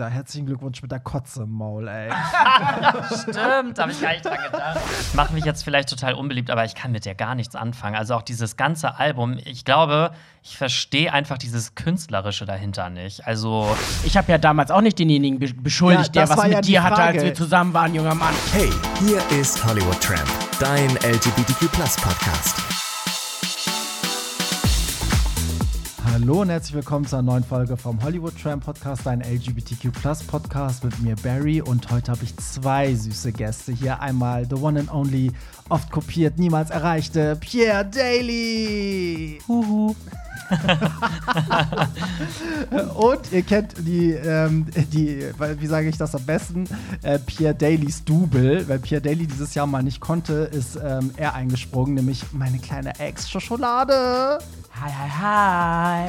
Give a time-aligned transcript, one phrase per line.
[0.00, 0.08] ja.
[0.08, 2.10] Herzlichen Glückwunsch mit der Kotze im Maul, ey.
[3.22, 4.78] Stimmt, habe ich gar nicht dran gedacht.
[5.08, 7.94] Ich mache mich jetzt vielleicht total unbeliebt, aber ich kann mit der gar nichts anfangen.
[7.96, 10.10] Also auch dieses ganze Album, ich glaube,
[10.42, 13.26] ich verstehe einfach dieses Künstlerische dahinter nicht.
[13.26, 13.74] Also
[14.04, 16.60] Ich habe ja damals auch nicht denjenigen be beschuldigt, Ja, der was war mit ja
[16.60, 17.22] dir hatte, als Frage.
[17.22, 18.34] wir zusammen waren, junger Mann.
[18.52, 18.70] Hey,
[19.00, 20.28] hier ist Hollywood Tramp,
[20.58, 22.89] dein LGBTQ Podcast.
[26.20, 29.90] Hallo und herzlich willkommen zur neuen Folge vom Hollywood Tram Podcast, ein LGBTQ
[30.26, 34.00] Podcast mit mir Barry und heute habe ich zwei süße Gäste hier.
[34.00, 35.32] Einmal the one and only,
[35.70, 39.38] oft kopiert, niemals erreichte Pierre Daly.
[39.48, 39.94] Huhu.
[42.94, 45.24] und ihr kennt die, ähm, die,
[45.58, 46.64] wie sage ich das am besten,
[47.02, 51.34] äh, Pierre Dalys Double, weil Pierre Daly dieses Jahr mal nicht konnte, ist ähm, er
[51.34, 54.38] eingesprungen, nämlich meine kleine Ex-Schokolade.
[54.80, 56.08] Hi, hi, hi.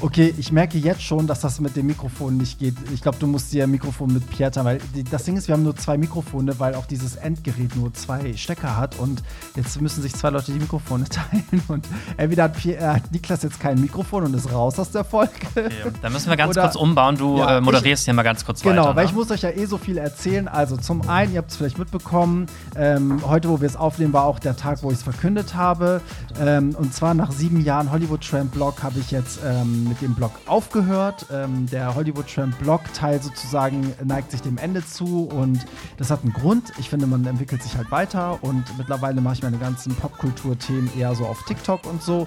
[0.00, 2.74] Okay, ich merke jetzt schon, dass das mit dem Mikrofon nicht geht.
[2.92, 5.46] Ich glaube, du musst dir ein Mikrofon mit Pierre teilen, weil die, das Ding ist,
[5.48, 9.22] wir haben nur zwei Mikrofone, weil auch dieses Endgerät nur zwei Stecker hat und
[9.54, 13.60] jetzt müssen sich zwei Leute die Mikrofone teilen und entweder hat, Pierre, äh, Niklas jetzt
[13.60, 15.32] kein Mikrofon und ist raus aus der Folge.
[15.54, 15.70] okay,
[16.02, 17.16] da müssen wir ganz Oder- kurz umbauen.
[17.16, 18.96] Du Ja, äh, moderierst hier mal ganz kurz Genau, weiter.
[18.96, 19.10] weil ne?
[19.10, 20.48] ich muss euch ja eh so viel erzählen.
[20.48, 24.24] Also zum einen, ihr habt es vielleicht mitbekommen, ähm, heute, wo wir es aufnehmen, war
[24.24, 26.00] auch der Tag, wo ich es verkündet habe.
[26.40, 30.14] Ähm, und zwar nach sieben Jahren Hollywood Tramp Blog habe ich jetzt ähm, mit dem
[30.14, 31.26] Blog aufgehört.
[31.32, 35.64] Ähm, der Hollywood Tramp Blog Teil sozusagen neigt sich dem Ende zu und
[35.96, 36.72] das hat einen Grund.
[36.78, 41.14] Ich finde, man entwickelt sich halt weiter und mittlerweile mache ich meine ganzen Popkultur-Themen eher
[41.14, 42.26] so auf TikTok und so.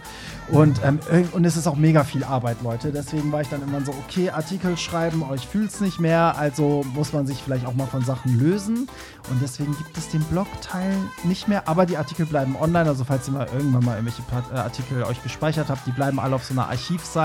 [0.49, 0.99] Und, ähm,
[1.31, 2.91] und es ist auch mega viel Arbeit, Leute.
[2.91, 6.83] Deswegen war ich dann immer so, okay, Artikel schreiben, euch fühlt es nicht mehr, also
[6.93, 8.87] muss man sich vielleicht auch mal von Sachen lösen.
[9.29, 12.87] Und deswegen gibt es den Blog-Teil nicht mehr, aber die Artikel bleiben online.
[12.87, 14.21] Also falls ihr mal irgendwann mal irgendwelche
[14.53, 17.24] äh, Artikel euch gespeichert habt, die bleiben alle auf so einer Archivseite.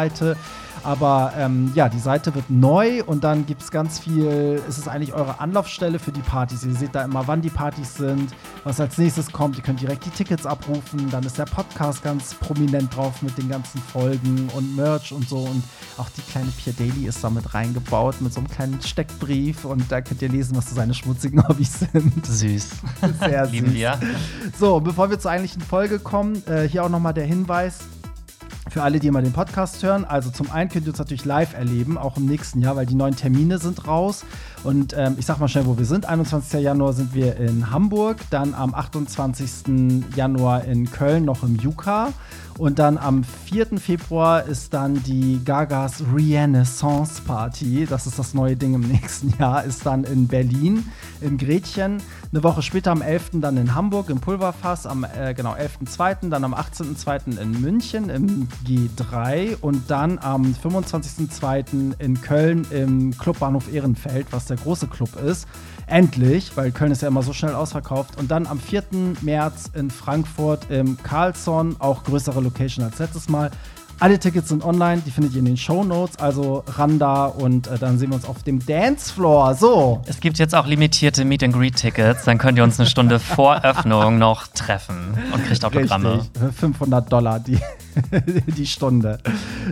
[0.83, 4.89] Aber ähm, ja, die Seite wird neu und dann gibt es ganz viel, es ist
[4.89, 6.65] eigentlich eure Anlaufstelle für die Partys.
[6.65, 8.31] Ihr seht da immer, wann die Partys sind,
[8.65, 9.57] was als nächstes kommt.
[9.57, 11.11] Ihr könnt direkt die Tickets abrufen.
[11.11, 15.41] Dann ist der Podcast ganz prominent drauf mit den ganzen Folgen und Merch und so.
[15.41, 15.63] Und
[15.99, 19.65] auch die kleine Pierre Daily ist damit reingebaut mit so einem kleinen Steckbrief.
[19.65, 22.25] Und da könnt ihr lesen, was so seine schmutzigen Hobbys sind.
[22.25, 22.69] Süß.
[23.21, 23.75] Sehr Lieben süß.
[23.75, 24.01] wir.
[24.59, 27.81] So, bevor wir zur eigentlichen Folge kommen, äh, hier auch nochmal der Hinweis.
[28.71, 31.55] Für alle, die immer den Podcast hören, also zum einen könnt ihr uns natürlich live
[31.55, 34.25] erleben, auch im nächsten Jahr, weil die neuen Termine sind raus.
[34.63, 36.07] Und ähm, ich sag mal schnell, wo wir sind.
[36.07, 36.61] 21.
[36.61, 40.07] Januar sind wir in Hamburg, dann am 28.
[40.15, 42.13] Januar in Köln, noch im Juka.
[42.59, 43.79] Und dann am 4.
[43.79, 47.87] Februar ist dann die Gagas Renaissance Party.
[47.89, 49.65] Das ist das neue Ding im nächsten Jahr.
[49.65, 50.85] Ist dann in Berlin,
[51.21, 52.03] im Gretchen.
[52.33, 53.31] Eine Woche später am 11.
[53.35, 54.87] dann in Hamburg im Pulverfass.
[54.87, 56.29] Am äh, genau 11.2.
[56.29, 57.41] Dann am 18.2.
[57.41, 59.57] in München im G3.
[59.61, 61.95] Und dann am 25.2.
[61.99, 65.47] in Köln im Clubbahnhof Ehrenfeld, was der große Club ist.
[65.87, 68.19] Endlich, weil Köln ist ja immer so schnell ausverkauft.
[68.19, 68.83] Und dann am 4.
[69.23, 73.51] März in Frankfurt im Carlson, auch größere Location als letztes Mal.
[74.01, 77.67] Alle Tickets sind online, die findet ihr in den Show Notes, also ran da und
[77.67, 79.55] äh, dann sehen wir uns auf dem Dancefloor.
[79.55, 82.89] So, Es gibt jetzt auch limitierte Meet and Greet Tickets, dann könnt ihr uns eine
[82.89, 84.97] Stunde vor Öffnung noch treffen
[85.35, 86.15] und kriegt Autogramme.
[86.15, 87.59] richtig, für 500 Dollar die,
[88.57, 89.19] die Stunde.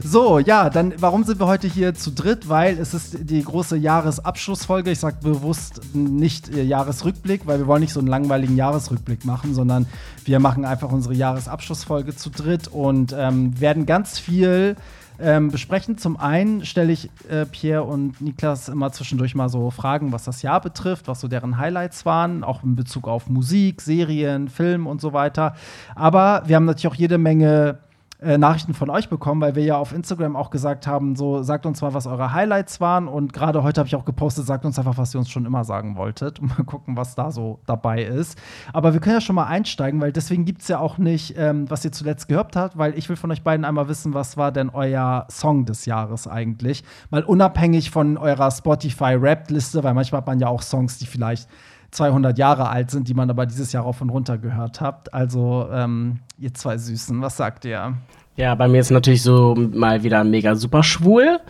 [0.05, 2.51] So, ja, dann warum sind wir heute hier zu dritt?
[2.51, 4.91] Weil es ist die große Jahresabschlussfolge.
[4.91, 9.55] Ich sage bewusst nicht äh, Jahresrückblick, weil wir wollen nicht so einen langweiligen Jahresrückblick machen,
[9.55, 9.87] sondern
[10.27, 14.77] wir machen einfach unsere Jahresabschlussfolge zu dritt und ähm, werden ganz viel
[15.21, 15.99] ähm, besprechen.
[15.99, 20.43] Zum einen stelle ich äh, Pierre und Niklas immer zwischendurch mal so Fragen, was das
[20.43, 25.01] Jahr betrifft, was so deren Highlights waren, auch in Bezug auf Musik, Serien, Film und
[25.01, 25.57] so weiter.
[25.95, 27.79] Aber wir haben natürlich auch jede Menge
[28.21, 31.67] äh, Nachrichten von euch bekommen, weil wir ja auf Instagram auch gesagt haben, so sagt
[31.67, 33.07] uns mal, was eure Highlights waren.
[33.07, 35.63] Und gerade heute habe ich auch gepostet, sagt uns einfach, was ihr uns schon immer
[35.63, 36.41] sagen wolltet.
[36.41, 38.37] Und mal gucken, was da so dabei ist.
[38.73, 41.71] Aber wir können ja schon mal einsteigen, weil deswegen gibt es ja auch nicht, ähm,
[41.71, 44.51] was ihr zuletzt gehört habt, weil ich will von euch beiden einmal wissen, was war
[44.51, 46.83] denn euer Song des Jahres eigentlich?
[47.11, 51.49] Mal unabhängig von eurer Spotify-Rap-Liste, weil manchmal hat man ja auch Songs, die vielleicht
[51.91, 55.13] 200 Jahre alt sind, die man aber dieses Jahr rauf und runter gehört habt.
[55.15, 57.95] Also, ähm, ihr zwei Süßen, was sagt ihr?
[58.37, 61.41] Ja, bei mir ist natürlich so mal wieder mega super schwul.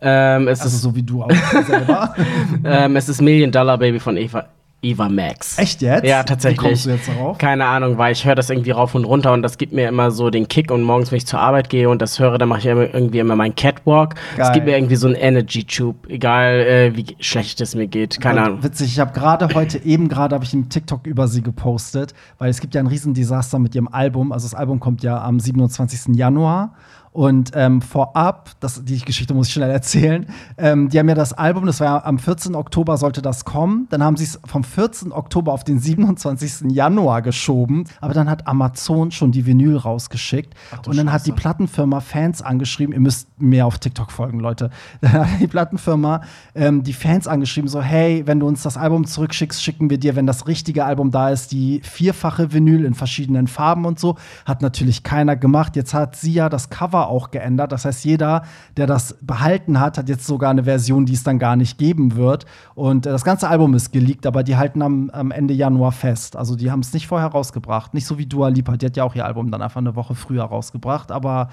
[0.00, 1.30] Ähm, es, Also ist, so wie du auch
[1.66, 2.14] selber.
[2.64, 4.46] ähm, es ist Million Dollar Baby von Eva,
[4.80, 5.58] Eva Max.
[5.58, 6.04] Echt jetzt?
[6.06, 6.60] Ja, tatsächlich.
[6.60, 7.36] Wie kommst du jetzt darauf?
[7.38, 10.12] Keine Ahnung, weil ich höre das irgendwie rauf und runter und das gibt mir immer
[10.12, 12.60] so den Kick und morgens, wenn ich zur Arbeit gehe und das höre, dann mache
[12.60, 14.14] ich immer, irgendwie immer meinen Catwalk.
[14.36, 18.20] Es gibt mir irgendwie so einen Energy-Tube, egal äh, wie schlecht es mir geht.
[18.20, 18.62] Keine Und Ahnung.
[18.62, 22.48] Witzig, ich habe gerade heute, eben gerade habe ich einen TikTok über sie gepostet, weil
[22.48, 24.30] es gibt ja ein Riesendesaster mit ihrem Album.
[24.30, 26.14] Also das Album kommt ja am 27.
[26.14, 26.74] Januar.
[27.18, 30.26] Und ähm, vorab, das, die Geschichte muss ich schnell erzählen,
[30.56, 32.54] ähm, die haben ja das Album, das war ja am 14.
[32.54, 33.88] Oktober sollte das kommen.
[33.90, 35.10] Dann haben sie es vom 14.
[35.10, 36.70] Oktober auf den 27.
[36.70, 37.86] Januar geschoben.
[38.00, 40.54] Aber dann hat Amazon schon die Vinyl rausgeschickt.
[40.86, 44.70] und dann hat die Plattenfirma Fans angeschrieben, ihr müsst mehr auf TikTok folgen, Leute.
[45.00, 46.22] Dann hat die Plattenfirma
[46.54, 50.16] ähm, die Fans angeschrieben, so, hey, wenn du uns das Album zurückschickst, schicken wir dir,
[50.16, 54.16] wenn das richtige Album da ist, die vierfache Vinyl in verschiedenen Farben und so.
[54.44, 55.74] Hat natürlich keiner gemacht.
[55.74, 57.72] Jetzt hat sie ja das Cover auch geändert.
[57.72, 58.42] Das heißt, jeder,
[58.76, 62.16] der das behalten hat, hat jetzt sogar eine Version, die es dann gar nicht geben
[62.16, 62.46] wird.
[62.74, 66.36] Und äh, das ganze Album ist geleakt, aber die halten am, am Ende Januar fest.
[66.36, 67.94] Also die haben es nicht vorher rausgebracht.
[67.94, 70.14] Nicht so wie Dua Lipa, die hat ja auch ihr Album dann einfach eine Woche
[70.14, 71.10] früher rausgebracht.
[71.10, 71.48] Aber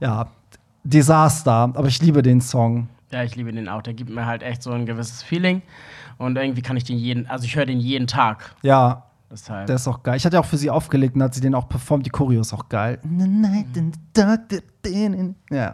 [0.00, 0.28] ja,
[0.84, 1.72] Desaster.
[1.74, 2.88] Aber ich liebe den Song.
[3.12, 3.82] Ja, ich liebe den auch.
[3.82, 5.62] Der gibt mir halt echt so ein gewisses Feeling.
[6.18, 8.54] Und irgendwie kann ich den jeden, also ich höre den jeden Tag.
[8.62, 9.66] Ja, Deshalb.
[9.68, 10.16] der ist auch geil.
[10.16, 12.04] Ich hatte ja auch für sie aufgelegt und hat sie den auch performt.
[12.04, 12.98] Die Choreo ist auch geil.
[15.50, 15.72] Ja.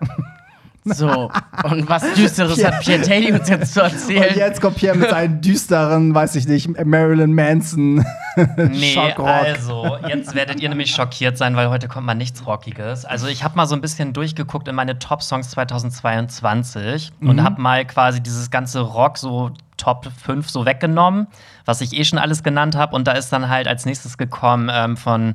[0.89, 1.31] So,
[1.65, 4.37] und was Düsteres hat Pierre Daly uns jetzt zu Und erzählen.
[4.37, 8.05] jetzt kommt Pierre mit seinen düsteren, weiß ich nicht, Marilyn Manson.
[8.59, 13.07] Nee, also, jetzt werdet ihr nämlich schockiert sein, weil heute kommt mal nichts Rockiges.
[13.07, 17.29] Also, ich habe mal so ein bisschen durchgeguckt in meine Top-Songs 2022 Mhm.
[17.31, 21.27] und habe mal quasi dieses ganze Rock so Top 5 so weggenommen,
[21.65, 22.95] was ich eh schon alles genannt habe.
[22.95, 25.35] Und da ist dann halt als nächstes gekommen ähm, von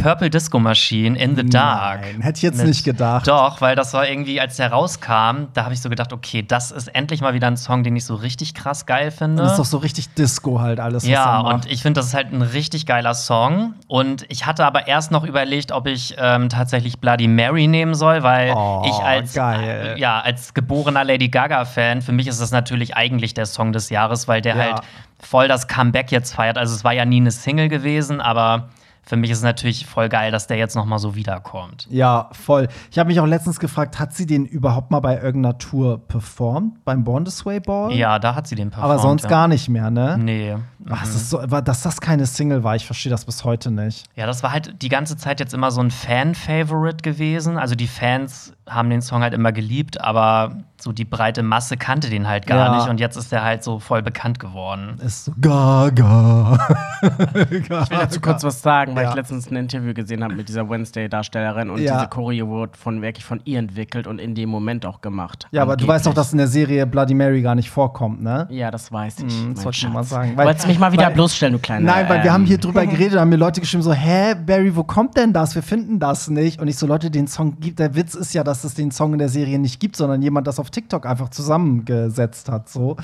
[0.00, 2.02] Purple Disco Machine in the Dark.
[2.02, 3.26] Nein, hätte ich jetzt Mit- nicht gedacht.
[3.26, 6.70] Doch, weil das war irgendwie, als der rauskam, da habe ich so gedacht, okay, das
[6.70, 9.42] ist endlich mal wieder ein Song, den ich so richtig krass geil finde.
[9.42, 12.32] Das ist doch so richtig Disco halt alles, Ja, und ich finde, das ist halt
[12.32, 13.74] ein richtig geiler Song.
[13.88, 18.22] Und ich hatte aber erst noch überlegt, ob ich ähm, tatsächlich Bloody Mary nehmen soll,
[18.22, 19.96] weil Oh, ich als, geil.
[19.96, 23.90] äh, ja, als geborener Lady Gaga-Fan, für mich ist das natürlich eigentlich der Song des
[23.90, 24.62] Jahres, weil der Ja.
[24.62, 24.80] halt
[25.20, 26.56] voll das Comeback jetzt feiert.
[26.56, 28.68] Also es war ja nie eine Single gewesen, aber
[29.08, 31.86] für mich ist es natürlich voll geil, dass der jetzt noch mal so wiederkommt.
[31.90, 32.68] Ja, voll.
[32.90, 36.84] Ich habe mich auch letztens gefragt, hat sie den überhaupt mal bei irgendeiner Tour performt?
[36.84, 37.92] Beim Born This Way Ball?
[37.92, 38.92] Ja, da hat sie den performt.
[38.92, 39.30] Aber sonst ja.
[39.30, 40.18] gar nicht mehr, ne?
[40.18, 40.56] Nee.
[40.90, 44.04] Ach, das ist so, dass das keine Single war, ich verstehe das bis heute nicht.
[44.14, 47.56] Ja, das war halt die ganze Zeit jetzt immer so ein Fan-Favorite gewesen.
[47.56, 52.08] Also die Fans haben den Song halt immer geliebt, aber so die breite Masse kannte
[52.08, 52.76] den halt gar Ja.
[52.76, 52.88] nicht.
[52.88, 54.96] Und jetzt ist er halt so voll bekannt geworden.
[55.04, 56.58] Ist so Gaga.
[57.50, 59.10] Ich will dazu kurz was sagen, weil Ja.
[59.10, 61.94] ich letztens ein Interview gesehen habe mit dieser Wednesday-Darstellerin und Ja.
[61.96, 65.46] diese Choreo wurde von, wirklich von ihr entwickelt und in dem Moment auch gemacht.
[65.52, 68.46] Ja, aber du weißt doch, dass in der Serie Bloody Mary gar nicht vorkommt, ne?
[68.50, 69.42] Ja, das weiß ich.
[69.42, 70.36] Mein das wollte ich nur mal sagen.
[70.36, 71.86] Du wolltest mich mal wieder weil- bloßstellen, du kleiner.
[71.92, 74.34] Nein, weil wir ähm, haben hier drüber geredet und haben mir Leute geschrieben so, hä,
[74.34, 75.54] Barry, wo kommt denn das?
[75.54, 76.60] Wir finden das nicht.
[76.60, 79.12] Und ich so, Leute, den Song gibt, der Witz ist ja, dass es den Song
[79.12, 82.96] in der Serie nicht gibt, sondern jemand das auf TikTok einfach zusammengesetzt hat, so.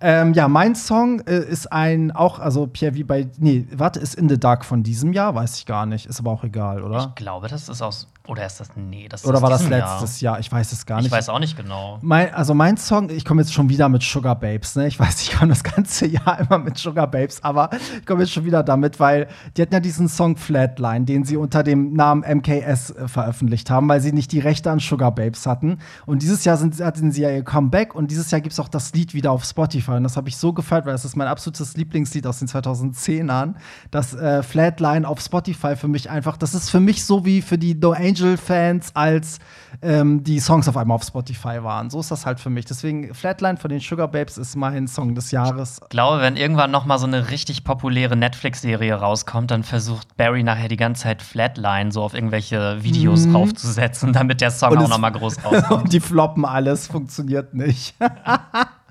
[0.00, 4.14] Ähm, ja, mein Song äh, ist ein, auch, also Pierre, wie bei, nee, warte, ist
[4.14, 6.98] In the Dark von diesem Jahr, weiß ich gar nicht, ist aber auch egal, oder?
[6.98, 8.08] Ich glaube, das ist aus.
[8.28, 8.70] Oder ist das.
[8.74, 10.40] Nee, das ist Oder war das letztes Jahr?
[10.40, 11.02] Ich weiß es gar Jahr.
[11.02, 11.12] nicht.
[11.12, 11.98] Ich weiß auch nicht genau.
[12.02, 14.88] Mein, also mein Song, ich komme jetzt schon wieder mit Sugar Babes, ne?
[14.88, 18.32] Ich weiß, ich komme das ganze Jahr immer mit Sugar Babes, aber ich komme jetzt
[18.32, 22.22] schon wieder damit, weil die hatten ja diesen Song Flatline, den sie unter dem Namen
[22.22, 25.78] MKS äh, veröffentlicht haben, weil sie nicht die Rechte an Sugar Babes hatten.
[26.04, 28.68] Und dieses Jahr sind, hatten sie ja ihr Comeback und dieses Jahr gibt es auch
[28.68, 29.85] das Lied wieder auf Spotify.
[29.94, 33.54] Und das habe ich so gefeiert, weil das ist mein absolutes Lieblingslied aus den 2010ern.
[33.90, 37.58] Das äh, Flatline auf Spotify für mich einfach, das ist für mich so wie für
[37.58, 39.38] die No Angel-Fans, als
[39.82, 41.90] ähm, die Songs auf einmal auf Spotify waren.
[41.90, 42.64] So ist das halt für mich.
[42.64, 45.78] Deswegen Flatline von den Sugar Babes ist mein Song des Jahres.
[45.82, 50.42] Ich glaube, wenn irgendwann noch mal so eine richtig populäre Netflix-Serie rauskommt, dann versucht Barry
[50.42, 54.76] nachher die ganze Zeit Flatline so auf irgendwelche Videos raufzusetzen, damit der Song Mhm.
[54.76, 55.82] Und auch es- noch mal groß rauskommt.
[55.84, 57.94] Und die floppen alles, funktioniert nicht.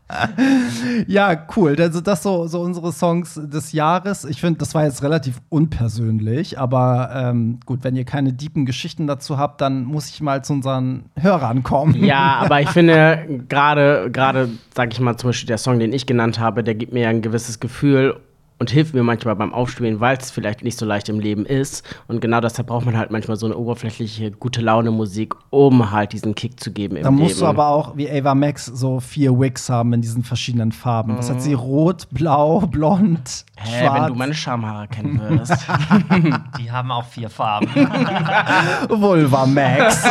[1.07, 1.75] ja, cool.
[1.79, 4.23] Also das so, so unsere Songs des Jahres.
[4.23, 9.07] Ich finde, das war jetzt relativ unpersönlich, aber ähm, gut, wenn ihr keine deepen Geschichten
[9.07, 12.03] dazu habt, dann muss ich mal zu unseren Hörern kommen.
[12.03, 16.05] Ja, aber ich finde, gerade, gerade, sag ich mal, zum Beispiel der Song, den ich
[16.05, 18.19] genannt habe, der gibt mir ja ein gewisses Gefühl
[18.57, 21.83] und hilft mir manchmal beim Aufspielen, weil es vielleicht nicht so leicht im Leben ist.
[22.07, 26.35] Und genau deshalb braucht man halt manchmal so eine oberflächliche, gute Laune-Musik, um halt diesen
[26.35, 27.23] Kick zu geben im Dann Leben.
[27.27, 31.17] musst du aber auch wie Ava Max so vier Wigs haben in diesen verschiedenen Farben.
[31.17, 31.53] Was hat sie?
[31.53, 34.01] Rot, blau, blond, Hä, schwarz.
[34.03, 35.51] wenn du meine Schamhaare kennen würdest.
[36.59, 37.67] Die haben auch vier Farben.
[38.89, 40.03] Vulva Max.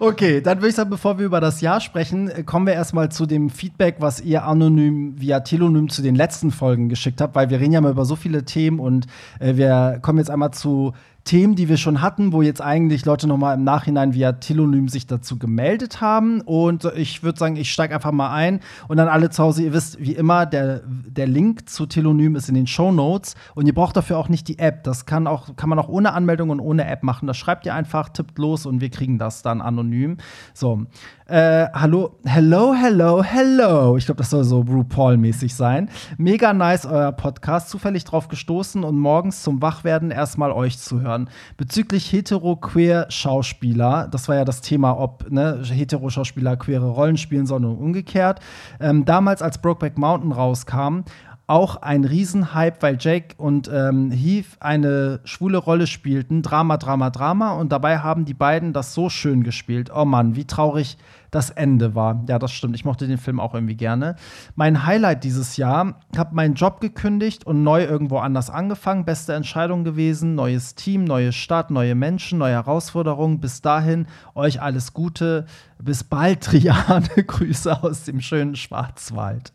[0.00, 3.26] okay, dann würde ich sagen, bevor wir über das Jahr sprechen, kommen wir erstmal zu
[3.26, 7.60] dem Feedback, was ihr anonym via Telonym zu den letzten Folgen geschickt habt, weil wir
[7.60, 9.06] reden ja mal über so viele Themen und
[9.38, 10.92] äh, wir kommen jetzt einmal zu
[11.24, 15.06] Themen, die wir schon hatten, wo jetzt eigentlich Leute nochmal im Nachhinein via Telonym sich
[15.06, 16.40] dazu gemeldet haben.
[16.40, 18.60] Und ich würde sagen, ich steige einfach mal ein.
[18.88, 22.48] Und dann alle zu Hause, ihr wisst, wie immer, der, der Link zu Telonym ist
[22.48, 23.34] in den Show Notes.
[23.54, 24.82] Und ihr braucht dafür auch nicht die App.
[24.84, 27.26] Das kann, auch, kann man auch ohne Anmeldung und ohne App machen.
[27.26, 30.16] Das schreibt ihr einfach, tippt los und wir kriegen das dann anonym.
[30.54, 30.86] So.
[31.30, 33.96] Äh, hallo, hello, hello, hello.
[33.96, 35.88] Ich glaube, das soll so RuPaul-mäßig sein.
[36.18, 37.70] Mega nice, euer Podcast.
[37.70, 41.30] Zufällig drauf gestoßen und morgens zum Wachwerden erstmal euch zu hören.
[41.56, 47.76] Bezüglich hetero-queer-Schauspieler, das war ja das Thema, ob ne, hetero-Schauspieler queere Rollen spielen sollen und
[47.76, 48.40] umgekehrt.
[48.80, 51.04] Ähm, damals, als Brokeback Mountain rauskam,
[51.50, 56.42] auch ein Riesenhype, weil Jake und ähm, Heath eine schwule Rolle spielten.
[56.42, 57.54] Drama, Drama, Drama.
[57.54, 59.90] Und dabei haben die beiden das so schön gespielt.
[59.92, 60.96] Oh Mann, wie traurig
[61.30, 62.24] das Ende war.
[62.28, 62.74] Ja, das stimmt.
[62.74, 64.16] Ich mochte den Film auch irgendwie gerne.
[64.54, 69.04] Mein Highlight dieses Jahr, habe meinen Job gekündigt und neu irgendwo anders angefangen.
[69.04, 70.34] Beste Entscheidung gewesen.
[70.34, 73.40] Neues Team, neue Stadt, neue Menschen, neue Herausforderungen.
[73.40, 75.46] Bis dahin euch alles Gute.
[75.78, 77.08] Bis bald, Triane.
[77.26, 79.52] Grüße aus dem schönen Schwarzwald.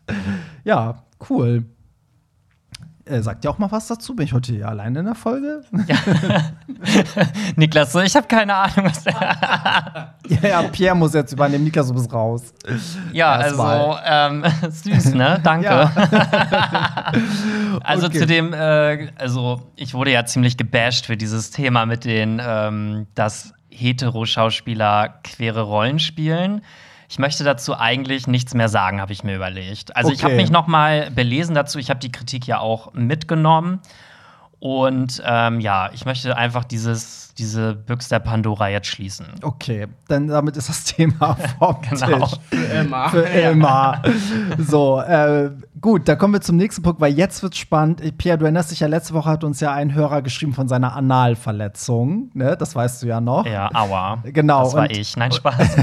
[0.64, 1.66] Ja, cool.
[3.08, 4.16] Äh, sagt ihr auch mal was dazu?
[4.16, 5.62] Bin ich heute hier alleine in der Folge?
[5.86, 5.96] Ja.
[7.56, 8.86] Niklas, so, ich habe keine Ahnung.
[8.86, 9.04] Was
[10.42, 11.62] ja, ja, Pierre muss jetzt übernehmen.
[11.62, 12.52] Niklas, du bist raus.
[13.12, 15.38] Ja, also ähm, süß, ne?
[15.40, 15.66] Danke.
[15.66, 17.12] Ja.
[17.84, 18.18] also okay.
[18.18, 23.06] zu dem, äh, also ich wurde ja ziemlich gebasht für dieses Thema mit den, ähm,
[23.14, 26.62] dass Hetero-Schauspieler queere Rollen spielen.
[27.08, 29.96] Ich möchte dazu eigentlich nichts mehr sagen, habe ich mir überlegt.
[29.96, 30.16] Also okay.
[30.16, 31.78] ich habe mich noch mal belesen dazu.
[31.78, 33.80] Ich habe die Kritik ja auch mitgenommen.
[34.58, 39.26] Und ähm, ja, ich möchte einfach dieses, diese Büchse der Pandora jetzt schließen.
[39.42, 42.26] Okay, dann damit ist das Thema vom genau.
[42.26, 42.38] Tisch.
[42.50, 43.08] Für immer.
[43.10, 44.02] Für immer.
[44.58, 45.50] so, äh,
[45.80, 48.02] gut, da kommen wir zum nächsten Punkt, weil jetzt wird spannend.
[48.18, 50.94] Pierre, du erinnerst dich ja, letzte Woche hat uns ja ein Hörer geschrieben von seiner
[50.94, 52.30] Analverletzung.
[52.34, 52.56] Ne?
[52.58, 53.46] Das weißt du ja noch.
[53.46, 54.22] Ja, aua.
[54.24, 54.64] Genau.
[54.64, 55.16] Das war und, ich.
[55.16, 55.76] Nein, Spaß.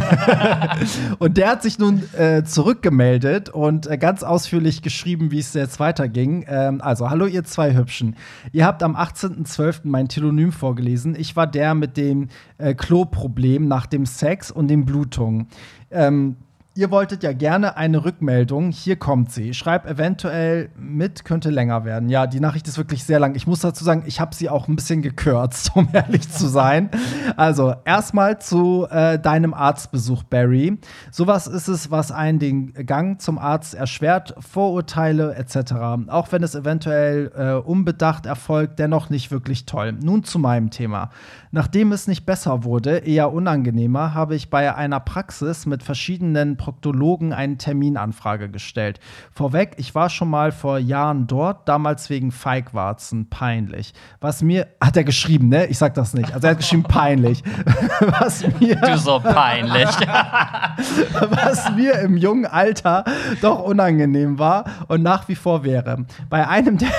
[1.19, 5.79] und der hat sich nun äh, zurückgemeldet und äh, ganz ausführlich geschrieben, wie es jetzt
[5.79, 6.45] weiterging.
[6.47, 8.15] Ähm, also, hallo, ihr zwei Hübschen.
[8.51, 9.81] Ihr habt am 18.12.
[9.83, 11.15] mein Telonym vorgelesen.
[11.17, 15.47] Ich war war der mit dem äh, Kloproblem nach dem Sex und den Blutungen.
[15.91, 16.37] Ähm,
[16.75, 18.71] Ihr wolltet ja gerne eine Rückmeldung.
[18.71, 19.53] Hier kommt sie.
[19.53, 22.09] Schreib eventuell mit, könnte länger werden.
[22.09, 23.35] Ja, die Nachricht ist wirklich sehr lang.
[23.35, 26.89] Ich muss dazu sagen, ich habe sie auch ein bisschen gekürzt, um ehrlich zu sein.
[27.37, 30.79] Also, erstmal zu äh, deinem Arztbesuch, Barry.
[31.11, 34.33] Sowas ist es, was einen den Gang zum Arzt erschwert.
[34.39, 35.73] Vorurteile etc.
[36.07, 39.91] Auch wenn es eventuell äh, unbedacht erfolgt, dennoch nicht wirklich toll.
[39.91, 41.11] Nun zu meinem Thema.
[41.55, 47.31] Nachdem es nicht besser wurde, eher unangenehmer, habe ich bei einer Praxis mit verschiedenen Proktologen
[47.31, 48.99] eine Terminanfrage gestellt.
[49.31, 53.93] Vorweg, ich war schon mal vor Jahren dort, damals wegen Feigwarzen, peinlich.
[54.19, 55.67] Was mir, hat er geschrieben, ne?
[55.67, 56.33] Ich sag das nicht.
[56.33, 57.43] Also er hat geschrieben, peinlich.
[57.99, 58.75] Was mir.
[58.77, 59.89] Du so peinlich.
[61.29, 63.03] was mir im jungen Alter
[63.41, 66.05] doch unangenehm war und nach wie vor wäre.
[66.29, 66.89] Bei einem der,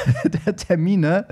[0.46, 1.26] der Termine,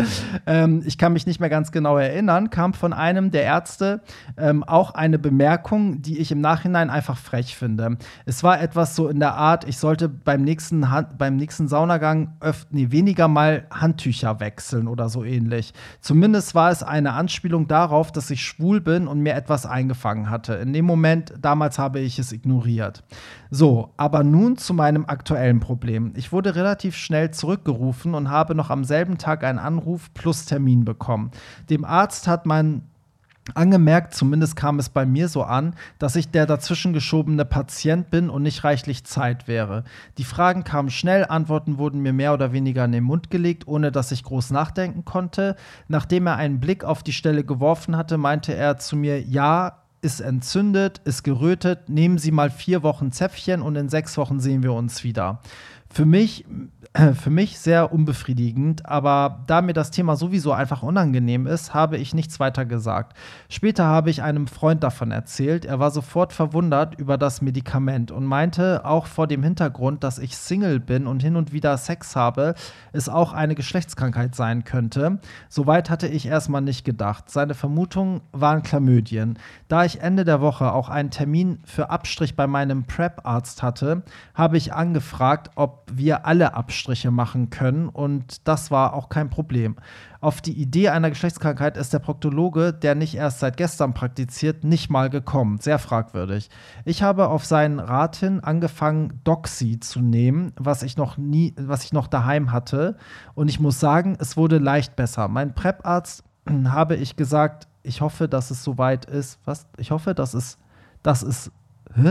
[0.46, 4.00] ähm, ich kann mich nicht mehr ganz genau erinnern, kam von einem der Ärzte
[4.36, 7.98] ähm, auch eine Bemerkung, die ich im Nachhinein einfach frech finde.
[8.26, 10.86] Es war etwas so in der Art, ich sollte beim nächsten,
[11.18, 15.72] beim nächsten Saunagang öf nee, weniger mal Handtücher wechseln oder so ähnlich.
[16.00, 20.54] Zumindest war es eine Anspielung darauf, dass ich schwul bin und mir etwas eingefangen hatte.
[20.54, 23.04] In dem Moment, damals habe ich es ignoriert.
[23.50, 26.12] So, aber nun zu meinem aktuellen Problem.
[26.16, 30.84] Ich wurde relativ schnell zurückgerufen und habe noch am selben Tag einen Anruf plus Termin
[30.84, 31.30] bekommen.
[31.68, 32.82] Dem Arzt hat mein
[33.54, 38.30] angemerkt, zumindest kam es bei mir so an, dass ich der dazwischen geschobene Patient bin
[38.30, 39.84] und nicht reichlich Zeit wäre.
[40.18, 43.90] Die Fragen kamen schnell, Antworten wurden mir mehr oder weniger in den Mund gelegt, ohne
[43.90, 45.56] dass ich groß nachdenken konnte.
[45.88, 50.20] Nachdem er einen Blick auf die Stelle geworfen hatte, meinte er zu mir, ja, ist
[50.20, 54.72] entzündet, ist gerötet, nehmen Sie mal vier Wochen Zäpfchen und in sechs Wochen sehen wir
[54.72, 55.40] uns wieder.
[55.88, 56.44] Für mich
[57.14, 62.12] für mich sehr unbefriedigend, aber da mir das Thema sowieso einfach unangenehm ist, habe ich
[62.12, 63.16] nichts weiter gesagt.
[63.48, 65.64] Später habe ich einem Freund davon erzählt.
[65.64, 70.36] Er war sofort verwundert über das Medikament und meinte, auch vor dem Hintergrund, dass ich
[70.36, 72.54] Single bin und hin und wieder Sex habe,
[72.92, 75.18] es auch eine Geschlechtskrankheit sein könnte.
[75.48, 77.30] Soweit hatte ich erstmal nicht gedacht.
[77.30, 79.38] Seine Vermutungen waren Chlamydien.
[79.68, 84.02] Da ich Ende der Woche auch einen Termin für Abstrich bei meinem PrEP-Arzt hatte,
[84.34, 89.30] habe ich angefragt, ob wir alle Abstriche Abstriche machen können und das war auch kein
[89.30, 89.76] Problem.
[90.20, 94.90] Auf die Idee einer Geschlechtskrankheit ist der Proktologe, der nicht erst seit gestern praktiziert, nicht
[94.90, 95.58] mal gekommen.
[95.60, 96.50] Sehr fragwürdig.
[96.84, 101.84] Ich habe auf seinen Rat hin angefangen, Doxy zu nehmen, was ich noch nie, was
[101.84, 102.96] ich noch daheim hatte.
[103.34, 105.28] Und ich muss sagen, es wurde leicht besser.
[105.28, 106.24] Mein Prep-Arzt
[106.64, 109.38] habe ich gesagt, ich hoffe, dass es soweit ist.
[109.44, 109.68] Was?
[109.76, 110.58] Ich hoffe, dass es,
[111.04, 111.52] dass es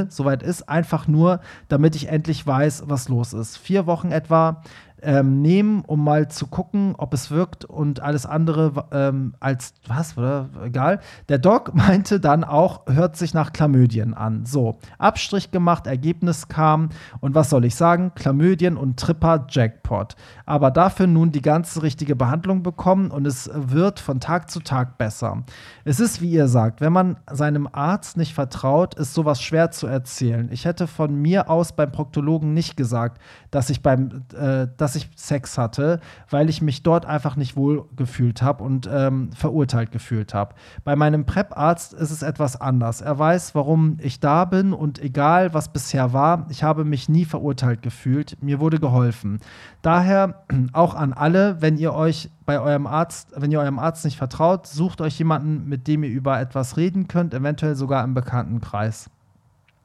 [0.10, 0.70] soweit ist.
[0.70, 3.58] Einfach nur, damit ich endlich weiß, was los ist.
[3.58, 4.64] Vier Wochen etwa
[5.02, 10.18] ähm, nehmen, um mal zu gucken, ob es wirkt und alles andere ähm, als was,
[10.18, 10.50] oder?
[10.64, 11.00] Egal.
[11.30, 14.46] Der Doc meinte dann auch, hört sich nach Chlamydien an.
[14.46, 16.90] So, Abstrich gemacht, Ergebnis kam
[17.20, 18.12] und was soll ich sagen?
[18.16, 20.16] Chlamydien und Tripper Jackpot.
[20.46, 24.98] Aber dafür nun die ganze richtige Behandlung bekommen und es wird von Tag zu Tag
[24.98, 25.44] besser.
[25.86, 29.88] Es ist, wie ihr sagt, wenn man seinem Arzt nicht vertraut, ist sowas schwer zu
[29.88, 30.50] erzählen.
[30.52, 35.10] Ich hätte von mir aus beim Proktologen nicht gesagt, dass ich beim, äh, dass ich
[35.16, 40.34] Sex hatte, weil ich mich dort einfach nicht wohl gefühlt habe und ähm, verurteilt gefühlt
[40.34, 40.56] habe.
[40.84, 43.02] Bei meinem Prep-Arzt ist es etwas anders.
[43.02, 47.26] Er weiß, warum ich da bin und egal, was bisher war, ich habe mich nie
[47.26, 48.38] verurteilt gefühlt.
[48.42, 49.40] Mir wurde geholfen.
[49.82, 50.44] Daher
[50.74, 54.68] auch an alle, wenn ihr euch bei eurem Arzt, wenn ihr eurem Arzt nicht vertraut,
[54.68, 59.10] sucht euch jemanden, mit dem ihr über etwas reden könnt, eventuell sogar im Bekanntenkreis.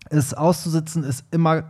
[0.08, 1.64] Es auszusitzen ist immer,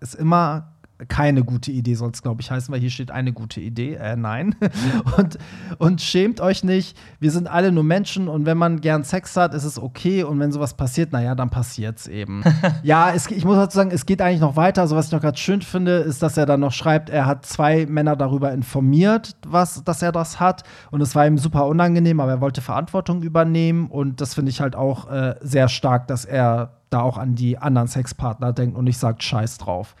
[0.00, 0.71] ist immer
[1.08, 3.94] keine gute Idee soll es, glaube ich, heißen, weil hier steht eine gute Idee.
[3.94, 4.54] Äh, nein.
[5.16, 5.38] und,
[5.78, 6.96] und schämt euch nicht.
[7.20, 10.22] Wir sind alle nur Menschen und wenn man gern Sex hat, ist es okay.
[10.24, 12.42] Und wenn sowas passiert, naja, dann passiert es eben.
[12.82, 14.82] ja, es, ich muss dazu sagen, es geht eigentlich noch weiter.
[14.82, 17.46] Also, was ich noch gerade schön finde, ist, dass er dann noch schreibt, er hat
[17.46, 20.62] zwei Männer darüber informiert, was, dass er das hat.
[20.90, 23.88] Und es war ihm super unangenehm, aber er wollte Verantwortung übernehmen.
[23.88, 27.58] Und das finde ich halt auch äh, sehr stark, dass er da auch an die
[27.58, 29.94] anderen Sexpartner denkt und nicht sagt, scheiß drauf.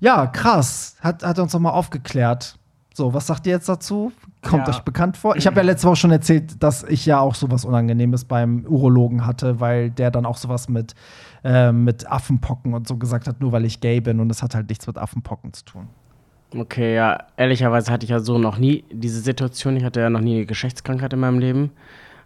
[0.00, 0.96] Ja, krass.
[1.00, 2.58] Hat, hat uns nochmal aufgeklärt.
[2.94, 4.10] So, was sagt ihr jetzt dazu?
[4.42, 4.72] Kommt Ja.
[4.74, 5.36] euch bekannt vor?
[5.36, 9.26] Ich habe ja letzte Woche schon erzählt, dass ich ja auch sowas Unangenehmes beim Urologen
[9.26, 10.94] hatte, weil der dann auch sowas mit,
[11.44, 14.54] äh, mit Affenpocken und so gesagt hat, nur weil ich gay bin und das hat
[14.54, 15.88] halt nichts mit Affenpocken zu tun.
[16.56, 19.76] Okay, ja, ehrlicherweise hatte ich ja so noch nie diese Situation.
[19.76, 21.72] Ich hatte ja noch nie eine Geschlechtskrankheit in meinem Leben.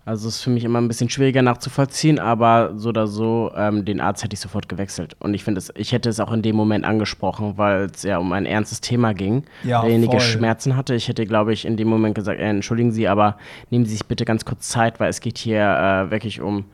[0.07, 4.01] Also ist für mich immer ein bisschen schwieriger nachzuvollziehen, aber so oder so, ähm, den
[4.01, 5.15] Arzt hätte ich sofort gewechselt.
[5.21, 8.19] Und ich finde es, ich hätte es auch in dem Moment angesprochen, weil es ja
[8.19, 9.45] um ein ernstes Thema ging.
[9.63, 10.21] Ja, Derjenige voll.
[10.21, 10.95] Schmerzen hatte.
[10.95, 13.37] Ich hätte, glaube ich, in dem Moment gesagt, äh, entschuldigen Sie, aber
[13.69, 16.65] nehmen Sie sich bitte ganz kurz Zeit, weil es geht hier äh, wirklich um,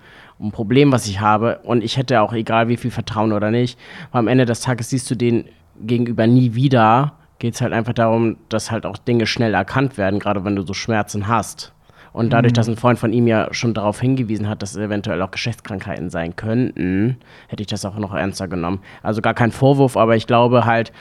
[0.40, 1.60] ein Problem, was ich habe.
[1.62, 3.78] Und ich hätte auch, egal wie viel Vertrauen oder nicht,
[4.12, 5.46] weil am Ende des Tages siehst du den
[5.80, 7.14] gegenüber nie wieder.
[7.38, 10.62] Geht es halt einfach darum, dass halt auch Dinge schnell erkannt werden, gerade wenn du
[10.62, 11.72] so Schmerzen hast.
[12.16, 15.20] Und dadurch, dass ein Freund von ihm ja schon darauf hingewiesen hat, dass es eventuell
[15.20, 18.80] auch Geschlechtskrankheiten sein könnten, hätte ich das auch noch ernster genommen.
[19.02, 20.92] Also gar kein Vorwurf, aber ich glaube halt,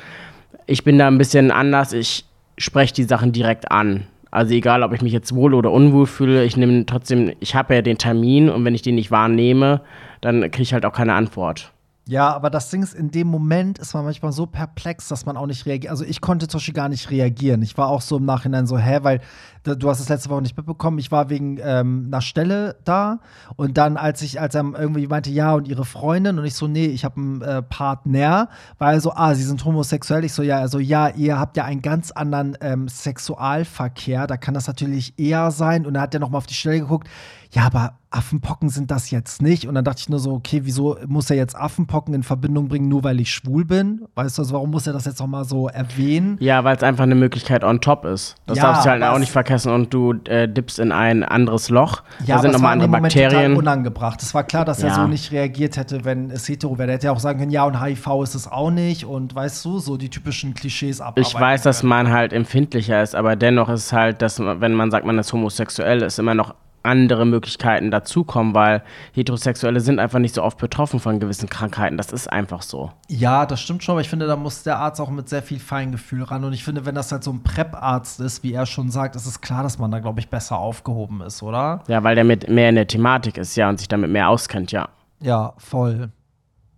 [0.66, 1.94] ich bin da ein bisschen anders.
[1.94, 2.26] Ich
[2.58, 4.08] spreche die Sachen direkt an.
[4.30, 7.76] Also egal, ob ich mich jetzt wohl oder unwohl fühle, ich nehme trotzdem, ich habe
[7.76, 9.80] ja den Termin und wenn ich den nicht wahrnehme,
[10.20, 11.72] dann kriege ich halt auch keine Antwort.
[12.08, 15.38] Ja, aber das Ding ist, in dem Moment ist man manchmal so perplex, dass man
[15.38, 15.90] auch nicht reagiert.
[15.90, 17.64] Also ich konnte zum Beispiel gar nicht reagieren.
[17.64, 19.22] Ich war auch so im Nachhinein so, hä, weil
[19.64, 21.00] du hast es letzte Woche nicht mitbekommen.
[21.00, 23.22] Ich war wegen ähm, einer Stelle da
[23.56, 26.68] und dann, als ich, als er irgendwie meinte, ja, und ihre Freundin und ich so,
[26.68, 30.24] nee, ich habe einen äh, Partner, er so, ah, sie sind homosexuell.
[30.24, 34.28] Ich so, ja, also ja, ihr habt ja einen ganz anderen ähm, Sexualverkehr.
[34.28, 35.88] Da kann das natürlich eher sein.
[35.88, 37.08] Und er hat ja noch mal auf die Stelle geguckt.
[37.56, 39.66] Ja, aber Affenpocken sind das jetzt nicht.
[39.68, 42.88] Und dann dachte ich nur so, okay, wieso muss er jetzt Affenpocken in Verbindung bringen,
[42.90, 44.02] nur weil ich schwul bin?
[44.16, 46.38] Weißt du, also warum muss er das jetzt noch mal so erwähnen?
[46.42, 48.36] Ja, weil es einfach eine Möglichkeit on top ist.
[48.46, 51.70] Das Ja, darfst du halt auch nicht vergessen und du äh, dippst in ein anderes
[51.70, 52.04] Loch.
[52.28, 53.58] da sind nochmal andere Moment total Bakterien.
[53.58, 54.22] unangebracht.
[54.22, 54.96] Es war klar, dass er Ja.
[54.96, 56.90] so nicht reagiert hätte, wenn es hetero wäre.
[56.90, 59.06] Er hätte ja auch sagen können, ja, und HIV ist es auch nicht.
[59.06, 61.28] Und weißt du, so die typischen Klischees abarbeiten.
[61.28, 61.90] Ich weiß, dass können.
[61.90, 66.02] man halt empfindlicher ist, aber dennoch ist halt, dass wenn man sagt, man ist homosexuell,
[66.02, 66.54] ist immer noch
[66.86, 71.98] andere Möglichkeiten dazukommen, weil Heterosexuelle sind einfach nicht so oft betroffen von gewissen Krankheiten.
[71.98, 72.92] Das ist einfach so.
[73.08, 75.60] Ja, das stimmt schon, aber ich finde, da muss der Arzt auch mit sehr viel
[75.60, 76.44] Feingefühl ran.
[76.44, 79.26] Und ich finde, wenn das halt so ein Prep-Arzt ist, wie er schon sagt, ist
[79.26, 81.84] es klar, dass man da, glaube ich, besser aufgehoben ist, oder?
[81.88, 84.72] Ja, weil der mit mehr in der Thematik ist, ja, und sich damit mehr auskennt,
[84.72, 84.90] ja.
[85.22, 86.12] Ja, voll.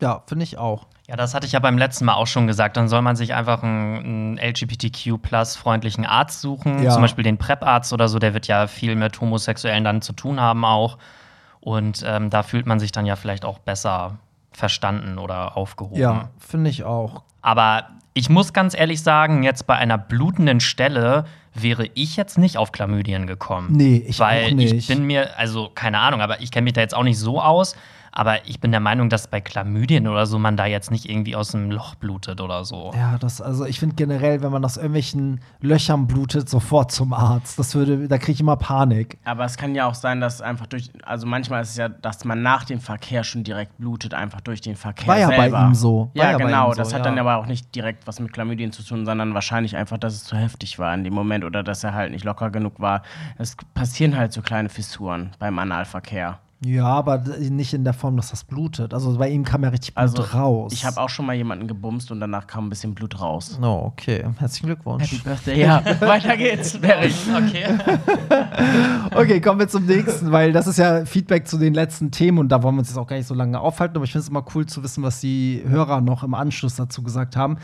[0.01, 0.87] Ja, finde ich auch.
[1.09, 2.75] Ja, das hatte ich ja beim letzten Mal auch schon gesagt.
[2.75, 6.83] Dann soll man sich einfach einen, einen LGBTQ-plus-freundlichen Arzt suchen.
[6.83, 6.91] Ja.
[6.91, 8.19] Zum Beispiel den PrEP-Arzt oder so.
[8.19, 10.97] Der wird ja viel mit Homosexuellen dann zu tun haben auch.
[11.61, 14.17] Und ähm, da fühlt man sich dann ja vielleicht auch besser
[14.51, 15.99] verstanden oder aufgehoben.
[15.99, 17.23] Ja, finde ich auch.
[17.41, 22.57] Aber ich muss ganz ehrlich sagen, jetzt bei einer blutenden Stelle wäre ich jetzt nicht
[22.57, 23.69] auf Chlamydien gekommen.
[23.71, 24.73] Nee, ich Weil auch nicht.
[24.73, 27.41] ich bin mir, also keine Ahnung, aber ich kenne mich da jetzt auch nicht so
[27.41, 27.75] aus.
[28.17, 31.35] Aber ich bin der Meinung, dass bei Chlamydien oder so man da jetzt nicht irgendwie
[31.35, 32.91] aus dem Loch blutet oder so.
[32.95, 37.59] Ja, das, also ich finde generell, wenn man aus irgendwelchen Löchern blutet, sofort zum Arzt.
[37.59, 39.19] Das würde, da kriege ich immer Panik.
[39.23, 42.25] Aber es kann ja auch sein, dass einfach durch, also manchmal ist es ja, dass
[42.25, 45.59] man nach dem Verkehr schon direkt blutet, einfach durch den Verkehr War ja selber.
[45.59, 46.09] bei ihm so.
[46.15, 46.71] War Ja, ja genau.
[46.71, 47.11] so, das hat ja.
[47.11, 50.23] dann aber auch nicht direkt was mit Chlamydien zu tun, sondern wahrscheinlich einfach, dass es
[50.23, 53.03] zu heftig war in dem Moment oder dass er halt nicht locker genug war.
[53.37, 56.39] Es passieren halt so kleine Fissuren beim Analverkehr.
[56.65, 58.91] Ja, aber nicht in der Form, dass das blutet.
[58.91, 60.73] Also bei ihm kam ja richtig Blut Also raus.
[60.73, 63.59] ich habe auch schon mal jemanden gebumst und danach kam ein bisschen Blut raus.
[63.61, 64.25] Oh, okay.
[64.39, 65.23] Herzlichen Glückwunsch.
[65.23, 65.83] Birthday, ja.
[65.99, 66.75] Weiter geht's.
[66.75, 67.77] Okay.
[69.15, 72.49] Okay, kommen wir zum nächsten, weil das ist ja Feedback zu den letzten Themen und
[72.49, 74.29] da wollen wir uns jetzt auch gar nicht so lange aufhalten, aber ich finde es
[74.29, 77.57] immer cool zu wissen, was die Hörer noch im Anschluss dazu gesagt haben.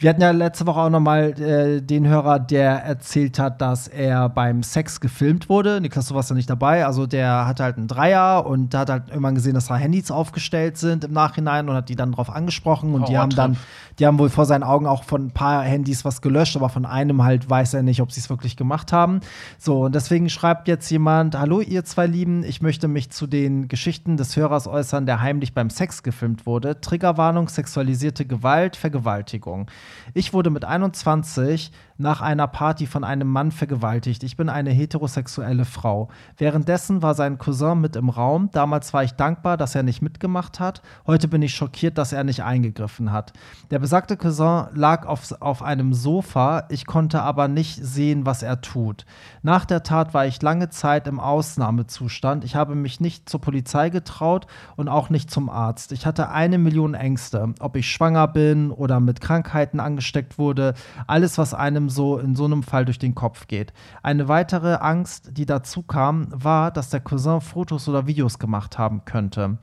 [0.00, 3.86] Wir hatten ja letzte Woche auch noch mal äh, den Hörer, der erzählt hat, dass
[3.86, 5.78] er beim Sex gefilmt wurde.
[5.78, 6.86] Niklas, du warst ja nicht dabei.
[6.86, 10.78] Also der hatte halt einen Dreier und hat halt irgendwann gesehen, dass da Handys aufgestellt
[10.78, 13.58] sind im Nachhinein und hat die dann drauf angesprochen und die haben dann,
[13.98, 16.86] die haben wohl vor seinen Augen auch von ein paar Handys was gelöscht, aber von
[16.86, 19.20] einem halt weiß er nicht, ob sie es wirklich gemacht haben.
[19.58, 23.68] So, und deswegen schreibt jetzt jemand: Hallo, ihr zwei Lieben, ich möchte mich zu den
[23.68, 26.80] Geschichten des Hörers äußern, der heimlich beim Sex gefilmt wurde.
[26.80, 29.66] Triggerwarnung, sexualisierte Gewalt, Vergewaltigung.
[30.14, 34.22] Ich wurde mit 21 nach einer Party von einem Mann vergewaltigt.
[34.22, 36.08] Ich bin eine heterosexuelle Frau.
[36.38, 38.48] Währenddessen war sein Cousin mit im Raum.
[38.52, 40.80] Damals war ich dankbar, dass er nicht mitgemacht hat.
[41.06, 43.34] Heute bin ich schockiert, dass er nicht eingegriffen hat.
[43.70, 46.64] Der besagte Cousin lag auf, auf einem Sofa.
[46.70, 49.04] Ich konnte aber nicht sehen, was er tut.
[49.42, 52.44] Nach der Tat war ich lange Zeit im Ausnahmezustand.
[52.44, 55.92] Ich habe mich nicht zur Polizei getraut und auch nicht zum Arzt.
[55.92, 60.72] Ich hatte eine Million Ängste, ob ich schwanger bin oder mit Krankheiten angesteckt wurde.
[61.06, 63.72] Alles, was einem so in so einem Fall durch den Kopf geht.
[64.02, 69.04] Eine weitere Angst, die dazu kam, war, dass der Cousin Fotos oder Videos gemacht haben
[69.04, 69.58] könnte.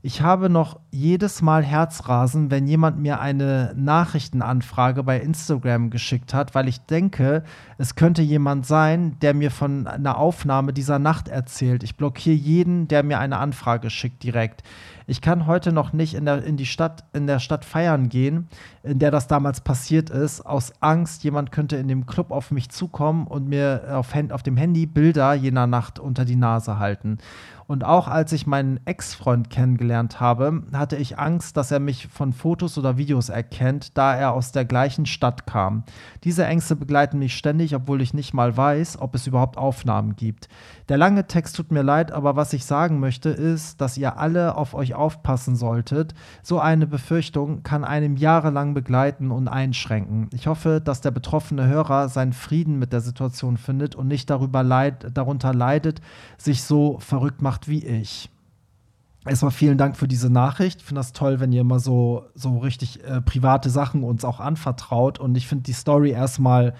[0.00, 6.54] Ich habe noch jedes Mal Herzrasen, wenn jemand mir eine Nachrichtenanfrage bei Instagram geschickt hat,
[6.54, 7.42] weil ich denke,
[7.78, 11.82] es könnte jemand sein, der mir von einer Aufnahme dieser Nacht erzählt.
[11.82, 14.62] Ich blockiere jeden, der mir eine Anfrage schickt direkt.
[15.10, 18.46] Ich kann heute noch nicht in der, in die Stadt, in der Stadt feiern gehen,
[18.82, 22.68] in der das damals passiert ist, aus Angst, jemand könnte in dem Club auf mich
[22.68, 27.16] zukommen und mir auf, auf dem Handy Bilder jener Nacht unter die Nase halten.
[27.68, 32.32] Und auch als ich meinen Ex-Freund kennengelernt habe, hatte ich Angst, dass er mich von
[32.32, 35.84] Fotos oder Videos erkennt, da er aus der gleichen Stadt kam.
[36.24, 40.48] Diese Ängste begleiten mich ständig, obwohl ich nicht mal weiß, ob es überhaupt Aufnahmen gibt.
[40.88, 44.56] Der lange Text tut mir leid, aber was ich sagen möchte, ist, dass ihr alle
[44.56, 46.14] auf euch aufpassen solltet.
[46.42, 50.30] So eine Befürchtung kann einem jahrelang begleiten und einschränken.
[50.32, 54.62] Ich hoffe, dass der betroffene Hörer seinen Frieden mit der Situation findet und nicht darüber
[54.62, 56.00] leid, darunter leidet,
[56.38, 58.30] sich so verrückt macht wie ich.
[59.26, 60.80] Erstmal vielen Dank für diese Nachricht.
[60.80, 64.40] Ich finde das toll, wenn ihr immer so, so richtig äh, private Sachen uns auch
[64.40, 65.18] anvertraut.
[65.18, 66.72] Und ich finde die Story erstmal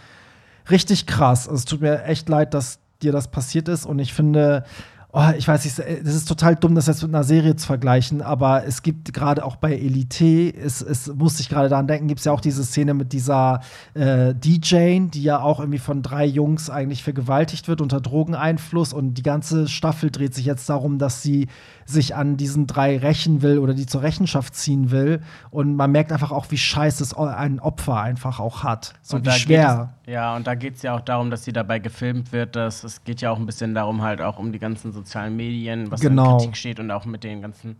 [0.71, 1.47] richtig krass.
[1.47, 3.87] Also, es tut mir echt leid, dass dir das passiert ist.
[3.87, 4.65] Und ich finde,
[5.13, 8.23] oh, ich weiß nicht, es ist total dumm, das jetzt mit einer Serie zu vergleichen.
[8.23, 12.21] Aber es gibt gerade auch bei Elite, es, es musste ich gerade daran denken, gibt
[12.21, 13.61] es ja auch diese Szene mit dieser
[13.95, 18.93] äh, DJ, die ja auch irgendwie von drei Jungs eigentlich vergewaltigt wird unter Drogeneinfluss.
[18.93, 21.49] Und die ganze Staffel dreht sich jetzt darum, dass sie
[21.89, 25.23] sich an diesen drei rächen will oder die zur Rechenschaft ziehen will.
[25.51, 28.95] Und man merkt einfach auch, wie scheiße es ein Opfer einfach auch hat.
[29.03, 29.95] So Und wie schwer.
[30.07, 32.57] Ja, und da geht es ja auch darum, dass sie dabei gefilmt wird.
[32.57, 35.91] Dass, es geht ja auch ein bisschen darum, halt auch um die ganzen sozialen Medien,
[35.91, 36.33] was Genau.
[36.33, 37.77] in Kritik steht und auch mit den ganzen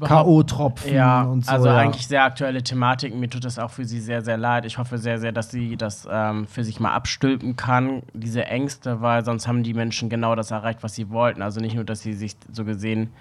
[0.00, 1.52] K.O.-Tropfen Ja, und so.
[1.52, 1.76] also ja.
[1.76, 3.20] eigentlich sehr aktuelle Thematiken.
[3.20, 4.64] Mir tut das auch für sie sehr, sehr leid.
[4.64, 9.00] Ich hoffe sehr, sehr, dass sie das ähm, für sich mal abstülpen kann, diese Ängste,
[9.00, 11.42] weil sonst haben die Menschen genau das erreicht, was sie wollten.
[11.42, 13.12] Also nicht nur, dass sie sich so gesehen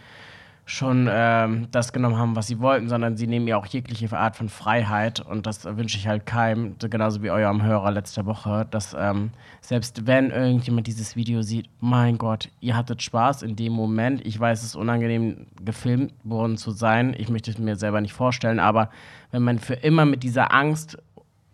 [0.66, 4.38] schon ähm, das genommen haben, was sie wollten, sondern sie nehmen ja auch jegliche Art
[4.38, 5.20] von Freiheit.
[5.20, 9.32] Und das wünsche ich halt keinem, so genauso wie eurem Hörer letzte Woche, dass ähm,
[9.62, 14.40] selbst wenn irgendjemand dieses Video sieht, mein Gott, ihr hattet Spaß in dem Moment, ich
[14.40, 18.60] weiß, es ist unangenehm, gefilmt worden zu sein, ich möchte es mir selber nicht vorstellen,
[18.60, 18.90] aber
[19.32, 20.98] wenn man für immer mit dieser Angst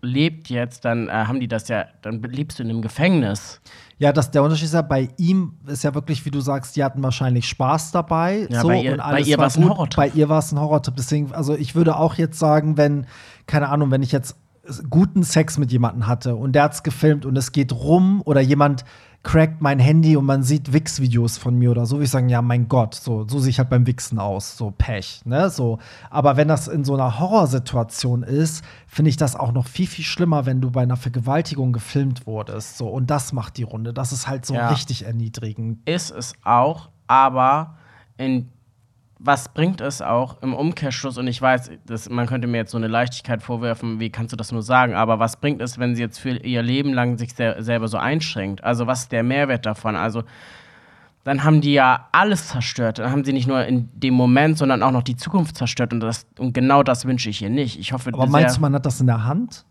[0.02, 3.62] lebt jetzt, dann äh, haben die das ja, dann lebst du in einem Gefängnis.
[4.00, 6.84] Ja, das, der Unterschied ist ja, bei ihm ist ja wirklich, wie du sagst, die
[6.84, 8.48] hatten wahrscheinlich Spaß dabei.
[8.50, 9.70] Ja, so, bei ihr- und bei alles ihr war war's ein.
[9.70, 9.98] Horrortrip.
[9.98, 10.96] Bei ihr war es ein Horrortrip.
[10.96, 13.06] Deswegen, also ich würde auch jetzt sagen, wenn,
[13.46, 14.38] keine Ahnung, wenn ich jetzt
[14.90, 18.86] guten Sex mit jemandem hatte und der hat's gefilmt und es geht rum oder jemand
[19.22, 22.42] crackt mein Handy und man sieht Wix-Videos von mir oder so, würde ich sagen, ja,
[22.42, 25.78] mein Gott, so, so sehe ich halt beim Wichsen aus, so Pech, ne, so.
[26.10, 30.06] Aber wenn das in so einer Horrorsituation ist, finde ich das auch noch viel, viel
[30.06, 32.88] schlimmer, wenn du bei einer Vergewaltigung gefilmt wurdest, so.
[32.88, 33.94] Und das macht die Runde.
[33.94, 34.70] Das ist halt so Ja.
[34.70, 35.80] richtig erniedrigend.
[35.88, 37.76] ist es auch, aber
[38.18, 38.50] in
[39.22, 41.18] was bringt es auch im Umkehrschluss?
[41.18, 44.38] Und ich weiß, dass, man könnte mir jetzt so eine Leichtigkeit vorwerfen, wie kannst du
[44.38, 44.94] das nur sagen?
[44.96, 47.98] Aber was bringt es, wenn sie jetzt für ihr Leben lang sich sehr, selber so
[47.98, 48.64] einschränkt?
[48.64, 49.96] Also, was ist der Mehrwert davon?
[49.98, 50.24] Also,
[51.26, 53.00] dann haben die ja alles zerstört.
[53.00, 55.92] Dann haben sie nicht nur in dem Moment, sondern auch noch die Zukunft zerstört.
[55.92, 57.78] Und, das, und genau das wünsche ich ihr nicht.
[57.78, 59.66] Ich hoffe, Aber meinst du, man hat das in der Hand?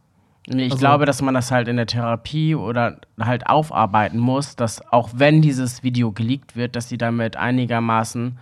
[0.46, 4.56] Nee, ich Also- glaube, dass man das halt in der Therapie oder halt aufarbeiten muss,
[4.56, 8.38] dass auch wenn dieses Video geleakt wird, dass sie damit einigermaßen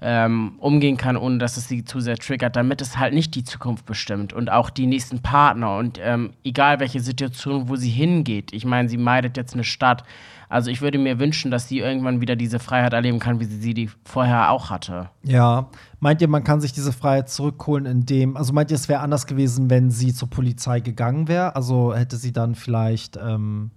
[0.00, 3.44] ähm, umgehen kann, ohne dass es sie zu sehr triggert, damit es halt nicht die
[3.44, 8.52] Zukunft bestimmt und auch die nächsten Partner und ähm, egal welche Situation, wo sie hingeht.
[8.52, 10.04] Ich meine, sie meidet jetzt eine Stadt.
[10.48, 13.58] Also ich würde mir wünschen, dass sie irgendwann wieder diese Freiheit erleben kann, wie sie
[13.60, 15.10] sie die vorher auch hatte.
[15.24, 15.70] Ja.
[15.98, 19.26] Meint ihr, man kann sich diese Freiheit zurückholen, indem, also meint ihr, es wäre anders
[19.26, 21.56] gewesen, wenn sie zur Polizei gegangen wäre?
[21.56, 23.72] Also hätte sie dann vielleicht ähm,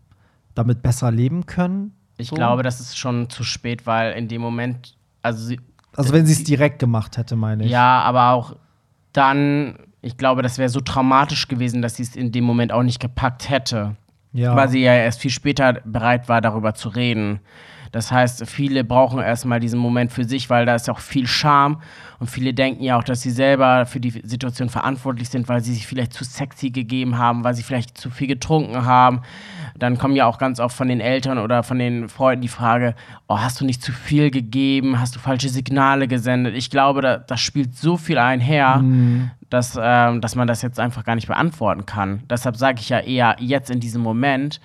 [0.54, 1.94] damit besser leben können?
[2.18, 2.36] Ich So?
[2.36, 5.60] glaube, das ist schon zu spät, weil in dem Moment, also sie,
[6.00, 7.72] Also wenn sie es direkt gemacht hätte, meine ich.
[7.72, 8.56] Ja, aber auch
[9.12, 12.84] dann, ich glaube, das wäre so traumatisch gewesen, dass sie es in dem Moment auch
[12.84, 13.98] nicht gepackt hätte.
[14.32, 14.56] ja.
[14.56, 17.42] Weil sie ja erst viel später bereit war, darüber zu reden.
[17.92, 21.82] Das heißt, viele brauchen erstmal diesen Moment für sich, weil da ist auch viel Scham.
[22.20, 25.74] Und viele denken ja auch, dass sie selber für die Situation verantwortlich sind, weil sie
[25.74, 29.22] sich vielleicht zu sexy gegeben haben, weil sie vielleicht zu viel getrunken haben.
[29.78, 32.94] Dann kommen ja auch ganz oft von den Eltern oder von den Freunden die Frage,
[33.28, 35.00] oh, hast du nicht zu viel gegeben?
[35.00, 36.56] Hast du falsche Signale gesendet?
[36.56, 38.84] Ich glaube, da, das spielt so viel einher,
[39.50, 42.24] dass, ähm, dass man das jetzt einfach gar nicht beantworten kann.
[42.30, 44.60] Deshalb sage ich ja eher jetzt in diesem Moment,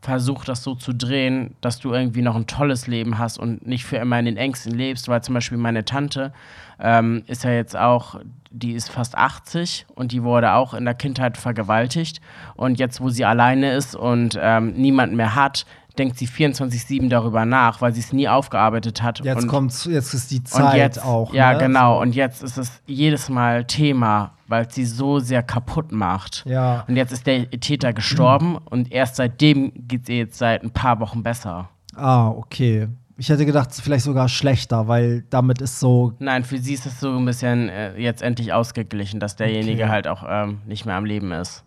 [0.00, 3.84] versuch das so zu drehen, dass du irgendwie noch ein tolles Leben hast und nicht
[3.84, 6.32] für immer in den Ängsten lebst, weil zum Beispiel meine Tante
[6.78, 10.94] ähm, ist ja jetzt auch, die ist fast 80 und die wurde auch in der
[10.94, 12.20] Kindheit vergewaltigt
[12.54, 15.66] und jetzt, wo sie alleine ist und ähm, niemand mehr hat,
[15.98, 19.18] denkt sie 24-7 darüber nach, weil sie es nie aufgearbeitet hat.
[19.24, 21.34] Jetzt und kommt's, jetzt ist die Zeit jetzt, auch.
[21.34, 21.58] Ja, ne?
[21.58, 22.00] genau.
[22.00, 26.44] Und jetzt ist es jedes Mal Thema, weil es sie so sehr kaputt macht.
[26.46, 26.84] Ja.
[26.88, 30.70] Und jetzt ist der Täter gestorben und erst seitdem geht es ihr jetzt seit ein
[30.70, 31.68] paar Wochen besser.
[31.94, 32.88] Ah, okay.
[33.16, 36.12] Ich hätte gedacht, vielleicht sogar schlechter, weil damit ist so.
[36.20, 39.90] Nein, für sie ist es so ein bisschen äh, jetzt endlich ausgeglichen, dass derjenige Okay.
[39.90, 41.64] halt auch ähm, nicht mehr am Leben ist.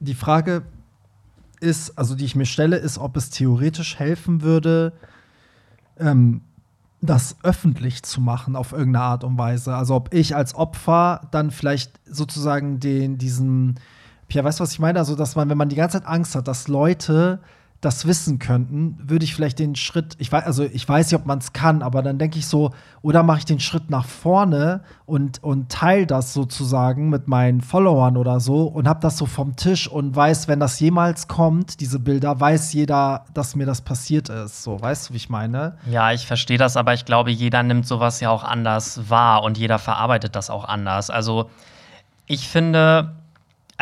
[0.00, 0.62] Die Frage
[1.60, 4.92] ist, also die ich mir stelle, ist, ob es theoretisch helfen würde,
[5.98, 6.42] ähm,
[7.02, 9.74] das öffentlich zu machen auf irgendeine Art und Weise.
[9.74, 13.80] Also ob ich als Opfer dann vielleicht sozusagen den, diesen,
[14.30, 15.00] ja, weißt du, was ich meine?
[15.00, 17.40] Also, dass man, wenn man die ganze Zeit Angst hat, dass Leute
[17.82, 21.26] das wissen könnten, würde ich vielleicht den Schritt, ich weiß, also ich weiß nicht, ob
[21.26, 22.70] man es kann, aber dann denke ich so,
[23.02, 28.16] oder mache ich den Schritt nach vorne und, und teile das sozusagen mit meinen Followern
[28.16, 31.98] oder so und habe das so vom Tisch und weiß, wenn das jemals kommt, diese
[31.98, 34.62] Bilder, weiß jeder, dass mir das passiert ist.
[34.62, 35.76] So, weißt du, wie ich meine?
[35.90, 39.58] Ja, ich verstehe das, aber ich glaube, jeder nimmt sowas ja auch anders wahr und
[39.58, 41.10] jeder verarbeitet das auch anders.
[41.10, 41.50] Also
[42.26, 43.16] ich finde,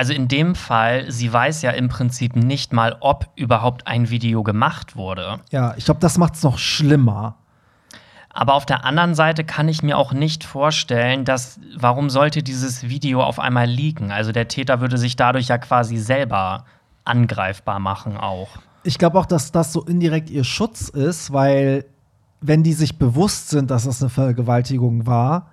[0.00, 4.42] also in dem Fall, sie weiß ja im Prinzip nicht mal, ob überhaupt ein Video
[4.42, 5.40] gemacht wurde.
[5.50, 7.36] Ja, ich glaube, das macht es noch schlimmer.
[8.30, 12.84] Aber auf der anderen Seite kann ich mir auch nicht vorstellen, dass warum sollte dieses
[12.88, 14.10] Video auf einmal liegen?
[14.10, 16.64] Also der Täter würde sich dadurch ja quasi selber
[17.04, 18.48] angreifbar machen auch.
[18.84, 21.84] Ich glaube auch, dass das so indirekt ihr Schutz ist, weil
[22.40, 25.50] wenn die sich bewusst sind, dass das eine Vergewaltigung war,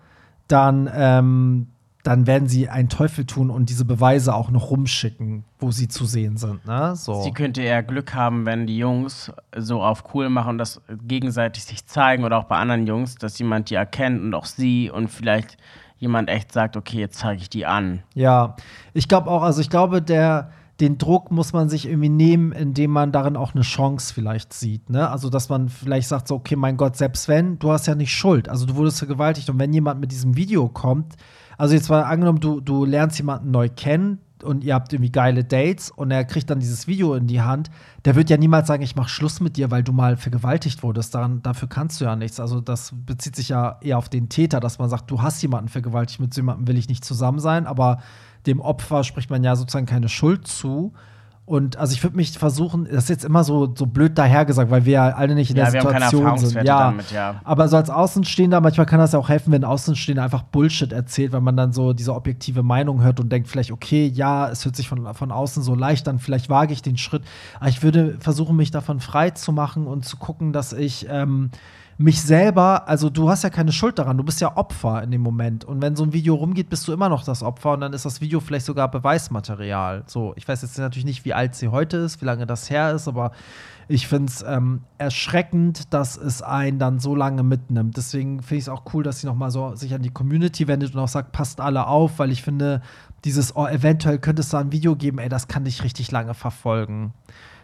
[0.48, 1.68] dann, ähm,
[2.08, 6.06] dann werden sie einen Teufel tun und diese Beweise auch noch rumschicken, wo sie zu
[6.06, 6.66] sehen sind.
[6.66, 6.96] Ne?
[6.96, 7.22] So.
[7.22, 11.66] Sie könnte eher Glück haben, wenn die Jungs so auf cool machen und das gegenseitig
[11.66, 15.10] sich zeigen oder auch bei anderen Jungs, dass jemand die erkennt und auch sie und
[15.10, 15.58] vielleicht
[15.98, 18.04] jemand echt sagt, okay, jetzt zeige ich die an.
[18.14, 18.56] Ja,
[18.94, 22.92] ich glaube auch, also ich glaube, der, den Druck muss man sich irgendwie nehmen, indem
[22.92, 24.90] man darin auch eine Chance vielleicht sieht.
[24.90, 25.10] Ne?
[25.10, 28.14] Also, dass man vielleicht sagt, so, okay, mein Gott, selbst wenn, du hast ja nicht
[28.14, 28.48] Schuld.
[28.48, 31.18] Also, du wurdest vergewaltigt und wenn jemand mit diesem Video kommt,
[31.58, 35.44] also jetzt mal angenommen, du, du lernst jemanden neu kennen und ihr habt irgendwie geile
[35.44, 37.72] Dates und er kriegt dann dieses Video in die Hand,
[38.06, 41.16] der wird ja niemals sagen, ich mach Schluss mit dir, weil du mal vergewaltigt wurdest.
[41.16, 42.40] Daran, dafür kannst du ja nichts.
[42.40, 45.70] Also das bezieht sich ja eher auf den Täter, dass man sagt, du hast jemanden
[45.70, 48.00] vergewaltigt, mit so jemandem will ich nicht zusammen sein, aber
[48.46, 50.94] dem Opfer spricht man ja sozusagen keine Schuld zu.
[51.48, 54.84] Und also ich würde mich versuchen, das ist jetzt immer so, so blöd dahergesagt, weil
[54.84, 56.66] wir ja alle nicht in Ja, der wir haben keine Situation sind.
[56.66, 57.40] Ja, damit, ja.
[57.46, 60.92] aber so als Außenstehender, manchmal kann das ja auch helfen, wenn ein Außenstehender einfach Bullshit
[60.92, 64.66] erzählt, weil man dann so diese objektive Meinung hört und denkt vielleicht, okay, ja, es
[64.66, 67.24] hört sich von, von außen so leicht an, vielleicht wage ich den Schritt.
[67.62, 71.52] Aber ich würde versuchen, mich davon frei zu machen und zu gucken, dass ich ähm,
[72.00, 75.22] mich selber, also du hast ja keine Schuld daran, du bist ja Opfer in dem
[75.22, 75.66] Moment.
[75.66, 78.06] Und wenn so ein Video rumgeht, bist du immer noch das Opfer und dann ist
[78.06, 80.04] das Video vielleicht sogar Beweismaterial.
[80.06, 82.92] So, ich weiß jetzt natürlich nicht, wie alt sie heute ist, wie lange das her
[82.92, 83.32] ist, aber
[83.88, 87.98] ich finde es ähm, erschreckend, dass es einen dann so lange mitnimmt.
[87.98, 90.68] Deswegen finde ich es auch cool, dass sie noch mal so sich an die Community
[90.68, 92.82] wendet und auch sagt, passt alle auf, weil ich finde,
[93.24, 96.36] dieses, oh, eventuell könnte es da ein Video geben, ey, das kann dich richtig lange
[96.36, 97.14] verfolgen.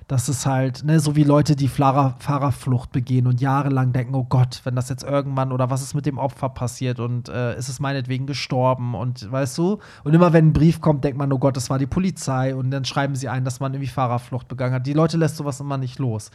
[0.07, 4.25] Das ist halt, ne, so wie Leute, die Fahrer, Fahrerflucht begehen und jahrelang denken, oh
[4.25, 7.69] Gott, wenn das jetzt irgendwann oder was ist mit dem Opfer passiert und äh, ist
[7.69, 9.79] es meinetwegen gestorben und weißt du?
[10.03, 12.71] Und immer wenn ein Brief kommt, denkt man, oh Gott, das war die Polizei und
[12.71, 14.85] dann schreiben sie ein, dass man irgendwie Fahrerflucht begangen hat.
[14.87, 16.31] Die Leute lässt sowas immer nicht los.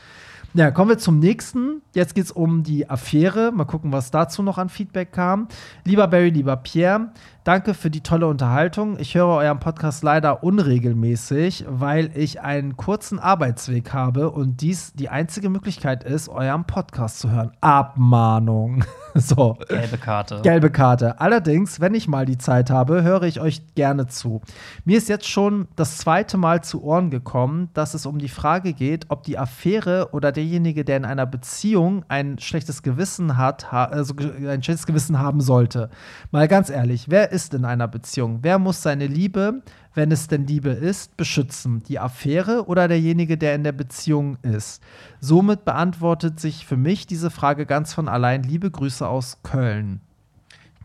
[0.54, 1.82] Ja, kommen wir zum nächsten.
[1.94, 3.52] Jetzt geht es um die Affäre.
[3.52, 5.48] Mal gucken, was dazu noch an Feedback kam.
[5.84, 7.12] Lieber Barry, lieber Pierre,
[7.44, 8.98] danke für die tolle Unterhaltung.
[8.98, 15.10] Ich höre euren Podcast leider unregelmäßig, weil ich einen kurzen Arbeitsweg habe und dies die
[15.10, 17.52] einzige Möglichkeit ist, euren Podcast zu hören.
[17.60, 18.84] Abmahnung.
[19.26, 19.58] so.
[19.68, 20.40] Gelbe Karte.
[20.42, 21.20] Gelbe Karte.
[21.20, 24.40] Allerdings, wenn ich mal die Zeit habe, höre ich euch gerne zu.
[24.84, 28.72] Mir ist jetzt schon das zweite Mal zu Ohren gekommen, dass es um die Frage
[28.72, 33.84] geht, ob die Affäre oder derjenige, der in einer Beziehung ein schlechtes Gewissen hat, ha
[33.84, 35.90] also ein schlechtes Gewissen haben sollte.
[36.30, 38.38] Mal ganz ehrlich, wer ist in einer Beziehung?
[38.42, 39.62] Wer muss seine Liebe,
[39.98, 41.82] wenn es denn Liebe ist, beschützen?
[41.88, 44.80] Die Affäre oder derjenige, der in der Beziehung ist?
[45.18, 48.44] Somit beantwortet sich für mich diese Frage ganz von allein.
[48.44, 50.00] Liebe Grüße aus Köln.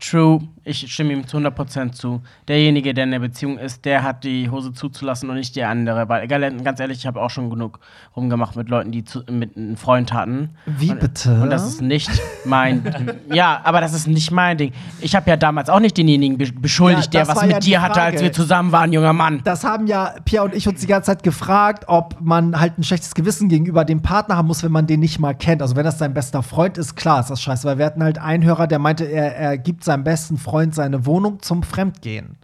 [0.00, 2.22] True, ich stimme ihm zu 100% zu.
[2.48, 6.08] Derjenige, der in der Beziehung ist, der hat die Hose zuzulassen und nicht der andere.
[6.08, 7.78] Weil, ganz ehrlich, ich habe auch schon genug
[8.16, 10.50] rumgemacht mit Leuten, die zu, mit einem Freund hatten.
[10.66, 11.40] Wie und, bitte?
[11.42, 12.10] Und das ist nicht
[12.44, 12.82] mein.
[13.32, 14.72] ja, aber das ist nicht mein Ding.
[15.00, 17.70] Ich habe ja damals auch nicht denjenigen be beschuldigt, Ja, der was mit ja die
[17.70, 19.42] dir hatte, als wir zusammen waren, junger Mann.
[19.44, 22.84] Das haben ja Pierre und ich uns die ganze Zeit gefragt, ob man halt ein
[22.84, 25.62] schlechtes Gewissen gegenüber dem Partner haben muss, wenn man den nicht mal kennt.
[25.62, 27.68] Also wenn das sein bester Freund ist, klar ist das scheiße.
[27.68, 31.06] Weil wir hatten halt einen Hörer, der meinte, er, er gibt seinem besten Freund seine
[31.06, 32.36] Wohnung zum Fremdgehen.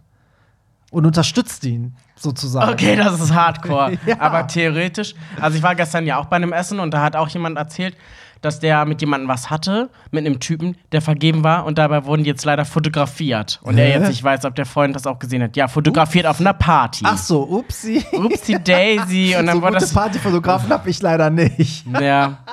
[0.91, 2.71] Und unterstützt ihn sozusagen.
[2.71, 3.97] Okay, das ist hardcore.
[4.05, 4.19] Ja.
[4.19, 7.29] Aber theoretisch, also ich war gestern ja auch bei einem Essen und da hat auch
[7.29, 7.95] jemand erzählt,
[8.41, 12.25] dass der mit jemandem was hatte, mit einem Typen, der vergeben war und dabei wurden
[12.25, 13.59] jetzt leider fotografiert.
[13.63, 13.99] Und er Hä?
[13.99, 15.55] jetzt nicht weiß, ob der Freund das auch gesehen hat.
[15.55, 17.05] Ja, fotografiert auf einer Party.
[17.07, 18.03] Ach so, upsi.
[18.11, 19.35] Upsi Daisy.
[19.39, 19.93] Und dann so wurde das.
[19.93, 21.85] Partyfotografen habe ich leider nicht.
[21.87, 22.39] Ja.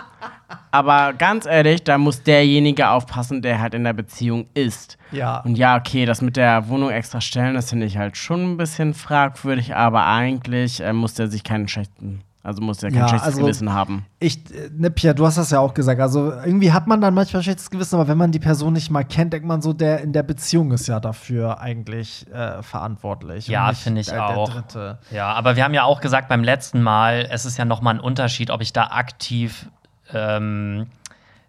[0.71, 4.99] Aber ganz ehrlich, da muss derjenige aufpassen, der halt in der Beziehung ist.
[5.13, 5.39] Ja.
[5.41, 8.57] Und ja, okay, das mit der Wohnung extra stellen, das finde ich halt schon ein
[8.57, 13.09] bisschen fragwürdig, aber eigentlich äh, muss der sich keinen schlechten, also muss der kein Ja,
[13.09, 14.05] schlechtes also- Gewissen haben.
[14.21, 16.01] Ich, äh, ne, Pia, du hast das ja auch gesagt.
[16.01, 19.05] Also irgendwie hat man dann manchmal schlechtes Gewissen, aber wenn man die Person nicht mal
[19.05, 23.49] kennt, denkt man so, der in der Beziehung ist ja dafür eigentlich äh, verantwortlich.
[23.49, 24.51] Ja, finde ich der, der auch.
[24.53, 24.99] Dritte.
[25.11, 27.93] Ja, aber wir haben ja auch gesagt beim letzten Mal, es ist ja noch mal
[27.95, 29.69] ein Unterschied, ob ich da aktiv
[30.13, 30.87] ähm,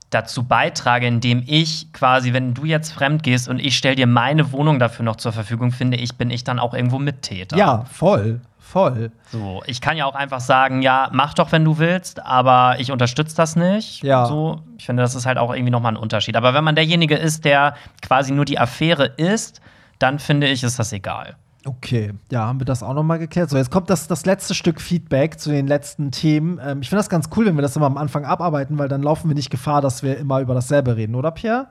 [0.09, 4.51] dazu beitrage, indem ich quasi, wenn du jetzt fremd gehst und ich stelle dir meine
[4.51, 7.57] Wohnung dafür noch zur Verfügung, finde ich, bin ich dann auch irgendwo Mittäter.
[7.57, 8.41] Ja, voll.
[8.59, 9.11] Voll.
[9.31, 12.91] So, ich kann ja auch einfach sagen, ja, mach doch, wenn du willst, aber ich
[12.91, 14.03] unterstütze das nicht.
[14.03, 14.27] Ja.
[14.27, 16.35] So, ich finde, das ist halt auch irgendwie noch mal ein Unterschied.
[16.35, 19.59] Aber wenn man derjenige ist, der quasi nur die Affäre ist,
[19.97, 21.35] dann finde ich, ist das egal.
[21.65, 23.49] Okay, ja, haben wir das auch noch mal geklärt.
[23.49, 26.59] So, jetzt kommt das, das letzte Stück Feedback zu den letzten Themen.
[26.63, 29.03] Ähm, ich finde das ganz cool, wenn wir das immer am Anfang abarbeiten, weil dann
[29.03, 31.67] laufen wir nicht Gefahr, dass wir immer über dasselbe reden, oder Pierre?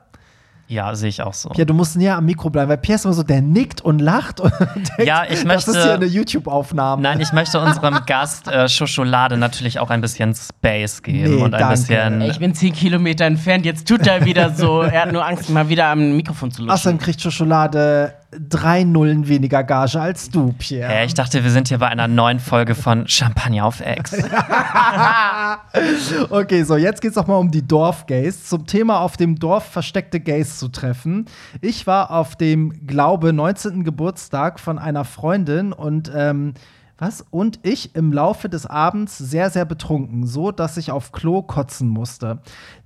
[0.67, 1.49] Ja, sehe ich auch so.
[1.49, 3.97] Pierre, du musst näher am Mikro bleiben, weil Pierre ist immer so, der nickt und
[3.97, 7.01] lacht und denkt, Ja, ich das möchte- ist hier eine YouTube-Aufnahme.
[7.01, 11.55] Nein, ich möchte unserem Gast äh, Schokolade natürlich auch ein bisschen Space geben Nee, und
[11.55, 11.69] ein danke.
[11.71, 12.21] bisschen.
[12.21, 14.83] Ich bin 10 Kilometer entfernt, jetzt tut er wieder so.
[14.83, 16.97] Er hat nur Angst, mal wieder am Mikrofon zu Außerdem luschen.
[16.99, 20.91] kriegt Schokolade drei Nullen weniger Gage als du, Pierre.
[20.91, 24.15] Hä, ich dachte, wir sind hier bei einer neuen Folge von Champagner auf Ex.
[26.29, 28.45] Okay, so, jetzt geht's auch mal um die Dorfgays.
[28.45, 31.25] Zum Thema auf dem Dorf versteckte Gays zu treffen.
[31.61, 33.83] Ich war auf dem, glaube, 19.
[33.83, 36.53] Geburtstag von einer Freundin und, ähm,
[37.01, 37.25] was?
[37.29, 41.87] Und ich im Laufe des Abends sehr, sehr betrunken, so dass ich auf Klo kotzen
[41.87, 42.39] musste.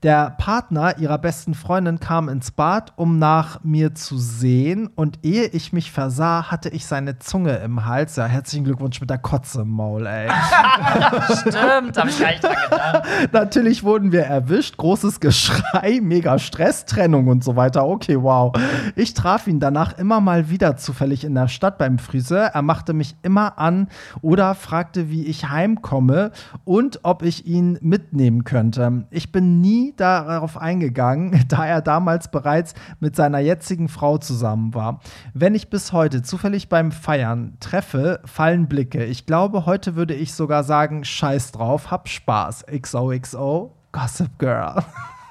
[0.03, 4.89] Der Partner ihrer besten Freundin kam ins Bad, um nach mir zu sehen.
[4.95, 8.15] Und ehe ich mich versah, hatte ich seine Zunge im Hals.
[8.15, 10.29] Ja, herzlichen Glückwunsch mit der Kotze im Maul, ey.
[11.39, 13.03] Stimmt, habe ich gar nicht dran gedacht.
[13.31, 17.85] Natürlich wurden wir erwischt, großes Geschrei, mega Stress, Trennung und so weiter.
[17.85, 18.53] Okay, wow.
[18.95, 22.47] Ich traf ihn danach immer mal wieder zufällig in der Stadt beim Friseur.
[22.47, 23.87] Er machte mich immer an
[24.21, 26.31] oder fragte, wie ich heimkomme
[26.65, 29.05] und ob ich ihn mitnehmen könnte.
[29.11, 34.99] Ich bin nie darauf eingegangen, da er damals bereits mit seiner jetzigen Frau zusammen war.
[35.33, 39.05] Wenn ich bis heute zufällig beim Feiern treffe, fallen Blicke.
[39.05, 42.65] Ich glaube, heute würde ich sogar sagen, scheiß drauf, hab Spaß.
[42.67, 44.83] XOXO, Gossip Girl.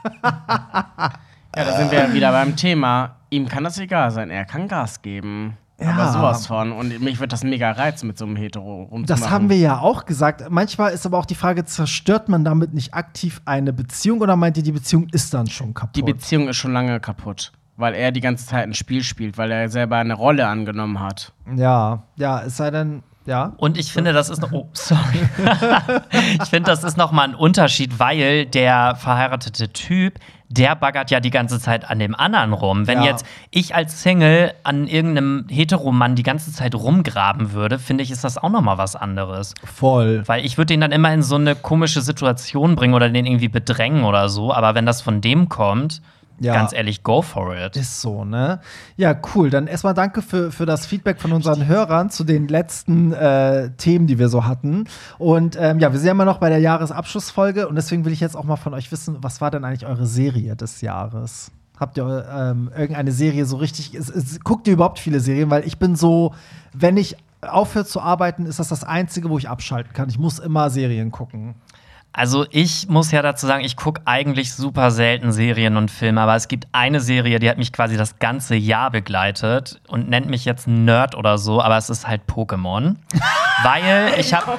[1.54, 3.16] Ja, da sind wir wieder beim Thema.
[3.28, 5.58] Ihm kann das egal sein, er kann Gas geben.
[5.82, 5.92] Ja.
[5.92, 6.72] Aber sowas von.
[6.72, 9.06] Und mich wird das mega reizen, mit so einem Hetero rumzumachen.
[9.06, 10.44] Das haben wir ja auch gesagt.
[10.50, 14.56] Manchmal ist aber auch die Frage, zerstört man damit nicht aktiv eine Beziehung oder meint
[14.56, 15.96] ihr, die Beziehung ist dann schon kaputt?
[15.96, 17.52] Die Beziehung ist schon lange kaputt.
[17.76, 21.32] Weil er die ganze Zeit ein Spiel spielt, weil er selber eine Rolle angenommen hat.
[21.56, 23.52] ja, ja, es sei denn, ja.
[23.56, 24.52] Und ich finde, das ist noch.
[24.52, 25.00] Oh, sorry.
[26.42, 30.18] ich finde, das ist noch mal ein Unterschied, weil der verheiratete Typ,
[30.52, 32.86] der baggert ja die ganze Zeit an dem anderen rum.
[32.86, 33.06] Wenn Ja.
[33.10, 38.24] jetzt ich als Single an irgendeinem Heteromann die ganze Zeit rumgraben würde, finde ich, ist
[38.24, 39.54] das auch noch mal was anderes.
[39.64, 40.22] Voll.
[40.26, 43.48] Weil ich würde den dann immer in so eine komische Situation bringen oder den irgendwie
[43.48, 44.52] bedrängen oder so.
[44.52, 46.02] Aber wenn das von dem kommt,
[46.40, 46.54] Ja.
[46.54, 47.76] ganz ehrlich, go for it.
[47.76, 48.60] Ist so, ne?
[48.96, 49.50] Ja, cool.
[49.50, 54.06] Dann erstmal danke für, für das Feedback von unseren Hörern zu den letzten äh, Themen,
[54.06, 54.84] die wir so hatten.
[55.18, 58.20] Und ähm, ja, wir sind ja immer noch bei der Jahresabschlussfolge und deswegen will ich
[58.20, 61.52] jetzt auch mal von euch wissen, was war denn eigentlich eure Serie des Jahres?
[61.78, 63.94] Habt ihr ähm, irgendeine Serie so richtig?
[63.94, 65.50] Es, es, guckt ihr überhaupt viele Serien?
[65.50, 66.34] Weil ich bin so,
[66.72, 70.08] wenn ich aufhöre zu arbeiten, ist das das Einzige, wo ich abschalten kann.
[70.08, 71.54] Ich muss immer Serien gucken.
[72.14, 76.36] Also ich muss ja dazu sagen, ich gucke eigentlich super selten Serien und Filme, aber
[76.36, 80.44] es gibt eine Serie, die hat mich quasi das ganze Jahr begleitet und nennt mich
[80.44, 82.96] jetzt Nerd oder so, aber es ist halt Pokémon.
[83.62, 84.58] Weil ich habe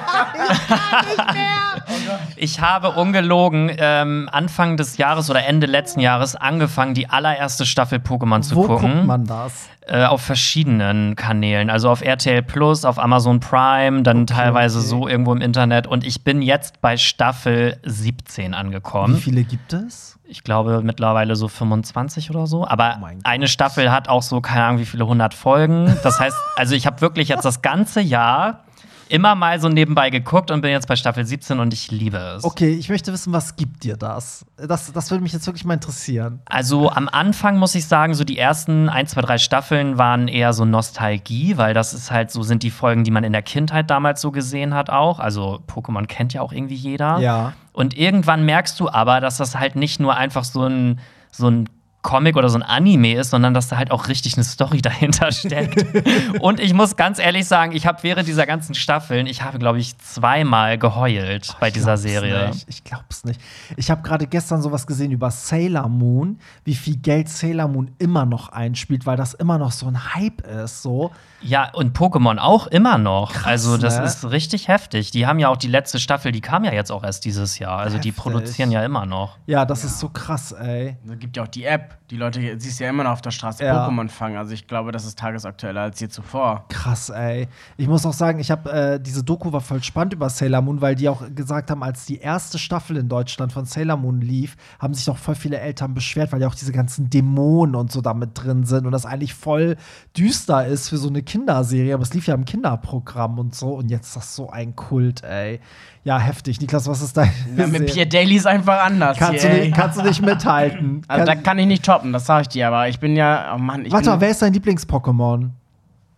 [2.36, 7.98] ich habe ungelogen ähm, Anfang des Jahres oder Ende letzten Jahres angefangen, die allererste Staffel
[7.98, 8.94] Pokémon zu Wo gucken.
[8.94, 9.68] guckt man das?
[9.86, 11.68] Äh, auf verschiedenen Kanälen.
[11.68, 14.86] Also auf RTL Plus, auf Amazon Prime, dann teilweise okay.
[14.86, 15.86] so irgendwo im Internet.
[15.86, 19.18] Und ich bin jetzt bei Staffel 17 Wie angekommen.
[19.18, 20.18] viele gibt es?
[20.24, 22.66] Ich glaube mittlerweile so 25 oder so.
[22.66, 25.94] Aber Oh eine Staffel hat auch so, keine Ahnung, wie viele 100 Folgen.
[26.02, 28.64] Das heißt, also ich habe wirklich jetzt das ganze Jahr
[29.08, 32.44] immer mal so nebenbei geguckt und bin jetzt bei Staffel 17 und ich liebe es.
[32.44, 34.44] Okay, ich möchte wissen, was gibt dir das?
[34.56, 36.40] Das, das würde mich jetzt wirklich mal interessieren.
[36.46, 40.52] Also am Anfang muss ich sagen, so die ersten ein, zwei, drei Staffeln waren eher
[40.52, 43.90] so Nostalgie, weil das ist halt so sind die Folgen, die man in der Kindheit
[43.90, 45.18] damals so gesehen hat auch.
[45.18, 47.18] Also Pokémon kennt ja auch irgendwie jeder.
[47.18, 47.52] Ja.
[47.72, 51.00] Und irgendwann merkst du aber, dass das halt nicht nur einfach so ein,
[51.30, 51.68] so ein
[52.14, 55.32] Comic oder so ein Anime ist, sondern dass da halt auch richtig eine Story dahinter
[55.32, 55.84] steckt.
[56.40, 59.80] und ich muss ganz ehrlich sagen, ich habe während dieser ganzen Staffeln, ich habe, glaube
[59.80, 62.50] ich, zweimal geheult bei dieser Serie.
[62.50, 62.68] Nicht.
[62.68, 63.40] Ich glaub's nicht.
[63.76, 68.26] Ich habe gerade gestern sowas gesehen über Sailor Moon, wie viel Geld Sailor Moon immer
[68.26, 70.82] noch einspielt, weil das immer noch so ein Hype ist.
[70.82, 71.10] So.
[71.42, 73.32] Ja, und Pokémon auch immer noch.
[73.32, 74.04] Krass, also, das ne?
[74.04, 75.10] ist richtig heftig.
[75.10, 77.78] Die haben ja auch die letzte Staffel, die kam ja jetzt auch erst dieses Jahr.
[77.78, 78.22] Also, die Heftig.
[78.22, 79.36] produzieren ja immer noch.
[79.46, 80.96] Ja, das ist so krass, ey.
[81.04, 81.98] Es gibt ja auch die App.
[82.10, 83.88] Die Leute, siehst ja immer noch auf der Straße Ja.
[83.88, 84.36] Pokémon fangen.
[84.36, 86.66] Also ich glaube, das ist tagesaktueller als je zuvor.
[86.68, 87.48] Krass, ey.
[87.78, 90.82] Ich muss auch sagen, ich habe äh, diese Doku war voll spannend über Sailor Moon,
[90.82, 94.56] weil die auch gesagt haben, als die erste Staffel in Deutschland von Sailor Moon lief,
[94.78, 98.02] haben sich doch voll viele Eltern beschwert, weil ja auch diese ganzen Dämonen und so
[98.02, 99.76] damit drin sind und das eigentlich voll
[100.14, 103.88] düster ist für so eine Kinderserie, aber es lief ja im Kinderprogramm und so und
[103.88, 105.58] jetzt ist das so ein Kult, ey.
[106.04, 106.60] Ja, heftig.
[106.60, 109.16] Niklas, was ist dein Ja, mit Pierre Daly ist einfach anders.
[109.16, 111.02] kannst, hier, du nicht, kannst du nicht mithalten?
[111.08, 113.58] also, da Kann- ich nicht toppen, das sag ich dir, aber ich bin ja, oh
[113.58, 115.50] Mann, ich Warte bin, mal, wer ist dein Lieblings-Pokémon?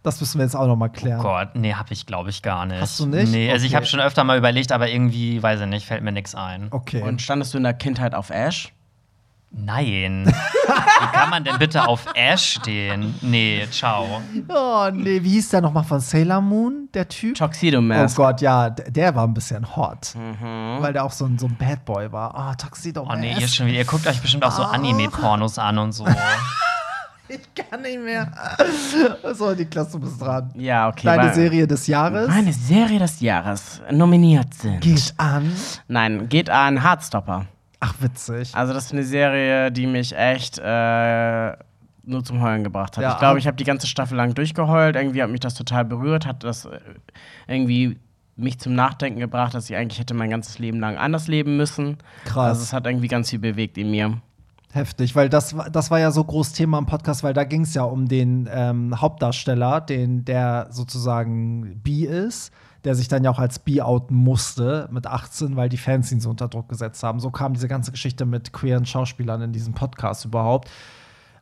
[0.03, 1.21] Das müssen wir jetzt auch noch mal klären.
[1.21, 2.81] Oh Gott, nee, hab ich, glaube ich, gar nicht.
[2.81, 3.31] Hast du nicht?
[3.31, 6.13] Nee, also ich habe schon öfter mal überlegt, aber irgendwie, weiß ich nicht, fällt mir
[6.13, 6.69] nichts ein.
[6.71, 7.03] Okay.
[7.03, 8.73] Und standest du in der Kindheit auf Ash?
[9.51, 10.27] Nein.
[10.27, 13.15] Wie kann man denn bitte auf Ash stehen?
[13.23, 14.21] Nee, ciao.
[14.49, 17.37] Oh, nee, wie hieß der nochmal von Sailor Moon, der Typ?
[17.37, 18.17] Tuxedo Oh Mask.
[18.17, 20.15] Gott, ja, d- der war ein bisschen hot.
[20.15, 20.83] Mhm.
[20.83, 22.35] Weil der auch so ein, so ein Bad Boy war.
[22.37, 24.73] Ah, Tuxedo Oh nee, ihr, schon wieder, ihr guckt euch bestimmt auch so Ah.
[24.73, 26.05] Anime-Pornos an und so.
[27.29, 28.31] Ich kann nicht mehr.
[29.35, 30.49] so, Niklas, du bist dran.
[30.55, 31.07] Ja, okay.
[31.07, 34.79] Deine Serie des Jahres Meine Serie des Jahres nominiert sind.
[34.81, 35.51] geht an.
[35.89, 37.47] Nein, geht an Hardstopper.
[37.81, 38.55] Ach, witzig.
[38.55, 41.53] Also das ist eine Serie, die mich echt äh,
[42.05, 43.03] nur zum Heulen gebracht hat.
[43.03, 43.13] Ja.
[43.13, 44.97] Ich glaube, ich habe die ganze Staffel lang durchgeheult.
[44.97, 46.79] Irgendwie hat mich das total berührt, hat das äh,
[47.47, 47.99] irgendwie
[48.37, 51.97] mich zum Nachdenken gebracht, dass ich eigentlich hätte mein ganzes Leben lang anders leben müssen.
[52.25, 52.49] Krass.
[52.51, 54.21] Also es hat irgendwie ganz viel bewegt in mir.
[54.73, 57.63] Heftig, weil das, war- das war ja so groß Thema im Podcast, weil da ging
[57.63, 62.53] es ja um den ähm, Hauptdarsteller, den, der sozusagen bi ist,
[62.87, 66.21] der sich dann ja auch als bi outen musste mit 18, weil die Fans ihn
[66.21, 67.21] so unter Druck gesetzt haben.
[67.21, 70.71] So kam diese ganze Geschichte mit queeren Schauspielern in diesem Podcast überhaupt.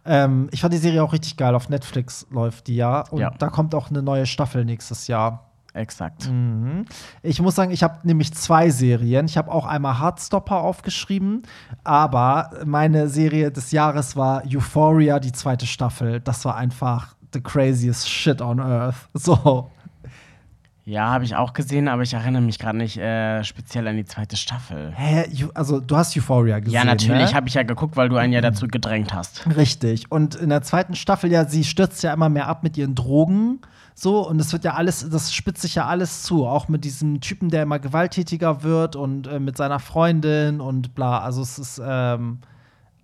[0.06, 1.54] Ähm, ich fand die Serie auch richtig geil.
[1.54, 3.02] Auf Netflix läuft die ja.
[3.10, 3.30] Und Ja.
[3.30, 5.50] da kommt auch eine neue Staffel nächstes Jahr.
[5.72, 6.30] Exakt.
[6.30, 6.84] Mhm.
[7.22, 9.26] Ich muss sagen, ich habe nämlich zwei Serien.
[9.26, 11.42] Ich habe auch einmal Heartstopper aufgeschrieben,
[11.82, 16.20] aber meine Serie des Jahres war Euphoria, die zweite Staffel.
[16.20, 18.94] Das war einfach the craziest shit on earth.
[19.14, 19.70] So.
[20.86, 24.04] Ja, habe ich auch gesehen, aber ich erinnere mich gerade nicht äh, speziell an die
[24.04, 24.92] zweite Staffel.
[24.94, 25.24] Hä?
[25.54, 26.74] Also, du hast Euphoria gesehen.
[26.74, 27.34] Ja, natürlich Ne?
[27.34, 29.46] habe ich ja geguckt, weil du einen ja dazu gedrängt hast.
[29.56, 30.10] Richtig.
[30.12, 33.60] Und in der zweiten Staffel, ja, sie stürzt ja immer mehr ab mit ihren Drogen.
[33.94, 36.46] So, und es wird ja alles, das spitzt sich ja alles zu.
[36.46, 41.20] Auch mit diesem Typen, der immer gewalttätiger wird und äh, mit seiner Freundin und bla.
[41.20, 42.40] Also, es ist ähm,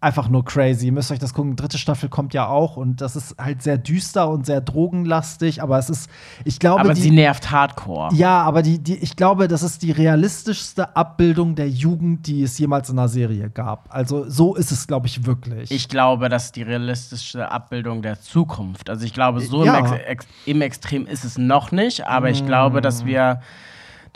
[0.03, 0.87] einfach nur crazy.
[0.87, 1.57] Ihr müsst euch das gucken.
[1.57, 5.63] Dritte Staffel kommt ja auch und das ist halt sehr düster und sehr drogenlastig.
[5.63, 6.09] Aber es ist,
[6.45, 8.15] ich glaube, Aber die, sie nervt hardcore.
[8.15, 12.59] ja, aber die, die, ich glaube, das ist die realistischste Abbildung der Jugend, die es
[12.59, 13.87] jemals in einer Serie gab.
[13.95, 15.71] Also so ist es, glaube ich, wirklich.
[15.71, 18.89] Ich glaube, das ist die realistische Abbildung der Zukunft.
[18.89, 19.79] Also ich glaube, so Ja.
[19.79, 23.41] im, Ex Ex im Extrem ist es noch nicht, aber ich glaube, dass wir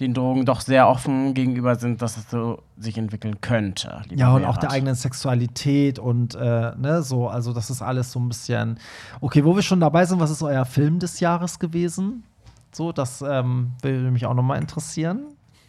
[0.00, 4.02] den Drogen doch sehr offen gegenüber sind, dass es so sich entwickeln könnte.
[4.10, 4.62] ja, und auch Berat.
[4.64, 8.78] der eigenen Sexualität und äh, ne, so, also das ist alles so ein bisschen.
[9.20, 12.24] Okay, wo wir schon dabei sind, was ist euer Film des Jahres gewesen?
[12.72, 15.26] So, das ähm, will mich auch noch mal interessieren.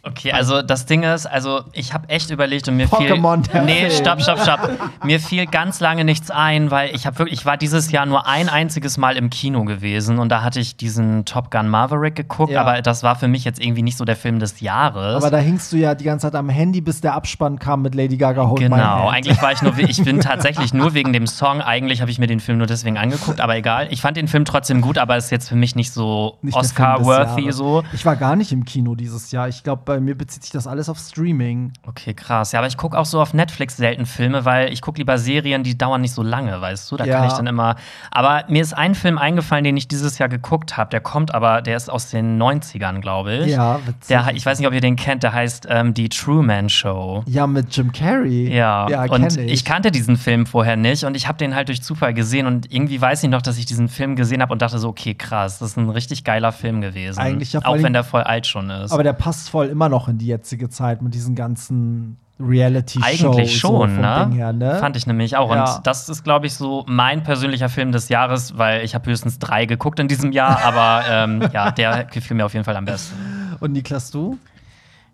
[0.08, 3.90] Okay, also das Ding ist, also ich habe echt überlegt und mir Pokémon, fiel Nee,
[3.90, 4.70] stopp, stopp, stopp.
[5.04, 8.26] mir fiel ganz lange nichts ein, weil ich habe wirklich ich war dieses Jahr nur
[8.26, 12.52] ein einziges Mal im Kino gewesen und da hatte ich diesen Top Gun Maverick geguckt,
[12.52, 12.60] Ja.
[12.62, 15.16] aber das war für mich jetzt irgendwie nicht so der Film des Jahres.
[15.16, 17.94] Aber da hingst du ja die ganze Zeit am Handy, bis der Abspann kam mit
[17.94, 21.60] Lady Gaga Hold Genau, eigentlich war ich nur, ich bin tatsächlich nur wegen dem Song,
[21.60, 23.88] eigentlich habe ich mir den Film nur deswegen angeguckt, aber egal.
[23.90, 27.56] Ich fand den Film trotzdem gut, aber ist jetzt für mich nicht so Oscar-worthy Jahres.
[27.56, 27.82] so.
[27.92, 29.48] Ich war gar nicht im Kino dieses Jahr.
[29.48, 31.72] Ich glaube, bei mir bezieht sich das alles auf Streaming.
[31.86, 32.52] Okay, krass.
[32.52, 35.62] Ja, aber ich gucke auch so auf Netflix selten Filme, weil ich gucke lieber Serien,
[35.62, 36.98] die dauern nicht so lange, weißt du?
[36.98, 37.16] Da Ja.
[37.18, 37.76] kann ich dann immer.
[38.10, 40.90] Aber mir ist ein Film eingefallen, den ich dieses Jahr geguckt habe.
[40.90, 43.52] Der kommt aber, der ist aus den 90ern, glaube ich.
[43.52, 44.08] Ja, witzig.
[44.08, 47.22] Der, ich weiß nicht, ob ihr den kennt, der heißt ähm, Die Truman Show.
[47.26, 48.54] Ja, mit Jim Carrey.
[48.54, 49.50] Ja, ja und ich.
[49.50, 49.64] ich.
[49.64, 53.00] kannte diesen Film vorher nicht und ich habe den halt durch Zufall gesehen und irgendwie
[53.00, 55.70] weiß ich noch, dass ich diesen Film gesehen habe und dachte so, okay, krass, das
[55.70, 57.18] ist ein richtig geiler Film gewesen.
[57.18, 58.92] Eigentlich ja auch wenn der voll alt schon ist.
[58.92, 63.24] Aber der passt voll immer noch in die jetzige Zeit mit diesen ganzen Reality-Shows.
[63.24, 64.30] Eigentlich schon, so ne?
[64.34, 64.76] Her, ne?
[64.76, 65.54] Fand ich nämlich auch.
[65.54, 65.76] Ja.
[65.76, 69.38] Und das ist, glaube ich, so mein persönlicher Film des Jahres, weil ich habe höchstens
[69.38, 72.84] drei geguckt in diesem Jahr, aber ähm, ja, der gefiel mir auf jeden Fall am
[72.84, 73.16] besten.
[73.60, 74.38] Und Niklas, du?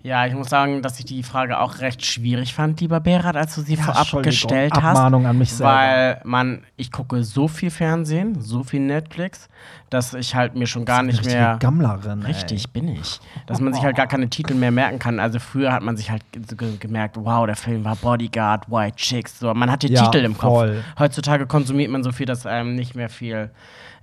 [0.05, 3.55] Ja, ich muss sagen, dass ich die Frage auch recht schwierig fand, lieber Berat, als
[3.55, 4.85] du sie Ja, vorab gestellt hast.
[4.99, 5.73] Abmahnung an mich selber.
[5.73, 9.49] Weil man, ich gucke so viel Fernsehen, so viel Netflix,
[9.91, 11.57] dass ich halt mir schon gar nicht mehr.
[11.61, 12.23] Gammlerin.
[12.25, 13.21] Richtig, bin ich.
[13.47, 15.21] Dass man sich halt gar keine Titel mehr merken kann.
[15.21, 18.97] Also früher hat man sich halt ge- ge- gemerkt, wow, der Film war Bodyguard, White
[18.97, 19.39] Chicks.
[19.39, 20.83] So, man hat die Ja, Titel im voll.
[20.95, 20.99] Kopf.
[20.99, 23.51] Heutzutage konsumiert man so viel, dass einem nicht mehr viel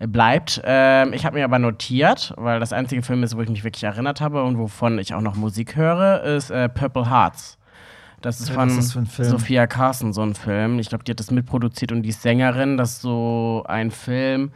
[0.07, 0.61] bleibt.
[0.63, 3.83] Ähm, ich habe mir aber notiert, weil das einzige Film ist, wo ich mich wirklich
[3.83, 7.57] erinnert habe und wovon ich auch noch Musik höre, ist äh, Purple Hearts.
[8.21, 8.97] Das ist Ja, von ist?
[9.29, 10.79] Sophia Carson, so ein Film.
[10.79, 12.77] Ich glaube, die hat das mitproduziert und die ist Sängerin.
[12.77, 14.51] Das ist so ein Film.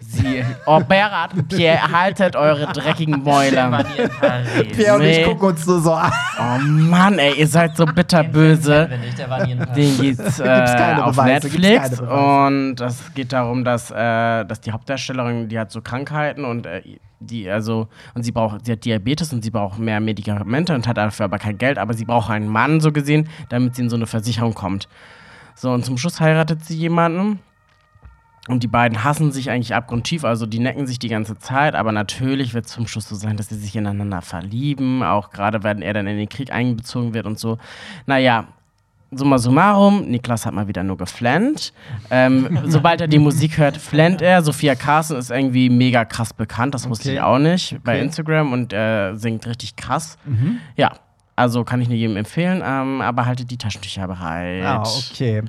[0.00, 0.44] Sie.
[0.64, 3.84] Oh, Berat, Pierre, haltet eure dreckigen Mäuler.
[4.72, 6.12] Pierre und ich gucken uns nur so an.
[6.38, 8.88] Oh Mann, ey, ihr seid so bitterböse.
[9.76, 12.46] Den geht's, äh, auf Beweise, gibt's Netflix keine Beweise.
[12.46, 16.82] und das geht darum, dass, äh, dass die Hauptdarstellerin, die hat so Krankheiten und äh,
[17.18, 20.96] die also und sie braucht, sie hat Diabetes und sie braucht mehr Medikamente und hat
[20.96, 23.96] dafür aber kein Geld, aber sie braucht einen Mann so gesehen, damit sie in so
[23.96, 24.88] eine Versicherung kommt.
[25.56, 27.40] So und zum Schluss heiratet sie jemanden
[28.48, 31.92] und die beiden hassen sich eigentlich abgrundtief, also die necken sich die ganze Zeit, aber
[31.92, 35.82] natürlich wird es zum Schluss so sein, dass sie sich ineinander verlieben, auch gerade wenn
[35.82, 37.58] er dann in den Krieg einbezogen wird und so.
[38.06, 38.46] Naja,
[39.10, 41.72] summa summarum, Niklas hat mal wieder nur geflennt.
[42.10, 44.42] Ähm, sobald er die Musik hört, flennt er.
[44.42, 47.14] Sophia Carson ist irgendwie mega krass bekannt, das wusste Okay.
[47.16, 48.02] ich auch nicht, bei Okay.
[48.04, 50.18] Instagram und äh, singt richtig krass.
[50.76, 50.92] Ja,
[51.36, 54.64] also kann ich nur jedem empfehlen, ähm, aber haltet die Taschentücher bereit.
[54.64, 55.44] Ah, okay.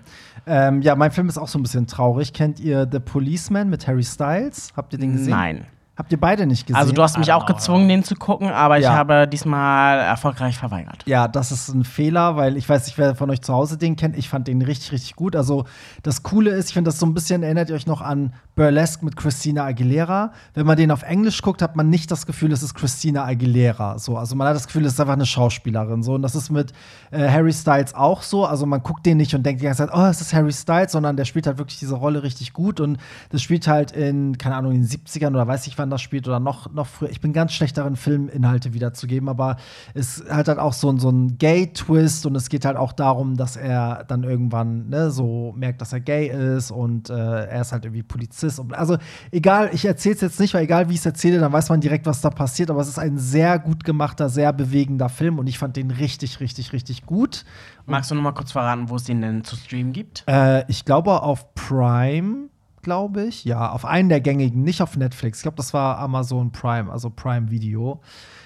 [0.45, 2.33] Ähm, ja, mein Film ist auch so ein bisschen traurig.
[2.33, 4.73] Kennt ihr The Policeman mit Harry Styles?
[4.75, 5.31] Habt ihr den gesehen?
[5.31, 5.65] Nein.
[5.99, 6.79] Habt ihr beide nicht gesehen?
[6.79, 8.93] Also du hast mich auch gezwungen, den zu gucken, aber ich Ja.
[8.95, 11.03] habe diesmal erfolgreich verweigert.
[11.05, 13.97] Ja, das ist ein Fehler, weil ich weiß nicht, wer von euch zu Hause den
[13.97, 14.17] kennt.
[14.17, 15.35] Ich fand den richtig, richtig gut.
[15.35, 15.65] Also
[16.01, 19.03] das Coole ist, ich finde das so ein bisschen, erinnert ihr euch noch an Burlesque
[19.03, 20.31] mit Christina Aguilera.
[20.53, 23.99] Wenn man den auf Englisch guckt, hat man nicht das Gefühl, es ist Christina Aguilera.
[23.99, 26.01] So, also man hat das Gefühl, es ist einfach eine Schauspielerin.
[26.01, 26.71] So, und das ist mit
[27.11, 28.45] äh, Harry Styles auch so.
[28.45, 30.93] Also man guckt den nicht und denkt die ganze Zeit, oh, es ist Harry Styles,
[30.93, 32.79] sondern der spielt halt wirklich diese Rolle richtig gut.
[32.79, 32.99] Und
[33.31, 36.27] das spielt halt in, keine Ahnung, in den 70ern oder weiß ich wann das spielt
[36.27, 37.09] oder noch, noch früher.
[37.09, 39.57] Ich bin ganz schlecht darin, Filminhalte wiederzugeben, aber
[39.93, 43.35] es hat halt auch so, ein- so einen Gay-Twist und es geht halt auch darum,
[43.37, 46.27] dass er dann irgendwann ne, so merkt, dass er gay
[46.57, 47.13] ist und äh,
[47.45, 48.59] er ist halt irgendwie Polizist.
[48.59, 48.97] Und, also
[49.31, 51.81] egal, ich erzähle es jetzt nicht, weil egal wie ich es erzähle, dann weiß man
[51.81, 52.69] direkt, was da passiert.
[52.69, 56.39] Aber es ist ein sehr gut gemachter, sehr bewegender Film und ich fand den richtig,
[56.39, 57.45] richtig, richtig gut.
[57.85, 60.23] Magst du noch mal kurz verraten, wo es den denn zu streamen gibt?
[60.27, 62.49] Äh, ich glaube auf Prime
[62.81, 63.45] glaube ich.
[63.45, 65.39] Ja, auf einen der gängigen, nicht auf Netflix.
[65.39, 68.01] Ich glaube, das war Amazon Prime, also Prime Video.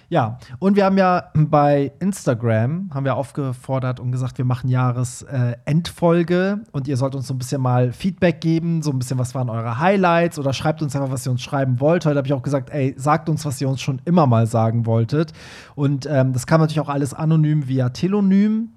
[0.10, 6.62] Ja, und wir haben ja bei Instagram haben wir aufgefordert und gesagt, wir machen Jahresendfolge
[6.62, 9.34] äh, und ihr sollt uns so ein bisschen mal Feedback geben, so ein bisschen, was
[9.34, 12.06] waren eure Highlights oder schreibt uns einfach, was ihr uns schreiben wollt.
[12.06, 14.86] Heute habe ich auch gesagt, ey, sagt uns, was ihr uns schon immer mal sagen
[14.86, 15.34] wolltet.
[15.74, 18.70] Und ähm, das kam natürlich auch alles anonym via Telonym.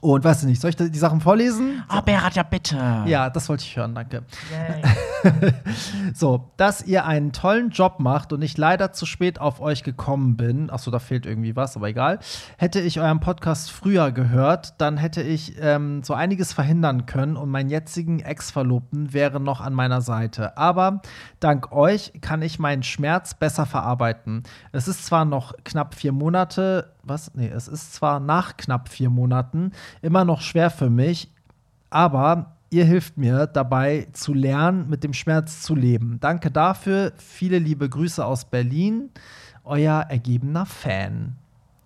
[0.00, 1.82] Und weißt du nicht, soll ich die Sachen vorlesen?
[1.88, 2.76] Oh, Berat, ja bitte.
[3.06, 4.22] Ja, das wollte ich hören, danke.
[6.14, 10.36] so, dass ihr einen tollen Job macht und ich leider zu spät auf euch gekommen
[10.36, 10.70] bin.
[10.70, 12.20] Achso, da fehlt irgendwie was, aber egal.
[12.56, 17.50] Hätte ich euren Podcast früher gehört, dann hätte ich ähm, so einiges verhindern können und
[17.50, 20.56] meinen jetzigen Ex-Verlobten wäre noch an meiner Seite.
[20.56, 21.02] Aber
[21.40, 24.44] dank euch kann ich meinen Schmerz besser verarbeiten.
[24.72, 27.34] Es ist zwar noch knapp vier Monate, was?
[27.34, 31.32] Nee, es ist zwar nach knapp vier Monaten immer noch schwer für mich,
[31.90, 36.18] aber ihr hilft mir dabei zu lernen, mit dem Schmerz zu leben.
[36.20, 37.12] Danke dafür.
[37.16, 39.10] Viele liebe Grüße aus Berlin.
[39.64, 41.36] Euer ergebener Fan.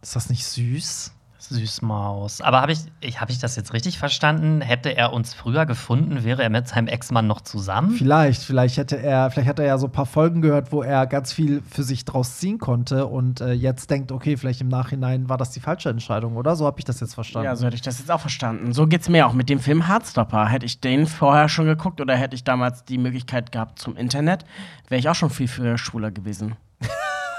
[0.01, 1.12] Ist das nicht süß?
[1.53, 2.41] Süßmaus.
[2.41, 4.61] Aber habe ich, ich, hab ich das jetzt richtig verstanden?
[4.61, 7.91] Hätte er uns früher gefunden, wäre er mit seinem Ex-Mann noch zusammen?
[7.91, 11.07] Vielleicht, vielleicht hätte er, vielleicht hat er ja so ein paar Folgen gehört, wo er
[11.07, 15.29] ganz viel für sich draus ziehen konnte und äh, jetzt denkt, okay, vielleicht im Nachhinein
[15.29, 16.57] war das die falsche Entscheidung, oder?
[16.57, 17.47] So habe ich das jetzt verstanden.
[17.47, 18.73] Ja, so hätte ich das jetzt auch verstanden.
[18.73, 20.49] So geht es mir auch mit dem Film Hardstopper.
[20.49, 24.45] Hätte ich den vorher schon geguckt oder hätte ich damals die Möglichkeit gehabt zum Internet,
[24.89, 26.57] wäre ich auch schon viel früher schwuler gewesen.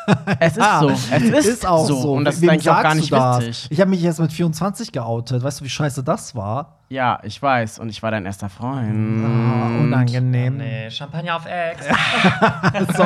[0.40, 0.90] Es ist so.
[0.90, 2.14] Es ist, ist auch so.
[2.14, 3.68] Und das Wem ist eigentlich auch gar nicht witzig.
[3.70, 5.44] Ich habe mich jetzt mit 24 geoutet.
[5.44, 6.80] Weißt du, wie scheiße das war?
[6.94, 7.80] Ja, ich weiß.
[7.80, 9.26] Und ich war dein erster Freund.
[9.26, 10.58] Ah, unangenehm.
[10.58, 11.88] Nee, Champagner auf Ex.
[12.96, 13.04] So,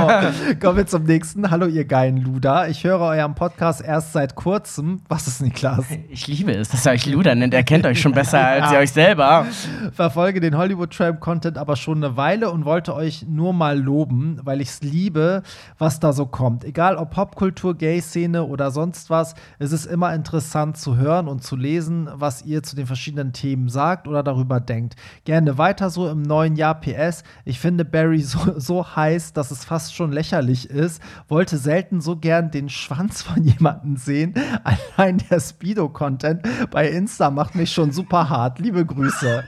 [0.60, 1.50] kommen wir zum nächsten.
[1.50, 2.68] Hallo, ihr geilen Luder.
[2.68, 5.04] Ich höre euren Podcast erst seit kurzem.
[5.08, 5.86] Was ist Niklas?
[6.10, 7.54] Ich liebe es, dass ihr euch Luder nennt.
[7.54, 9.46] Er kennt euch schon besser als ihr euch selber.
[9.94, 14.42] Verfolge den Hollywood Tramp Content aber schon eine Weile und wollte euch nur mal loben,
[14.44, 15.44] weil ich es liebe,
[15.78, 16.66] was da so kommt.
[16.66, 21.56] Egal ob Popkultur, Gay-Szene oder sonst was, es ist immer interessant zu hören und zu
[21.56, 23.77] lesen, was ihr zu den verschiedenen Themen sagt
[24.08, 24.96] oder darüber denkt.
[25.26, 27.24] Gerne weiter so im neuen Jahr PS.
[27.46, 31.02] Ich finde Barry so, so heiß, dass es fast schon lächerlich ist.
[31.28, 34.34] Wollte selten so gern den Schwanz von jemandem sehen.
[34.98, 38.60] Allein der Speedo-Content bei Insta macht mich schon super hart.
[38.60, 39.44] Liebe Grüße.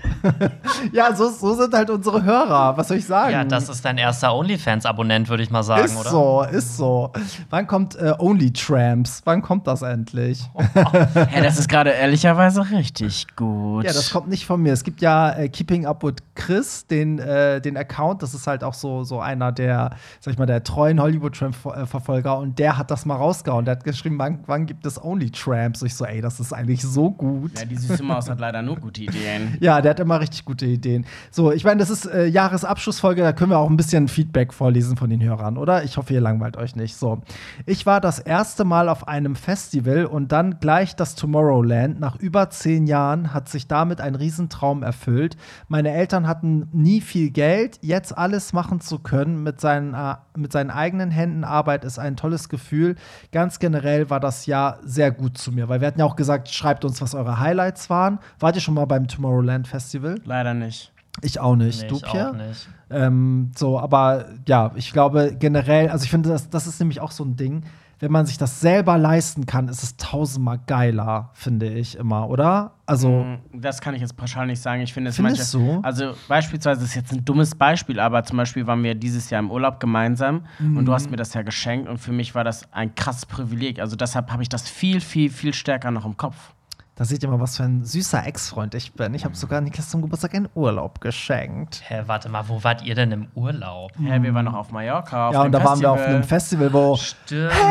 [0.93, 2.77] ja, so, so sind halt unsere Hörer.
[2.77, 3.31] Was soll ich sagen?
[3.31, 6.09] ja, das ist dein erster OnlyFans-Abonnent, würde ich mal sagen, ist oder?
[6.09, 7.11] so, ist so.
[7.49, 9.21] Wann kommt äh, Only Tramps?
[9.25, 10.41] Wann kommt das endlich?
[10.75, 13.49] Ja, das ist gerade ehrlicherweise richtig gut.
[13.89, 14.73] Ja, das kommt nicht von mir.
[14.73, 18.23] Es gibt ja äh, Keeping Up with Chris, den, äh, den Account.
[18.23, 22.37] Das ist halt auch so, so einer der, sag ich mal, der treuen Hollywood-Tramp-Verfolger.
[22.37, 23.65] Und der hat das mal rausgehauen.
[23.65, 25.81] Der hat geschrieben, wann, wann gibt es Only Tramps?
[25.81, 27.57] Ich so, ey, das ist eigentlich so gut.
[27.57, 29.57] Ja, die süße Maus hat leider nur gute Ideen.
[29.59, 31.05] Ja, der hat immer richtig gute Ideen.
[31.31, 34.95] So, ich meine, das ist äh, Jahresabschlussfolge, da können wir auch ein bisschen Feedback vorlesen
[34.95, 35.83] von den Hörern, oder?
[35.83, 36.95] Ich hoffe, ihr langweilt euch nicht.
[36.95, 37.21] So,
[37.65, 41.99] ich war das erste Mal auf einem Festival und dann gleich das Tomorrowland.
[41.99, 45.37] Nach über zehn Jahren hat sich damit ein Riesentraum erfüllt.
[45.67, 50.51] Meine Eltern hatten nie viel Geld, jetzt alles machen zu können mit seinen, äh, mit
[50.51, 52.95] seinen eigenen Händen Arbeit ist ein tolles Gefühl.
[53.31, 56.49] Ganz generell war das Jahr sehr gut zu mir, weil wir hatten ja auch gesagt,
[56.49, 58.19] schreibt uns, was eure Highlights waren.
[58.39, 60.15] Wart ihr schon mal beim Tomorrowland Festival?
[60.25, 60.91] Leider nicht.
[61.21, 61.81] Ich auch nicht.
[61.81, 62.31] Nee, du, ich Pierre?
[62.31, 62.69] auch nicht.
[62.89, 67.11] Ähm, so, aber ja, ich glaube generell, also ich finde, das, das ist nämlich auch
[67.11, 67.63] so ein Ding.
[68.01, 72.71] Wenn man sich das selber leisten kann, ist es tausendmal geiler, finde ich immer, oder?
[72.85, 74.81] Also, Mm, Das kann ich jetzt pauschal nicht sagen.
[74.81, 75.43] Ich finde es manche.
[75.51, 75.79] Du?
[75.83, 79.51] Also, beispielsweise ist jetzt ein dummes Beispiel, aber zum Beispiel waren wir dieses Jahr im
[79.51, 80.85] Urlaub gemeinsam und Mhm.
[80.85, 83.79] du hast mir das ja geschenkt und für mich war das ein krasses Privileg.
[83.79, 86.53] Also, deshalb habe ich das viel, viel, viel stärker noch im Kopf.
[86.99, 89.13] Da seht ihr mal, was für ein süßer Ex-Freund ich bin.
[89.13, 91.81] Ich habe sogar Niklas zum Geburtstag einen Urlaub geschenkt.
[91.87, 93.93] Hä, warte mal, wo wart ihr denn im Urlaub?
[93.97, 95.29] Hä, wir waren noch auf Mallorca.
[95.29, 96.15] Auf ja, dem und da waren wir auf Festival.
[96.15, 97.53] einem Festival, wo, Stimmt.
[97.53, 97.63] Stimmt,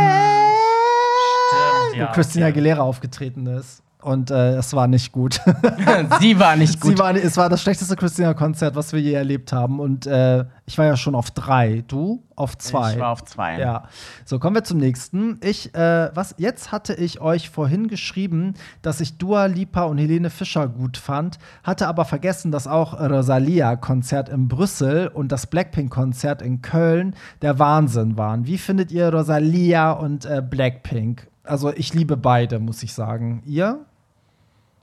[1.92, 2.06] wo ja.
[2.06, 2.52] Christina okay.
[2.54, 3.82] Aguilera aufgetreten ist.
[4.08, 5.38] Und äh, es war nicht gut.
[6.20, 6.92] Sie war nicht gut.
[6.92, 9.80] Sie war, es war das schlechteste Christina-Konzert, was wir je erlebt haben.
[9.80, 11.84] Und äh, ich war ja schon auf drei.
[11.86, 12.24] Du?
[12.34, 12.94] Auf zwei.
[12.94, 13.60] Ich war auf zwei.
[13.60, 13.82] Ja.
[14.24, 15.38] So, kommen wir zum nächsten.
[15.42, 20.30] Ich, äh, was, jetzt hatte ich euch vorhin geschrieben, dass ich Dua Lipa und Helene
[20.30, 26.62] Fischer gut fand, hatte aber vergessen, dass auch Rosalia-Konzert in Brüssel und das Blackpink-Konzert in
[26.62, 28.46] Köln der Wahnsinn waren.
[28.46, 31.28] Wie findet ihr Rosalia und äh, Blackpink?
[31.44, 33.42] Also, ich liebe beide, muss ich sagen.
[33.44, 33.84] Ihr?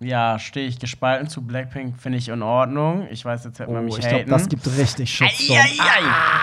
[0.02, 3.08] Ja, stehe ich gespalten zu Blackpink, finde ich in Ordnung.
[3.12, 4.30] Ich weiß, jetzt hört man Oh, mich ich haten.
[4.30, 5.58] das gibt richtig Shitstorm.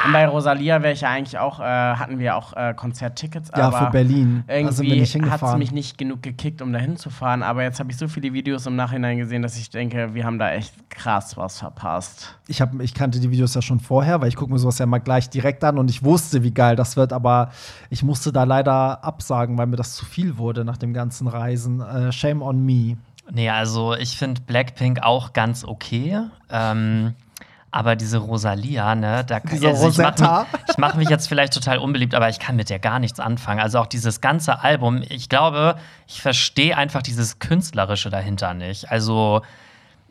[0.07, 3.67] Und bei Rosalia wäre ich ja eigentlich auch, äh, hatten wir auch äh, Konzerttickets, Ja,
[3.69, 4.45] aber für Berlin.
[4.49, 7.43] Irgendwie nicht hat es mich nicht genug gekickt, um da hinzufahren.
[7.43, 10.39] Aber jetzt habe ich so viele Videos im Nachhinein gesehen, dass ich denke, wir haben
[10.39, 12.39] da echt krass was verpasst.
[12.49, 14.87] ich, hab, ich kannte die Videos ja schon vorher, weil ich gucke mir sowas ja
[14.87, 17.51] mal gleich direkt an und ich wusste, wie geil das wird, aber
[17.91, 21.81] ich musste da leider absagen, weil mir das zu viel wurde nach dem ganzen Reisen.
[21.81, 22.97] Äh, shame on me.
[23.31, 26.21] Nee, also ich finde Blackpink auch ganz okay.
[26.51, 27.15] Ähm,
[27.71, 31.55] aber diese Rosalia, ne, da Diese also ich mache mich, ich mach mich jetzt vielleicht
[31.55, 33.61] total unbeliebt, aber ich kann mit der gar nichts anfangen.
[33.61, 38.91] Also auch dieses ganze Album, ich glaube, ich verstehe einfach dieses Künstlerische dahinter nicht.
[38.91, 39.41] Also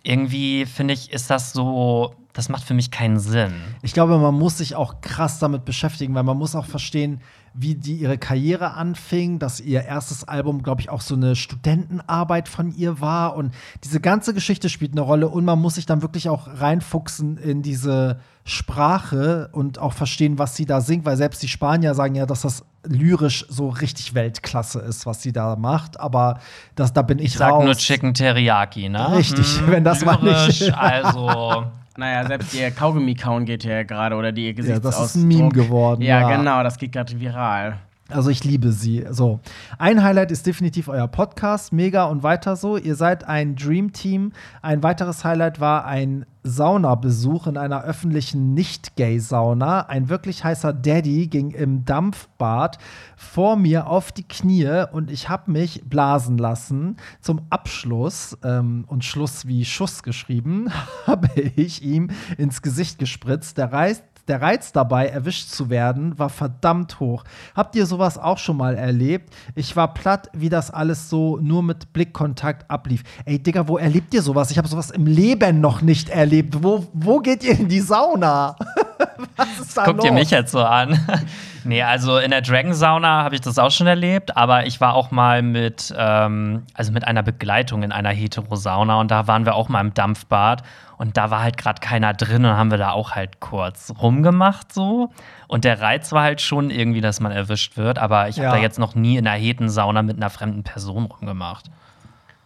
[0.02, 3.54] irgendwie finde ich, ist das so, das macht für mich keinen Sinn.
[3.84, 7.22] Ich glaube, man muss sich auch krass damit beschäftigen, weil man muss auch verstehen,
[7.54, 12.48] wie die ihre Karriere anfing, dass ihr erstes Album, glaube ich, auch so eine Studentenarbeit
[12.48, 13.36] von ihr war.
[13.36, 15.28] Und diese ganze Geschichte spielt eine Rolle.
[15.28, 20.56] Und man muss sich dann wirklich auch reinfuchsen in diese Sprache und auch verstehen, was
[20.56, 24.80] sie da singt, weil selbst die Spanier sagen ja, dass das lyrisch so richtig Weltklasse
[24.80, 26.40] ist, was sie da macht, aber
[26.76, 27.64] das, da bin ich, Ich sag raus.
[27.66, 29.16] nur Chicken Teriyaki, ne?
[29.18, 31.66] Richtig, wenn das mal nicht- lyrisch, Also,
[31.98, 35.06] Naja, selbst ihr Kaugummi-Kauen geht ja gerade oder die ihr Ja, das Gesichtsausdruck.
[35.06, 36.02] ist ein Meme geworden.
[36.02, 37.80] Ja, genau, das geht gerade viral.
[38.10, 39.06] Also ich liebe sie.
[39.10, 39.40] So.
[39.78, 41.72] Ein Highlight ist definitiv euer Podcast.
[41.72, 42.78] Mega und weiter so.
[42.78, 44.34] Ihr seid ein Dream Team.
[44.62, 49.88] Ein weiteres Highlight war ein Saunabesuch in einer öffentlichen Nicht-Gay-Sauna.
[49.88, 52.78] Ein wirklich heißer Daddy ging im Dampfbad
[53.16, 56.98] vor mir auf die Knie und ich habe mich blasen lassen.
[57.22, 60.70] Zum Abschluss ähm, und Schluss wie Schuss geschrieben,
[61.08, 63.58] habe ich ihm ins Gesicht gespritzt.
[63.58, 67.26] Der Reiß der Reiz dabei, erwischt zu werden, war verdammt hoch.
[67.54, 69.34] Habt ihr sowas auch schon mal erlebt?
[69.56, 73.04] Ich war platt, wie das alles so nur mit Blickkontakt ablief.
[73.26, 74.50] Ey, Digga, wo erlebt ihr sowas?
[74.50, 76.64] Ich habe sowas im Leben noch nicht erlebt.
[76.64, 78.56] Wo, wo geht ihr in die Sauna?
[79.36, 80.06] Was ist da guckt los?
[80.06, 80.98] ihr mich jetzt so an?
[81.66, 84.94] nee, also in der Dragon Sauna habe ich das auch schon erlebt, aber ich war
[84.94, 89.56] auch mal mit, ähm, also mit einer Begleitung in einer Hetero-Sauna und da waren wir
[89.56, 90.64] auch mal im Dampfbad
[91.02, 94.72] und da war halt gerade keiner drin und haben wir da auch halt kurz rumgemacht
[94.72, 95.10] so.
[95.48, 98.52] Und der Reiz war halt schon irgendwie, dass man erwischt wird, aber ich habe Ja.
[98.52, 101.72] da jetzt noch nie in einer Hetensauna mit einer fremden Person rumgemacht.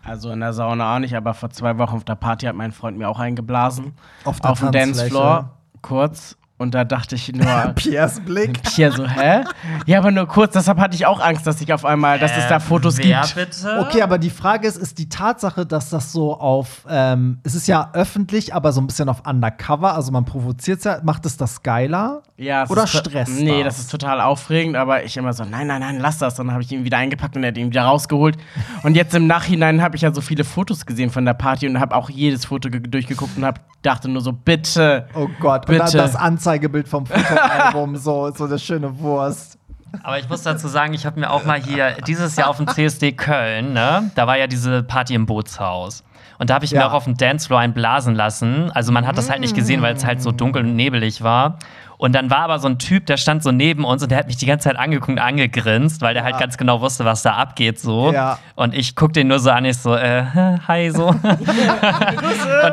[0.05, 2.71] Also in der Sauna auch nicht, aber vor zwei Wochen auf der Party hat mein
[2.71, 3.93] Freund mir auch eingeblasen.
[4.23, 4.93] Auf der dem Tanzfläche.
[4.95, 5.49] Dancefloor,
[5.81, 6.37] kurz.
[6.57, 7.45] Und da dachte ich nur,
[7.75, 8.63] Piers Blick.
[8.63, 9.43] Pia so, hä?
[9.85, 12.47] Ja, aber nur kurz, deshalb hatte ich auch Angst, dass ich auf einmal, dass es
[12.47, 13.35] da Fotos Äh, wer gibt.
[13.35, 13.79] bitte?
[13.81, 17.67] Okay, aber die Frage ist, ist die Tatsache, dass das so auf, ähm, es ist
[17.67, 21.61] ja öffentlich, aber so ein bisschen auf Undercover, also man provoziert ja, macht es das
[21.61, 22.21] geiler?
[22.37, 23.75] Ja, es Oder stresst Nee, das?
[23.75, 26.35] das ist total aufregend, aber ich immer so, nein, nein, nein, lass das.
[26.35, 28.37] Dann habe ich ihn wieder eingepackt und er hat ihn wieder rausgeholt.
[28.83, 31.79] Und jetzt im Nachhinein habe ich ja so viele Fotos gesehen von der Party und
[31.79, 35.07] habe auch jedes Foto ge- durchgeguckt und hab, dachte nur so, bitte.
[35.13, 35.97] Oh Gott, und dann Bitte.
[35.97, 39.57] das Anzeigebild vom Fotoalbum, so, so eine schöne Wurst.
[40.03, 42.67] Aber ich muss dazu sagen, ich habe mir auch mal hier dieses Jahr auf dem
[42.67, 46.03] CSD Köln, ne, da war ja diese Party im Bootshaus.
[46.37, 46.81] Und da habe ich Ja.
[46.81, 48.69] mir auch auf dem Dancefloor einblasen lassen.
[48.75, 51.57] Also man hat das halt nicht gesehen, weil es halt so dunkel und nebelig war.
[51.97, 54.27] Und dann war aber so ein Typ, der stand so neben uns und der hat
[54.27, 57.79] mich die ganze Zeit angeguckt angegrinst, weil der halt ganz genau wusste, was da abgeht
[57.79, 58.11] so.
[58.11, 58.37] Ja.
[58.55, 60.25] Und ich guck den nur so an, ich so, äh,
[60.67, 61.07] hi so.
[61.07, 61.23] und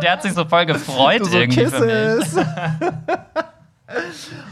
[0.03, 2.27] der hat sich so voll gefreut Du so irgendwie für mich.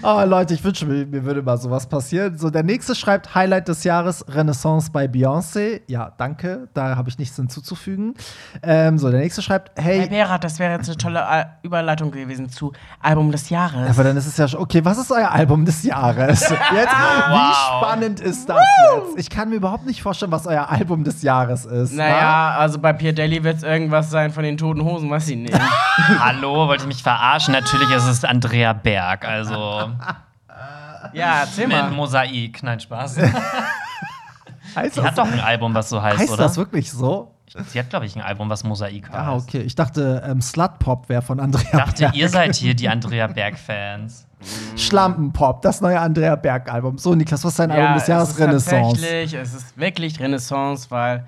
[0.03, 2.37] Oh, Leute, ich wünsche mir, mir würde mal sowas passieren.
[2.39, 5.83] So, der nächste schreibt Highlight des Jahres Renaissance bei Beyoncé.
[5.89, 8.15] Ja, danke, da habe ich nichts hinzuzufügen.
[8.63, 12.49] Ähm, so, der nächste schreibt, Hey hey, Berat, das wäre jetzt eine tolle Überleitung gewesen
[12.49, 13.91] zu Album des Jahres.
[13.91, 16.41] aber dann ist es ja schon, okay, was ist euer Album des Jahres?
[16.51, 18.65] Jetzt, wie spannend ist das
[18.95, 19.19] jetzt?
[19.19, 21.93] Ich kann mir überhaupt nicht vorstellen, was euer Album des Jahres ist.
[21.93, 25.37] naja, also bei Pierre Daly wird es irgendwas sein von den toten Hosen, weiß ich
[25.37, 25.59] nicht.
[26.19, 27.53] Hallo, wollte ich mich verarschen?
[27.53, 29.55] Natürlich ist es Andrea Berg, also
[31.13, 31.91] ja, erzähl mit mal.
[31.91, 32.63] Mosaik.
[32.63, 33.19] Nein, Spaß.
[34.77, 36.45] heißt Die hat doch ein Album, was so heißt, heißt oder?
[36.45, 37.35] das wirklich so?
[37.67, 39.17] Sie hat, glaube ich, ein Album, was Mosaik heißt.
[39.19, 39.61] Ah, okay.
[39.63, 42.15] Ich dachte, ähm, Slutpop wäre von Andrea Ich dachte, Berg.
[42.15, 44.27] ihr seid hier die Andrea Berg-Fans.
[44.77, 46.97] Schlampenpop, das neue Andrea Berg-Album.
[46.99, 48.29] So, Niklas, was ist dein Album Ja, des Jahres?
[48.31, 49.01] es ist Renaissance.
[49.01, 51.25] Tatsächlich, es ist wirklich Renaissance, weil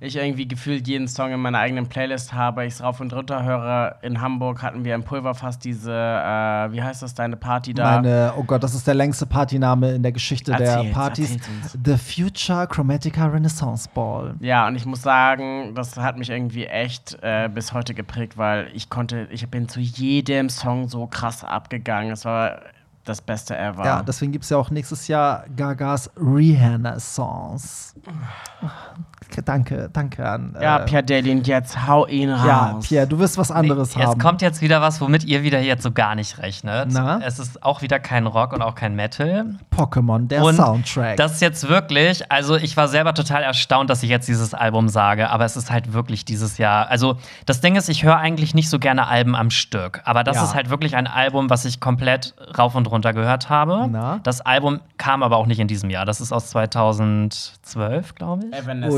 [0.00, 3.44] ich irgendwie gefühlt jeden Song in meiner eigenen Playlist habe, ich es rauf und runter
[3.44, 3.96] höre.
[4.02, 7.96] In Hamburg hatten wir im Pulverfass diese, äh, wie heißt das, deine Party da?
[7.96, 11.32] Meine, oh Gott, das ist der längste Partyname in der Geschichte der Erzähl's, Partys.
[11.34, 11.78] erzähl's uns.
[11.84, 14.34] The Future Chromatica Renaissance Ball.
[14.40, 18.68] Ja, und ich muss sagen, das hat mich irgendwie echt äh, bis heute geprägt, weil
[18.74, 22.12] ich konnte, ich bin zu jedem Song so krass abgegangen.
[22.12, 22.60] Es war
[23.04, 23.84] das Beste ever.
[23.84, 27.94] Ja, deswegen gibt es ja auch nächstes Jahr Gagas Renaissance.
[29.42, 30.54] Danke, danke an.
[30.60, 32.44] Ja, äh, Pierre Daly, und jetzt hau ihn raus.
[32.46, 34.20] Ja, Pierre, du wirst was anderes Jetzt haben.
[34.20, 36.88] kommt jetzt wieder was, womit ihr wieder jetzt so gar nicht rechnet.
[36.92, 37.20] Na?
[37.24, 39.46] Es ist auch wieder kein Rock und auch kein Metal.
[39.74, 41.16] Pokémon, der und Soundtrack.
[41.16, 44.88] Das ist jetzt wirklich, also ich war selber total erstaunt, dass ich jetzt dieses Album
[44.88, 46.88] sage, aber es ist halt wirklich dieses Jahr.
[46.88, 47.16] Also
[47.46, 50.44] das Ding ist, ich höre eigentlich nicht so gerne Alben am Stück, aber das Ja.
[50.44, 53.88] ist halt wirklich ein Album, was ich komplett rauf und runter gehört habe.
[53.90, 54.20] Na?
[54.22, 56.04] Das Album kam aber auch nicht in diesem Jahr.
[56.04, 58.52] Das ist aus 2012, glaube ich.
[58.56, 58.94] Evanescence.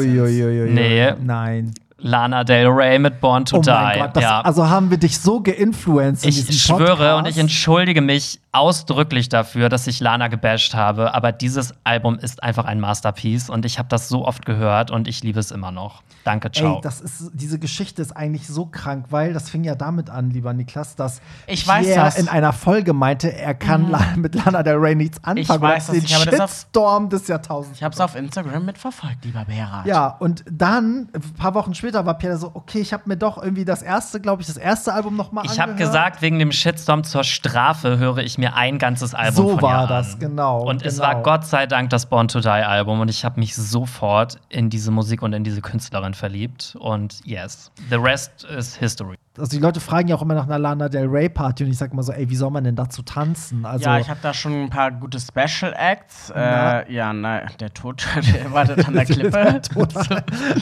[0.74, 1.14] Nee.
[1.22, 1.72] Nein.
[1.98, 3.70] Lana Del Rey mit Born to Oh Die.
[3.70, 4.40] mein Gott, das, ja.
[4.42, 7.18] also haben wir dich so geinfluenced in Ich schwöre Podcast.
[7.18, 12.42] und ich entschuldige mich ausdrücklich dafür, dass ich Lana gebasht habe, aber dieses Album ist
[12.42, 15.70] einfach ein Masterpiece und ich habe das so oft gehört und ich liebe es immer
[15.72, 16.02] noch.
[16.24, 16.76] Danke, ciao.
[16.76, 20.30] Ey, das ist, diese Geschichte ist eigentlich so krank, weil das fing ja damit an,
[20.30, 22.18] lieber Niklas, dass Ich weiß Pierre das.
[22.18, 25.60] in einer Folge meinte, er kann La- mit Lana Del Rey nichts anfangen.
[25.60, 25.64] Mhm.
[25.64, 27.78] weiß das, den ich habe das auf- Shitstorm des Jahrtausends.
[27.78, 29.86] Ich hab's auf Instagram mitverfolgt, lieber Berat.
[29.86, 33.40] Ja, und dann, ein paar Wochen später, war Pierre so, okay, ich habe mir doch
[33.40, 35.92] irgendwie das erste, glaube ich, das erste Album noch mal ich habe angehört.
[35.92, 39.84] gesagt, wegen dem Shitstorm zur Strafe höre ich mir ein ganzes Album So von war
[39.84, 40.20] ihr das, an.
[40.20, 41.06] genau, Und es genau.
[41.06, 44.68] war Gott sei Dank das Born to Die Album und ich habe mich sofort in
[44.70, 49.16] diese Musik und in diese Künstlerin verliebt und yes, the rest is history.
[49.38, 51.78] Also die Leute fragen ja auch immer nach einer Lana Del Rey Party und ich
[51.78, 53.64] sag immer so, ey, wie soll man denn dazu tanzen?
[53.66, 56.30] Also, ja, ich habe da schon ein paar gute Special Acts.
[56.34, 59.60] Äh, ja, nein, der Tod der wartet an der Klippe.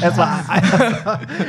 [0.01, 0.41] erstmal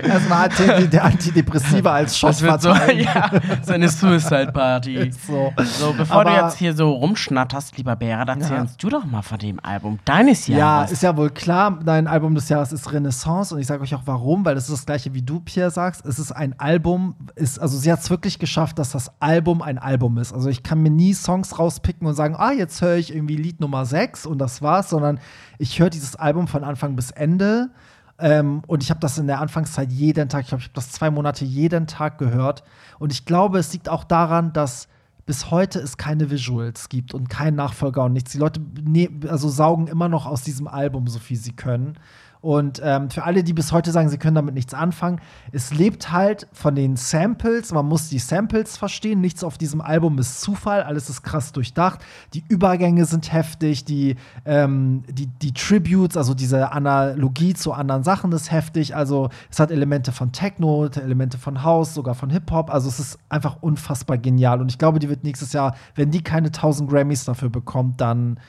[0.04, 3.30] erstmal Anti der Antidepressiva als Shot Das wird so, ja,
[3.64, 5.12] so eine Suicide Party.
[5.12, 5.54] So.
[5.64, 8.62] So, bevor du Aber- jetzt hier so rumschnatterst, lieber Berat, erzähl Ja.
[8.62, 10.92] uns du doch mal von dem Album deines Ja, Jahres.
[10.92, 14.04] ist ja wohl klar, dein Album des Jahres ist Renaissance und ich sage euch auch
[14.06, 16.06] warum, weil es ist das gleiche wie du, Pierre, sagst.
[16.06, 19.78] Es ist ein Album, ist, also sie hat es wirklich geschafft, dass das Album ein
[19.78, 20.34] Album ist.
[20.34, 23.60] Also ich kann mir nie Songs rauspicken und sagen, ah, jetzt höre ich irgendwie Lied
[23.60, 25.20] Nummer 6 und das war's, sondern
[25.58, 27.70] ich höre dieses Album von Anfang bis Ende.
[28.18, 30.92] Ähm, und ich habe das in der Anfangszeit jeden Tag, ich glaube, ich habe das
[30.92, 32.64] zwei Monate jeden Tag gehört.
[33.00, 34.88] Und ich glaube, es liegt auch daran, dass
[35.26, 38.32] bis heute es keine Visuals gibt und keinen Nachfolger und nichts.
[38.32, 41.98] Die Leute ne also saugen immer noch aus diesem Album so viel sie können.
[42.46, 45.20] Und ähm, für alle, die bis heute sagen, sie können damit nichts anfangen,
[45.52, 47.72] es lebt halt von den Samples.
[47.72, 49.20] Man muss die Samples verstehen.
[49.20, 50.84] Nichts auf diesem Album ist Zufall.
[50.84, 52.02] Alles ist krass durchdacht.
[52.36, 53.84] Die Übergänge sind heftig.
[53.86, 54.16] Die,
[54.46, 58.96] ähm, die, die Tributes, also diese Analogie zu anderen Sachen, ist heftig.
[58.96, 62.72] Also es hat Elemente von Techno, Elemente von House, sogar von Hip-Hop.
[62.72, 64.62] Also es ist einfach unfassbar genial.
[64.62, 68.40] Und ich glaube, die wird nächstes Jahr, wenn die keine 1000 Grammys dafür bekommt, dann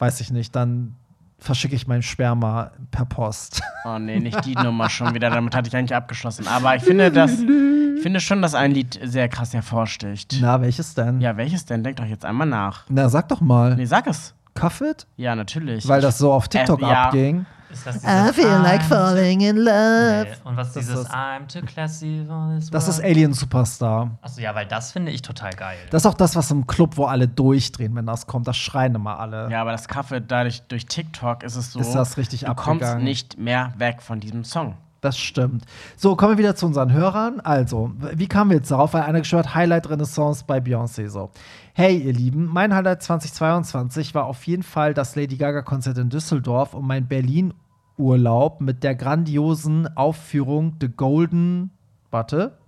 [0.00, 0.96] weiß ich nicht, dann
[1.38, 3.60] verschicke ich mein Sperma per Post.
[3.84, 5.30] Oh nee, nicht die Nummer schon wieder.
[5.30, 6.46] Damit hatte ich eigentlich abgeschlossen.
[6.48, 10.38] Aber ich finde, dass, ich finde schon, dass ein Lied sehr krass hervorsticht.
[10.40, 11.20] Na, welches denn?
[11.20, 11.84] Ja, welches denn?
[11.84, 12.84] Denk doch jetzt einmal nach.
[12.88, 13.76] Na, sag doch mal.
[13.76, 14.34] Nee, sag es.
[14.54, 15.06] Cuff It?
[15.16, 15.86] Ja, natürlich.
[15.86, 17.04] Weil das so auf TikTok Äh, ja.
[17.04, 17.46] abging.
[17.70, 20.26] Ist das I feel like I'm- falling in love.
[20.28, 20.34] Nee.
[20.48, 23.00] Und was Das dieses ist- I'm too classy for this Das ist?
[23.02, 24.10] Alien Superstar.
[24.22, 25.76] Achso, ja, weil das finde ich total geil.
[25.90, 28.46] Das ist auch das, was im Club, wo alle durchdrehen, wenn das kommt.
[28.46, 29.50] Das schreien immer alle.
[29.50, 31.80] ja, aber das Kaffee dadurch durch TikTok ist es so.
[31.80, 33.04] Ist das richtig Du kommst abgegangen.
[33.04, 34.76] nicht mehr weg von diesem Song.
[35.06, 35.64] Das stimmt.
[35.96, 37.38] So, kommen wir wieder zu unseren Hörern.
[37.38, 38.92] Also, wie kamen wir jetzt darauf?
[38.92, 41.06] Weil einer geschwört, Highlight Renaissance bei Beyoncé.
[41.06, 41.30] So.
[41.74, 46.74] Hey, ihr Lieben, mein Highlight 2022 war auf jeden Fall das Lady Gaga-Konzert in Düsseldorf
[46.74, 51.70] und mein Berlin-Urlaub mit der grandiosen Aufführung The Golden.
[52.10, 52.58] Warte.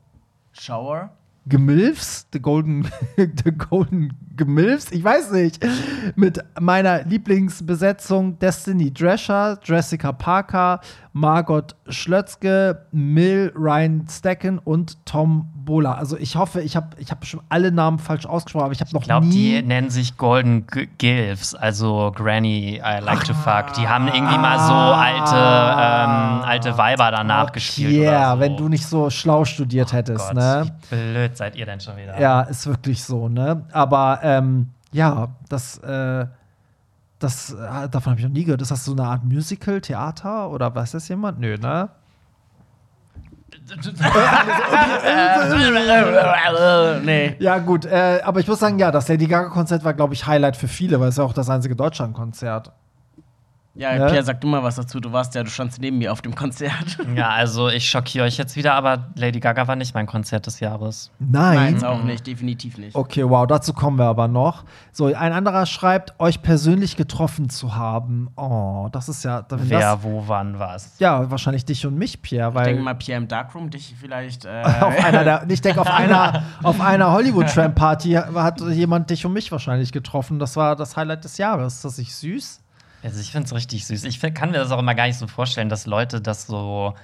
[0.52, 1.10] Shower?
[1.48, 5.64] Gemilfs, The Golden, The Golden Gemilfs, ich weiß nicht,
[6.14, 10.80] mit meiner Lieblingsbesetzung Destiny Drescher, Jessica Parker,
[11.12, 15.92] Margot Schlötzke, Mill Ryan Stecken und Tom Bola.
[15.92, 18.90] Also ich hoffe, ich habe ich hab schon alle Namen falsch ausgesprochen, aber ich habe
[18.94, 23.34] noch Ich glaube, nie die nennen sich Golden G Gilfs, also Granny I Like to
[23.34, 23.74] Fuck.
[23.74, 27.92] Die haben irgendwie mal so alte, ähm, alte Weiber danach gespielt.
[27.92, 28.40] Ja, oder so.
[28.40, 30.72] wenn du nicht so schlau studiert hättest, Gott, ne?
[30.88, 32.18] wie blöd seid ihr denn schon wieder?
[32.18, 33.66] Ja, ist wirklich so, ne?
[33.70, 36.24] Aber ähm, ja, das, äh,
[37.18, 38.62] das, äh, davon habe ich noch nie gehört.
[38.62, 41.40] Ist das so eine Art Musical, Theater oder weiß das jemand?
[41.40, 41.90] Nö, ne?
[47.04, 47.36] nee.
[47.38, 50.56] Ja, gut, äh, aber ich muss sagen, ja, das Lady Gaga-Konzert war, glaube ich, Highlight
[50.56, 52.72] für viele, weil es ja auch das einzige Deutschland-Konzert.
[53.78, 54.08] Ja, Ja.
[54.08, 54.98] Pierre, sag du mal was dazu.
[54.98, 56.98] Du warst ja, du standst neben mir auf dem Konzert.
[57.14, 60.60] Ja, also ich schockiere euch jetzt wieder, aber Lady Gaga war nicht mein Konzert des
[60.60, 61.10] Jahres.
[61.18, 61.54] Nein.
[61.56, 62.94] Meins auch nicht, definitiv nicht.
[62.94, 64.64] Okay, wow, dazu kommen wir aber noch.
[64.92, 68.28] So, ein anderer schreibt, euch persönlich getroffen zu haben.
[68.36, 69.44] Oh, das ist ja.
[69.48, 70.98] Wer, Das, wo, wann, was.
[70.98, 72.64] ja, wahrscheinlich dich und mich, Pierre, Ich weil.
[72.66, 74.44] denke mal, Pierre im Darkroom, dich vielleicht.
[74.44, 79.32] Äh, auf einer der, ich denke, auf einer, auf einer Hollywood-Tramp-Party hat jemand dich und
[79.32, 80.38] mich wahrscheinlich getroffen.
[80.38, 81.76] Das war das Highlight des Jahres.
[81.76, 82.60] Ist das nicht süß?
[83.02, 84.04] Also ich finde es richtig süß.
[84.04, 86.94] Ich kann mir das auch immer gar nicht so vorstellen, dass Leute das so,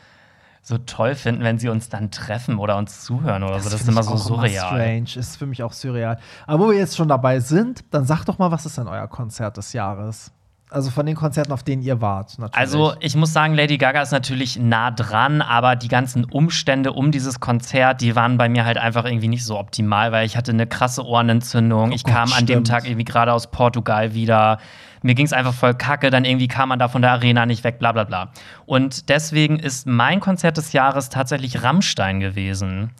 [0.62, 3.70] so toll finden, wenn sie uns dann treffen oder uns zuhören oder so.
[3.70, 4.66] Das ist immer ich so surreal.
[4.66, 5.16] strange.
[5.16, 6.18] Ist für mich auch surreal.
[6.46, 9.06] Aber wo wir jetzt schon dabei sind, dann sagt doch mal, was ist denn euer
[9.08, 10.32] Konzert des Jahres?
[10.70, 12.56] Also von den Konzerten, auf denen ihr wart, natürlich.
[12.56, 17.12] Also, ich muss sagen, Lady Gaga ist natürlich nah dran, aber die ganzen Umstände um
[17.12, 20.50] dieses Konzert, die waren bei mir halt einfach irgendwie nicht so optimal, weil ich hatte
[20.50, 21.92] eine krasse Ohrenentzündung.
[21.92, 22.64] ich Gott, kam an dem.
[22.64, 24.58] Tag irgendwie gerade aus Portugal wieder.
[25.04, 27.62] Mir ging es einfach voll kacke, dann irgendwie kam man da von der Arena nicht
[27.62, 28.32] weg, bla bla bla.
[28.64, 32.90] Und deswegen ist mein Konzert des Jahres tatsächlich Rammstein gewesen.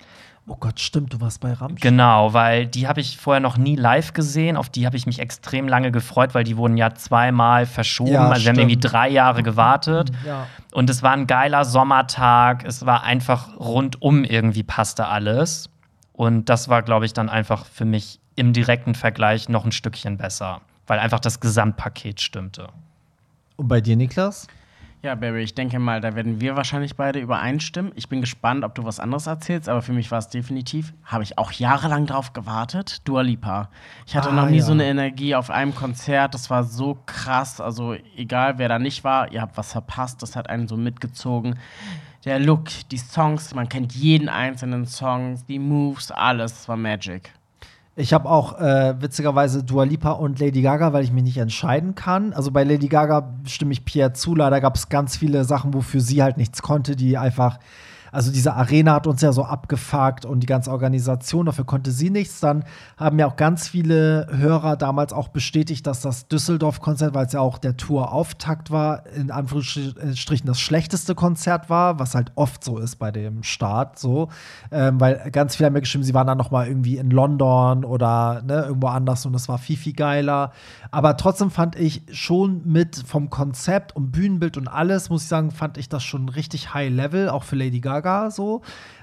[0.46, 1.92] oh Gott, stimmt, du warst bei Rammstein.
[1.92, 4.58] Genau, weil die habe ich vorher noch nie live gesehen.
[4.58, 8.12] Auf die habe ich mich extrem lange gefreut, weil die wurden ja zweimal verschoben.
[8.12, 10.10] Ja, also wir haben irgendwie drei Jahre gewartet.
[10.26, 10.46] Ja.
[10.72, 12.64] Und es war ein geiler Sommertag.
[12.64, 15.70] Es war einfach rundum irgendwie passte alles.
[16.12, 20.16] Und das war, glaube ich, dann einfach für mich im direkten Vergleich noch ein Stückchen
[20.16, 22.68] besser, weil einfach das Gesamtpaket stimmte.
[23.56, 24.46] Und bei dir, Niklas?
[25.02, 27.92] Ja, Barry, ich denke mal, da werden wir wahrscheinlich beide übereinstimmen.
[27.94, 31.22] Ich bin gespannt, ob du was anderes erzählst, aber für mich war es definitiv, habe
[31.22, 33.68] ich auch jahrelang drauf gewartet, Dua Lipa.
[34.06, 34.62] Ich hatte Ah, noch nie ja.
[34.64, 39.04] so eine Energie auf einem Konzert, das war so krass, also egal wer da nicht
[39.04, 41.58] war, ihr habt was verpasst, das hat einen so mitgezogen.
[42.24, 47.30] Der Look, die Songs, man kennt jeden einzelnen Song, die Moves, alles war Magic.
[47.96, 51.94] Ich habe auch äh, witzigerweise Dua Lipa und Lady Gaga, weil ich mich nicht entscheiden
[51.94, 52.32] kann.
[52.32, 54.34] Also bei Lady Gaga stimme ich Pierre zu.
[54.34, 57.58] Leider gab es ganz viele Sachen, wofür sie halt nichts konnte, die einfach.
[58.14, 62.10] Also diese Arena hat uns ja so abgefuckt und die ganze Organisation, dafür konnte sie
[62.10, 62.38] nichts.
[62.38, 62.64] Dann
[62.96, 67.40] haben ja auch ganz viele Hörer damals auch bestätigt, dass das Düsseldorf-Konzert, weil es ja
[67.40, 72.96] auch der Tour-Auftakt war, in Anführungsstrichen das schlechteste Konzert war, was halt oft so ist
[72.96, 74.28] bei dem Start so.
[74.70, 77.84] Ähm, weil ganz viele haben mir geschrieben, sie waren dann noch mal irgendwie in London
[77.84, 80.52] oder ne, irgendwo anders und das war viel, viel geiler.
[80.92, 85.50] Aber trotzdem fand ich schon mit vom Konzept und Bühnenbild und alles, muss ich sagen,
[85.50, 88.62] fand ich das schon richtig high level, auch für Lady Gaga so.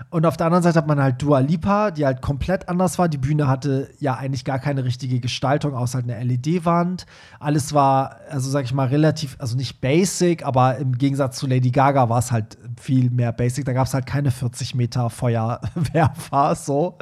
[0.10, 3.08] Und auf der anderen Seite hat man halt Dua Lipa, die halt komplett anders war.
[3.08, 7.06] Die Bühne hatte ja eigentlich gar keine richtige Gestaltung, außer halt eine LED-Wand.
[7.40, 11.72] Alles war, also sag ich mal, relativ, also nicht basic, aber im Gegensatz zu Lady
[11.72, 13.66] Gaga war es halt viel mehr basic.
[13.66, 16.98] Da gab es halt keine 40 Meter Feuerwerfer, so.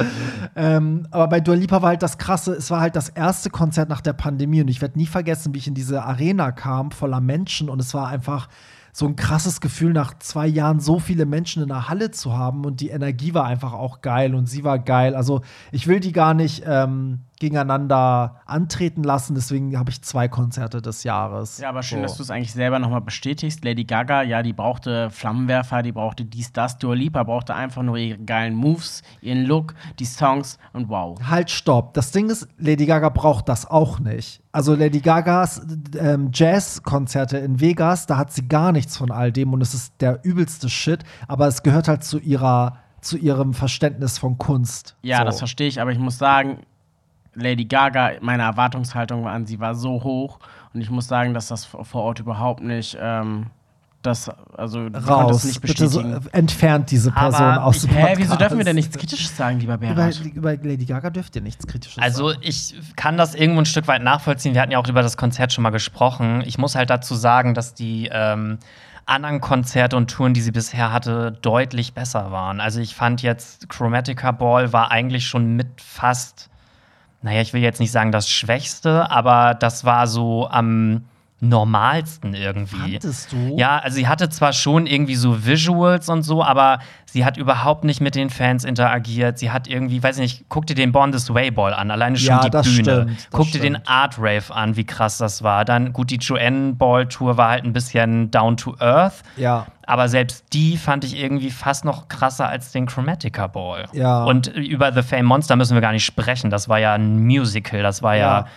[0.56, 3.90] Ähm, aber bei Dua Lipa war halt das Krasse, es war halt das erste Konzert
[3.90, 7.22] nach der Pandemie und ich werde nie vergessen, wie ich in diese Arena kam, voller
[7.22, 8.50] Menschen und es war einfach
[8.92, 12.66] so ein krasses Gefühl, nach zwei Jahren so viele Menschen in der Halle zu haben
[12.66, 15.16] und die Energie war einfach auch geil und sie war geil.
[15.16, 20.82] Also ich will die gar nicht ähm, gegeneinander antreten lassen, deswegen habe ich zwei Konzerte
[20.82, 21.58] des Jahres.
[21.58, 22.04] Ja, aber schön, so.
[22.04, 23.64] dass du es eigentlich selber nochmal bestätigst.
[23.64, 26.78] Lady Gaga, ja, die brauchte Flammenwerfer, die brauchte dies, das.
[26.78, 31.18] Dua Lipa brauchte einfach nur ihre geilen Moves, ihren Look, die Songs und wow.
[31.30, 31.94] Halt, stopp.
[31.94, 34.42] Das Ding ist, Lady Gaga braucht das auch nicht.
[34.52, 35.62] Also Lady Gagas
[35.98, 39.94] ähm, Jazzkonzerte in Vegas, da hat sie gar nichts von all dem und es ist
[40.02, 44.98] der übelste Shit, aber es gehört halt zu ihrer zu ihrem Verständnis von Kunst.
[45.04, 45.24] Ja, So.
[45.24, 46.60] das verstehe ich, aber ich muss sagen,
[47.40, 50.40] Lady Gaga, meine Erwartungshaltung an sie war so hoch
[50.74, 53.48] und ich muss sagen, dass das vor Ort überhaupt nicht, ähm,
[54.02, 55.38] das, also, raus.
[55.38, 56.28] es nicht Bitte so, bestätigen.
[56.32, 58.22] äh, entfernt diese Person Aber aus dem Hä, Podcast.
[58.22, 60.22] wieso dürfen wir denn nichts Kritisches sagen, lieber über, Berat?
[60.34, 62.42] über Lady Gaga dürft ihr nichts Kritisches Also sagen.
[62.44, 64.54] ich kann das irgendwo ein Stück weit nachvollziehen.
[64.54, 66.42] Wir hatten ja auch über das Konzert schon mal gesprochen.
[66.46, 68.60] Ich muss halt dazu sagen, dass die ähm,
[69.06, 72.62] anderen Konzerte und Touren, die sie bisher hatte, deutlich besser waren.
[72.62, 76.49] Also ich fand jetzt Chromatica Ball war eigentlich schon mit fast,
[77.22, 81.04] naja, ich will jetzt nicht sagen das Schwächste, aber das war so am
[81.42, 82.78] normalsten irgendwie.
[82.94, 83.56] Fandest du?
[83.58, 87.84] Ja, also sie hatte zwar schon irgendwie so Visuals und so, aber sie hat überhaupt
[87.86, 89.40] nicht mit den Fans interagiert.
[89.40, 92.18] Sie hat irgendwie, weiß ich nicht, guck dir den Born This Way Ball an, alleine
[92.18, 92.84] schon Ja, die das Bühne.
[92.84, 93.90] stimmt, das guck dir den stimmt.
[93.90, 95.66] Art Rave an, wie krass das war.
[95.66, 99.24] Dann, gut, die Joanne Ball Tour war halt ein bisschen down to earth.
[99.38, 99.68] Ja.
[99.88, 103.86] Aber selbst die fand ich irgendwie fast noch krasser als den Chromatica Ball.
[103.94, 104.24] Ja.
[104.26, 106.52] Und über The Fame Monster müssen wir gar nicht sprechen.
[106.52, 107.82] Das war ja ein Musical.
[107.82, 108.48] Das war ja, Ja.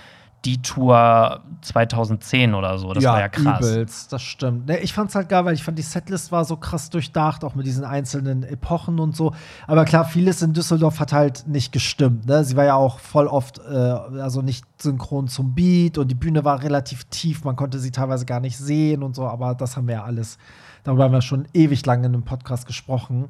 [0.45, 2.93] Die Tour 2010 oder so.
[2.93, 3.61] Das war ja krass.
[3.61, 4.67] Übelst, das stimmt.
[4.67, 7.55] Ne, ich fand's halt geil, weil ich fand, die Setlist war so krass durchdacht, auch
[7.55, 9.33] mit diesen einzelnen Epochen und so.
[9.67, 12.27] Aber klar, vieles in Düsseldorf hat halt nicht gestimmt.
[12.27, 12.45] Ne?
[12.45, 16.45] Sie war ja auch voll oft, äh, also nicht synchron zum Beat und die Bühne
[16.45, 19.87] war relativ tief, man konnte sie teilweise gar nicht sehen und so, aber das haben
[19.87, 20.39] wir ja alles,
[20.83, 23.29] darüber haben wir schon ewig lange in einem Podcast gesprochen.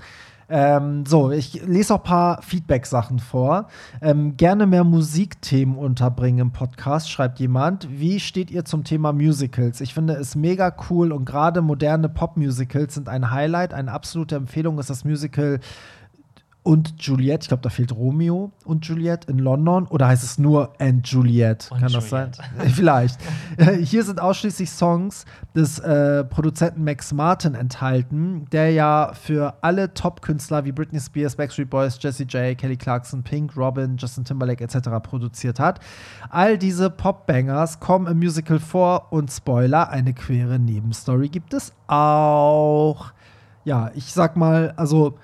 [0.54, 3.68] Ähm, so, ich lese auch ein paar Feedback-Sachen vor.
[4.02, 7.88] Ähm, gerne mehr Musikthemen unterbringen im Podcast, schreibt jemand.
[7.90, 9.80] Wie steht ihr zum Thema Musicals?
[9.80, 13.72] Ich finde es mega cool und gerade moderne Pop-Musicals sind ein Highlight.
[13.72, 15.58] Eine absolute Empfehlung ist das Musical
[16.64, 19.86] und Juliet, ich glaube, da fehlt Romeo und Juliet in London.
[19.88, 21.68] Oder heißt es nur and Juliet?
[21.72, 22.36] Und Kann das Juliet.
[22.36, 22.46] sein?
[22.72, 23.18] Vielleicht.
[23.56, 25.24] Äh, Hier sind ausschließlich Songs
[25.56, 31.68] des äh, Produzenten Max Martin enthalten, der ja für alle Top-Künstler wie Britney Spears, Backstreet
[31.68, 34.88] Boys, Jessie J, Kelly Clarkson, Pink, Robin, Justin Timberlake etc.
[35.02, 35.80] produziert hat.
[36.30, 43.12] All diese Pop-Bangers kommen im Musical vor und Spoiler, eine queere Nebenstory gibt es auch.
[43.64, 45.18] Ja, ich sag mal, also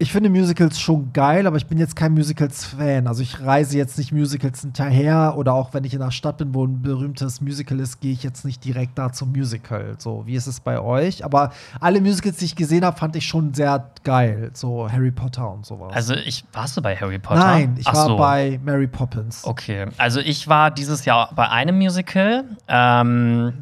[0.00, 3.06] ich finde Musicals schon geil, aber ich bin jetzt kein Musicals-Fan.
[3.06, 6.54] Also ich reise jetzt nicht Musicals hinterher oder auch wenn ich in einer Stadt bin,
[6.54, 9.96] wo ein berühmtes Musical ist, gehe ich jetzt nicht direkt da zum Musical.
[9.98, 11.22] So, wie ist es bei euch?
[11.22, 14.50] Aber alle Musicals, die ich gesehen habe, fand ich schon sehr geil.
[14.54, 15.92] So Harry Potter und sowas.
[15.92, 17.40] Also, ich, warst du bei Harry Potter?
[17.40, 18.16] Nein, ich Ach war so.
[18.16, 19.44] bei Mary Poppins.
[19.44, 22.44] Okay, also ich war dieses Jahr bei einem Musical.
[22.68, 23.52] Ähm,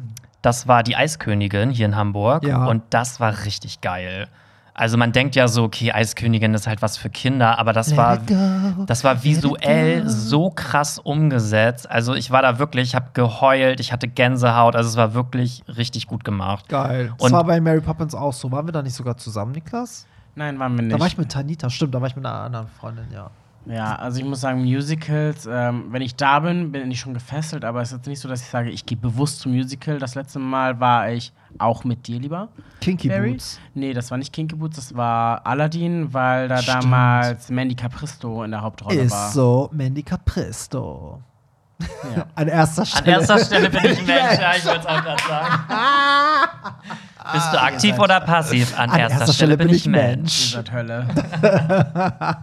[0.41, 2.45] das war die Eiskönigin hier in Hamburg.
[2.45, 2.65] Ja.
[2.65, 4.29] Und das war richtig geil.
[4.79, 7.97] Also man denkt ja so, okay, Eiskönigin ist halt was für Kinder, aber das Let
[7.97, 11.91] war, go, das war visuell so krass umgesetzt.
[11.91, 14.77] Also ich war da wirklich, ich habe geheult, ich hatte Gänsehaut.
[14.77, 16.69] Also es war wirklich richtig gut gemacht.
[16.69, 17.13] Geil.
[17.17, 18.53] Das Und- war bei Mary Poppins auch so.
[18.53, 20.05] Waren wir da nicht sogar zusammen, Niklas?
[20.35, 20.95] Nein, waren wir nicht.
[20.95, 23.29] Da war ich mit Tanita, stimmt, da war ich mit einer anderen Freundin, ja.
[23.65, 27.63] Ja, also ich muss sagen, Musicals, ähm, wenn ich da bin, bin ich schon gefesselt,
[27.65, 29.99] aber es ist jetzt nicht so, dass ich sage, ich gehe bewusst zum Musical.
[29.99, 32.49] Das letzte Mal war ich auch mit dir lieber.
[32.81, 33.31] Kinky Barry?
[33.33, 33.59] Boots.
[33.75, 36.83] Nee, das war nicht Kinky Boots, das war Aladdin, weil da Stimmt.
[36.85, 39.29] damals Mandy Capristo in der Hauptrolle Ist war.
[39.31, 41.21] so Mandy Capristo.
[42.15, 42.25] Ja.
[42.35, 43.11] An erster An Stelle.
[43.19, 45.63] erster Stelle bin ich Mensch, ja, ich wollte es auch gerade sagen.
[47.33, 48.77] Bist du aktiv oder passiv?
[48.77, 50.53] An, erster, Stelle, bin ich Mensch.
[50.53, 51.07] Seid Hölle.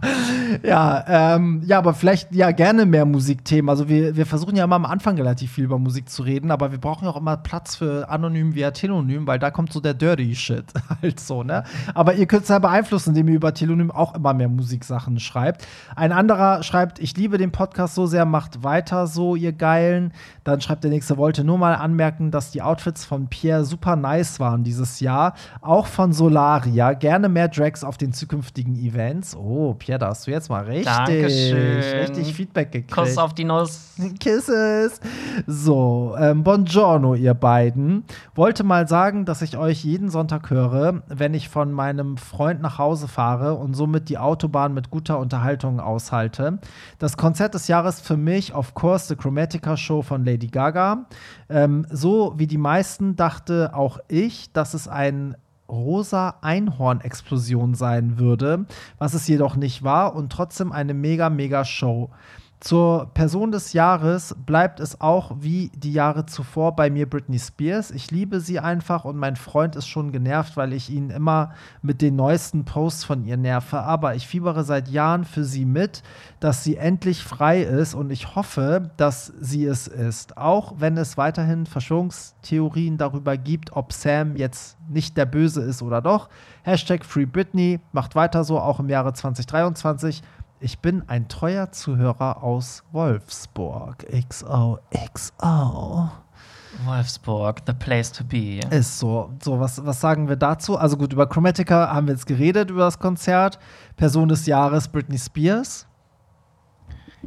[0.62, 3.68] Ja, ähm, ja, aber vielleicht ja gerne mehr Musikthemen.
[3.68, 6.72] Also wir, wir versuchen ja immer am Anfang relativ viel über Musik zu reden, aber
[6.72, 9.94] wir brauchen ja auch immer Platz für anonym via Telonym, weil da kommt so der
[9.94, 10.64] Dirty Shit
[11.02, 11.64] halt so, ne?
[11.94, 15.66] Aber ihr könnt es ja beeinflussen, indem ihr über Telonym auch immer mehr Musiksachen schreibt.
[15.94, 20.12] Ein anderer schreibt, ich liebe den Podcast so sehr, macht weiter so, ihr Geilen.
[20.46, 24.38] Dann schreibt der nächste, wollte nur mal anmerken, dass die Outfits von Pierre super nice
[24.38, 25.34] waren dieses Jahr.
[25.60, 26.92] Auch von Solaria.
[26.92, 29.34] Gerne mehr Drags auf den zukünftigen Events.
[29.34, 31.78] Oh, Pierre, da hast du jetzt mal richtig, Dankeschön.
[31.98, 32.92] richtig Feedback gekriegt.
[32.92, 33.96] Kuss auf die Nuss.
[34.20, 35.00] Kisses.
[35.48, 38.04] So, ähm, buongiorno, ihr beiden.
[38.36, 42.78] Wollte mal sagen, dass ich euch jeden Sonntag höre, wenn ich von meinem Freund nach
[42.78, 46.60] Hause fahre und somit die Autobahn mit guter Unterhaltung aushalte.
[47.00, 51.06] Das Konzert des Jahres für mich, of course, The Chromatica Show von Lady Gaga.
[51.48, 55.36] Ähm, so wie die meisten dachte auch ich, dass es ein
[55.68, 58.66] rosa Einhorn-Explosion sein würde,
[58.98, 62.10] was es jedoch nicht war und trotzdem eine mega, mega Show.
[62.60, 67.90] Zur Person des Jahres bleibt es auch wie die Jahre zuvor bei mir Britney Spears.
[67.90, 71.52] Ich liebe sie einfach und mein Freund ist schon genervt, weil ich ihn immer
[71.82, 73.80] mit den neuesten Posts von ihr nerve.
[73.80, 76.02] Aber ich fiebere seit Jahren für sie mit,
[76.40, 80.38] dass sie endlich frei ist und ich hoffe, dass sie es ist.
[80.38, 86.00] Auch wenn es weiterhin Verschwörungstheorien darüber gibt, ob Sam jetzt nicht der Böse ist oder
[86.00, 86.30] doch.
[86.62, 90.22] Hashtag Free Britney macht weiter so, auch im Jahre 2023.
[90.58, 94.06] Ich bin ein treuer Zuhörer aus Wolfsburg.
[94.10, 96.10] XOXO.
[96.84, 98.60] Wolfsburg, the place to be.
[98.70, 99.30] Ist so.
[99.42, 100.78] So, was, was sagen wir dazu?
[100.78, 103.58] Also gut, über Chromatica haben wir jetzt geredet, über das Konzert.
[103.96, 105.86] Person des Jahres Britney Spears.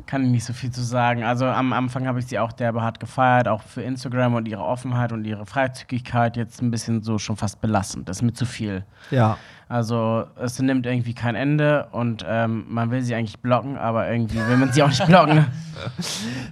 [0.07, 1.23] Kann ich nicht so viel zu sagen.
[1.23, 4.63] Also am Anfang habe ich sie auch derbe hart gefeiert, auch für Instagram und ihre
[4.63, 6.37] Offenheit und ihre Freizügigkeit.
[6.37, 8.09] Jetzt ein bisschen so schon fast belastend.
[8.09, 8.85] Das ist mir zu viel.
[9.11, 9.37] Ja.
[9.69, 14.39] Also es nimmt irgendwie kein Ende und ähm, man will sie eigentlich blocken, aber irgendwie
[14.47, 15.45] will man sie auch nicht blocken.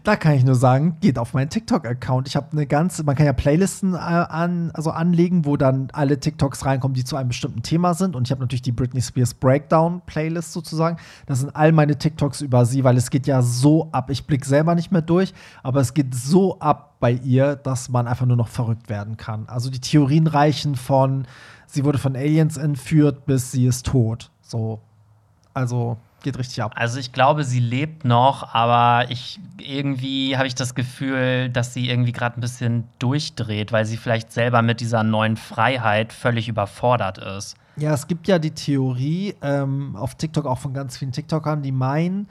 [0.06, 2.30] Da kann ich nur sagen, geht auf meinen TikTok-Account.
[2.30, 6.18] Ich habe eine ganze, man kann ja Playlisten äh, an, also anlegen, wo dann alle
[6.18, 8.16] TikToks reinkommen, die zu einem bestimmten Thema sind.
[8.16, 10.96] Und ich habe natürlich die Britney Spears Breakdown-Playlist sozusagen.
[11.26, 14.10] Das sind all meine TikToks über sie, weil es geht ja so ab.
[14.12, 18.08] Ich blicke selber nicht mehr durch, aber es geht so ab bei ihr, dass man
[18.08, 19.46] einfach nur noch verrückt werden kann.
[19.48, 21.28] Also die Theorien reichen von,
[21.68, 24.32] sie wurde von Aliens entführt, bis sie ist tot.
[24.42, 24.82] So.
[25.54, 26.74] Also, geht richtig ab.
[26.76, 31.90] Also ich glaube, sie lebt noch, aber ich irgendwie habe ich das Gefühl, dass sie
[31.90, 37.18] irgendwie gerade ein bisschen durchdreht, weil sie vielleicht selber mit dieser neuen Freiheit völlig überfordert
[37.18, 37.56] ist.
[37.76, 41.72] Ja, es gibt ja die Theorie ähm, auf TikTok auch von ganz vielen TikTokern, die
[41.72, 42.28] meinen,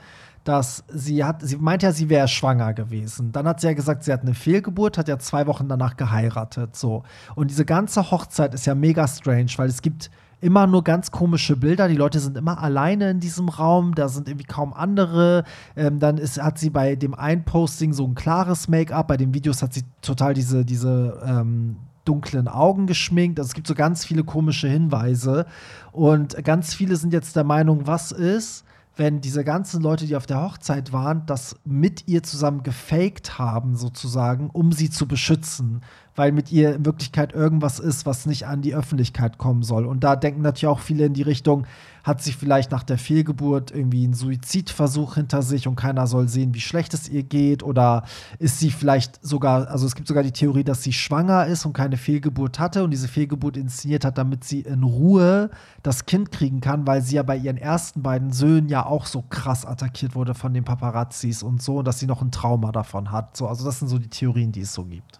[0.47, 3.31] dass sie hat, sie meint ja, sie wäre schwanger gewesen.
[3.33, 6.75] Dann hat sie ja gesagt, sie hat eine Fehlgeburt, hat ja zwei Wochen danach geheiratet.
[6.75, 7.03] So.
[7.35, 11.57] Und diese ganze Hochzeit ist ja mega strange, weil es gibt immer nur ganz komische
[11.57, 11.87] Bilder.
[11.87, 15.43] Die Leute sind immer alleine in diesem Raum, da sind irgendwie kaum andere.
[15.75, 19.33] Ähm, dann ist, hat sie bei dem einen Posting so ein klares Make-up, bei den
[19.33, 23.39] Videos hat sie total diese, diese ähm, dunklen Augen geschminkt.
[23.39, 25.45] Also es gibt so ganz viele komische Hinweise.
[25.91, 28.63] Und ganz viele sind jetzt der Meinung, was ist,
[28.97, 33.75] wenn diese ganzen Leute, die auf der Hochzeit waren, das mit ihr zusammen gefaked haben,
[33.75, 35.81] sozusagen, um sie zu beschützen
[36.17, 39.85] weil mit ihr in Wirklichkeit irgendwas ist, was nicht an die Öffentlichkeit kommen soll.
[39.85, 41.65] Und da denken natürlich auch viele in die Richtung,
[42.07, 46.53] hat sie vielleicht nach der Fehlgeburt irgendwie einen Suizidversuch hinter sich und keiner soll sehen,
[46.53, 47.63] wie schlecht es ihr geht?
[47.63, 48.03] Oder
[48.39, 51.73] ist sie vielleicht sogar, also es gibt sogar die Theorie, dass sie schwanger ist und
[51.73, 55.49] keine Fehlgeburt hatte und diese Fehlgeburt inszeniert hat, damit sie in Ruhe
[55.83, 59.21] das Kind kriegen kann, weil sie ja bei ihren ersten beiden Söhnen ja auch so
[59.21, 63.11] krass attackiert wurde von den Paparazzis und so und dass sie noch ein Trauma davon
[63.11, 63.35] hat.
[63.35, 65.19] So, also das sind so die Theorien, die es so gibt.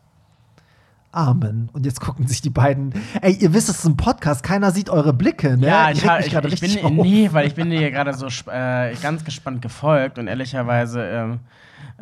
[1.18, 1.69] Amen.
[1.73, 2.94] Und jetzt gucken sich die beiden.
[3.23, 5.65] Ey, ihr wisst, es ist ein Podcast, keiner sieht eure Blicke, ne?
[5.65, 6.91] Ja, ich, ich, ich, ich bin, auf.
[6.91, 11.39] nee, weil ich bin dir gerade so äh, ganz gespannt gefolgt und ehrlicherweise ähm,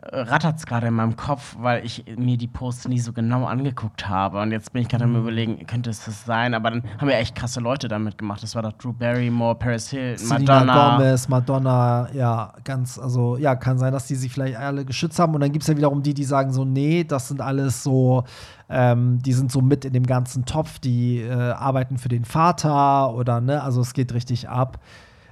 [0.01, 4.09] rattert es gerade in meinem Kopf, weil ich mir die Posts nie so genau angeguckt
[4.09, 4.41] habe.
[4.41, 5.15] Und jetzt bin ich gerade mhm.
[5.15, 6.53] am überlegen, könnte es das sein?
[6.53, 8.43] Aber dann haben wir echt krasse Leute damit gemacht.
[8.43, 10.97] Das war doch Drew Barrymore, Paris Hilton, Madonna.
[10.97, 15.33] Gomez, Madonna, ja, ganz, also ja, kann sein, dass die sich vielleicht alle geschützt haben.
[15.33, 18.25] Und dann gibt es ja wiederum die, die sagen so, nee, das sind alles so
[18.67, 23.13] ähm, die sind so mit in dem ganzen Topf, die äh, arbeiten für den Vater
[23.13, 24.79] oder ne, also es geht richtig ab.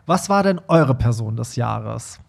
[0.05, 2.19] Was war denn eure Person des Jahres?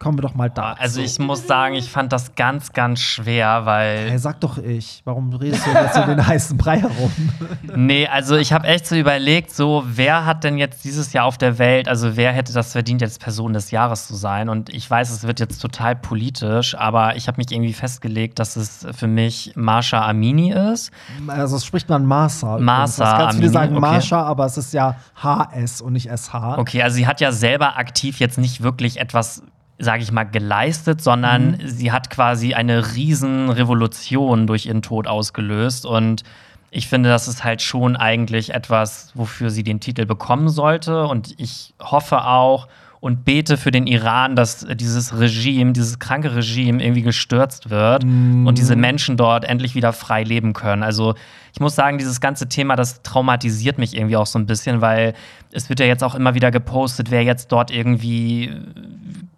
[0.00, 0.72] Kommen wir doch mal da.
[0.72, 4.10] Also ich muss sagen, ich fand das ganz, ganz schwer, weil.
[4.10, 5.00] Hey, sag doch ich.
[5.04, 7.12] Warum redest du jetzt so den heißen Brei herum?
[7.76, 11.38] nee, also ich habe echt so überlegt, so wer hat denn jetzt dieses Jahr auf
[11.38, 14.48] der Welt, also wer hätte das verdient, jetzt Person des Jahres zu sein?
[14.48, 18.56] Und ich weiß, es wird jetzt total politisch, aber ich habe mich irgendwie festgelegt, dass
[18.56, 20.90] es für mich Marsha Amini ist.
[21.28, 22.58] Also es spricht man Marsa.
[22.58, 23.24] Marsa Amini.
[23.24, 23.80] Ganz viele sagen okay.
[23.80, 26.58] Marsha, aber es ist ja HS und nicht SH.
[26.58, 29.42] Okay, also sie hat ja selber aktiv jetzt nicht wirklich etwas
[29.78, 31.68] sage ich mal, geleistet, sondern mhm.
[31.68, 35.84] sie hat quasi eine Riesenrevolution durch ihren Tod ausgelöst.
[35.86, 36.22] Und
[36.70, 41.06] ich finde, das ist halt schon eigentlich etwas, wofür sie den Titel bekommen sollte.
[41.06, 42.68] Und ich hoffe auch
[43.04, 48.46] und bete für den Iran, dass dieses Regime, dieses kranke Regime irgendwie gestürzt wird mhm.
[48.46, 50.82] und diese Menschen dort endlich wieder frei leben können.
[50.82, 51.14] Also
[51.52, 55.12] ich muss sagen, dieses ganze Thema, das traumatisiert mich irgendwie auch so ein bisschen, weil
[55.52, 58.50] es wird ja jetzt auch immer wieder gepostet, wer jetzt dort irgendwie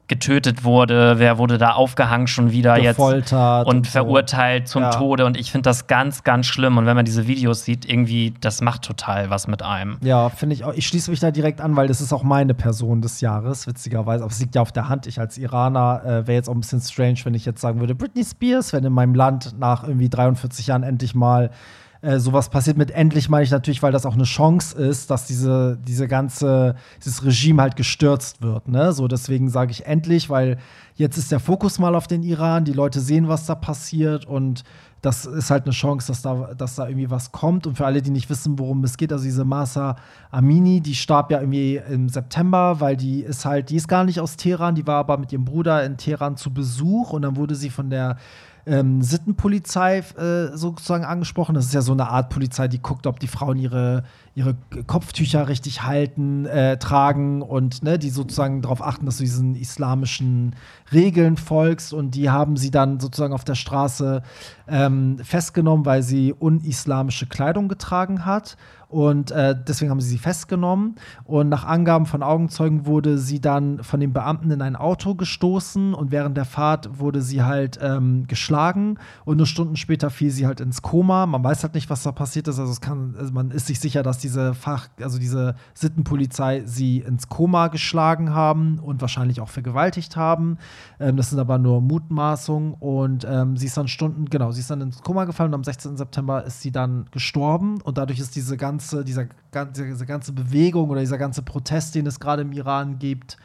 [0.08, 4.90] getötet wurde, wer wurde da aufgehangen schon wieder Gefoltert jetzt und, und verurteilt zum ja.
[4.90, 5.26] Tode.
[5.26, 6.78] Und ich finde das ganz, ganz schlimm.
[6.78, 9.98] Und wenn man diese Videos sieht, irgendwie, das macht total was mit einem.
[10.02, 10.74] Ja, finde ich auch.
[10.74, 14.22] Ich schließe mich da direkt an, weil das ist auch meine Person des Jahres, witzigerweise.
[14.22, 15.06] Aber es liegt ja auf der Hand.
[15.06, 17.94] Ich als Iraner äh, wäre jetzt auch ein bisschen strange, wenn ich jetzt sagen würde,
[17.94, 21.50] Britney Spears, wenn in meinem Land nach irgendwie 43 Jahren endlich mal
[22.02, 22.77] äh, sowas passiert.
[22.77, 26.77] Mit endlich meine ich natürlich, weil das auch eine Chance ist, dass diese, diese ganze,
[27.05, 28.68] dieses Regime halt gestürzt wird.
[28.68, 28.93] Ne?
[28.93, 30.59] So, deswegen sage ich endlich, weil
[30.94, 34.64] jetzt ist der Fokus mal auf den Iran, die Leute sehen, was da passiert und
[35.06, 37.66] das ist halt eine Chance, dass da, dass da irgendwie was kommt.
[37.68, 39.94] Und für alle, die nicht wissen, worum es geht, also diese Masa
[40.32, 44.18] Amini, die starb ja irgendwie im September, weil die ist halt, die ist gar nicht
[44.18, 47.55] aus Teheran, die war aber mit ihrem Bruder in Teheran zu Besuch und dann wurde
[47.55, 48.16] sie von der
[48.66, 51.55] ähm, Sittenpolizei äh, sozusagen angesprochen.
[51.55, 54.02] Das ist ja so eine Art Polizei, die guckt, ob die Frauen ihre,
[54.34, 54.56] ihre
[54.86, 60.56] Kopftücher richtig halten, äh, tragen und ne, die sozusagen darauf achten, dass du diesen islamischen
[60.93, 61.93] Regeln folgst.
[61.93, 64.22] Und die haben sie dann sozusagen auf der Straße
[64.66, 68.56] ähm, festgenommen, weil sie unislamische Kleidung getragen hat.
[68.88, 70.94] Und äh, deswegen haben sie sie festgenommen.
[71.24, 75.92] Und nach Angaben von Augenzeugen wurde sie dann von den Beamten in ein Auto gestoßen
[75.92, 78.98] und während der Fahrt wurde sie halt ähm, geschlagen.
[79.24, 81.26] Und nur Stunden später fiel sie halt ins Koma.
[81.26, 82.60] Man weiß halt nicht, was da passiert ist.
[82.60, 87.00] Also, es kann, also man ist sich sicher, dass diese Fach, also diese Sittenpolizei sie
[87.00, 90.58] ins Koma geschlagen haben und wahrscheinlich auch vergewaltigt haben.
[91.00, 92.74] Ähm, das sind aber nur Mutmaßungen.
[92.74, 95.64] Und ähm, sie ist dann Stunden, genau, sie ist dann ins Koma gefallen und am
[95.64, 95.96] 16.
[95.96, 97.80] September ist sie dann gestorben.
[97.82, 99.26] Und dadurch ist diese ganze ganze, dieser,
[99.72, 103.36] diese ganze Bewegung oder dieser ganze Protest, den es gerade im Iran gibt,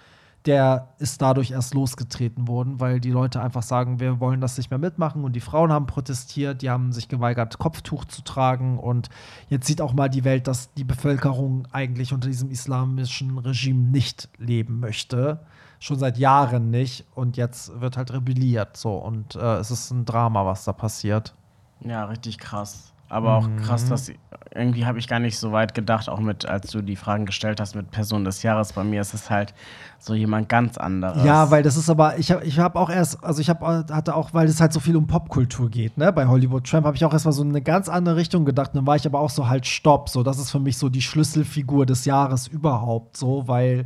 [0.45, 4.71] der ist dadurch erst losgetreten worden, weil die Leute einfach sagen, wir wollen das nicht
[4.71, 9.09] mehr mitmachen und die Frauen haben protestiert, die haben sich geweigert, Kopftuch zu tragen und
[9.49, 14.29] jetzt sieht auch mal die Welt, dass die Bevölkerung eigentlich unter diesem islamischen Regime nicht
[14.39, 15.41] leben möchte.
[15.79, 20.05] Schon seit Jahren nicht und jetzt wird halt rebelliert so und äh, es ist ein
[20.05, 21.35] Drama, was da passiert.
[21.81, 22.93] Ja, richtig krass.
[23.11, 24.09] Aber auch krass, dass
[24.55, 27.59] irgendwie habe ich gar nicht so weit gedacht, auch mit, als du die Fragen gestellt
[27.59, 28.71] hast mit Person des Jahres.
[28.71, 29.53] Bei mir ist es halt
[29.99, 31.21] so jemand ganz anderes.
[31.25, 34.15] Ja, weil das ist aber, ich habe ich hab auch erst, also ich hab, hatte
[34.15, 37.03] auch, weil es halt so viel um Popkultur geht, ne, bei Hollywood Tramp, habe ich
[37.03, 38.71] auch erstmal so in eine ganz andere Richtung gedacht.
[38.73, 41.01] Dann war ich aber auch so halt Stopp, so, das ist für mich so die
[41.01, 43.85] Schlüsselfigur des Jahres überhaupt, so, weil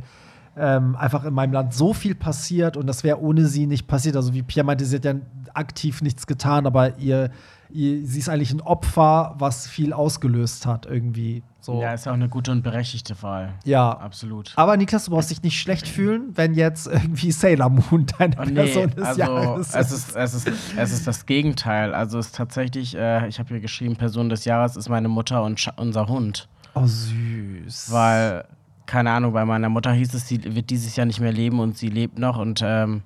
[0.56, 4.14] ähm, einfach in meinem Land so viel passiert und das wäre ohne sie nicht passiert.
[4.14, 5.14] Also wie Pierre meinte, sie hat ja
[5.52, 7.30] aktiv nichts getan, aber ihr
[7.70, 11.42] sie ist eigentlich ein Opfer, was viel ausgelöst hat irgendwie.
[11.60, 11.82] So.
[11.82, 13.54] Ja, ist ja auch eine gute und berechtigte Wahl.
[13.64, 13.90] Ja.
[13.90, 14.52] Absolut.
[14.54, 18.44] Aber Niklas, du brauchst dich nicht schlecht fühlen, wenn jetzt irgendwie Sailor Moon deine Oh,
[18.44, 21.92] nee, Person des also Jahres es ist, es, ist, es ist das Gegenteil.
[21.92, 25.42] Also es ist tatsächlich, äh, ich habe hier geschrieben, Person des Jahres ist meine Mutter
[25.42, 26.48] und Scha unser Hund.
[26.74, 27.90] Oh, süß.
[27.90, 28.44] Weil,
[28.86, 31.76] keine Ahnung, bei meiner Mutter hieß es, sie wird dieses Jahr nicht mehr leben und
[31.76, 33.02] sie lebt noch und ähm,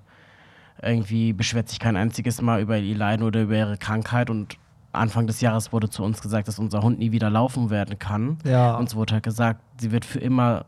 [0.83, 4.57] irgendwie beschwert sich kein einziges Mal über ihr Leiden oder über ihre Krankheit und
[4.93, 8.39] Anfang des Jahres wurde zu uns gesagt, dass unser Hund nie wieder laufen werden kann.
[8.45, 8.75] Ja.
[8.77, 10.65] Uns wurde halt gesagt, sie wird für immer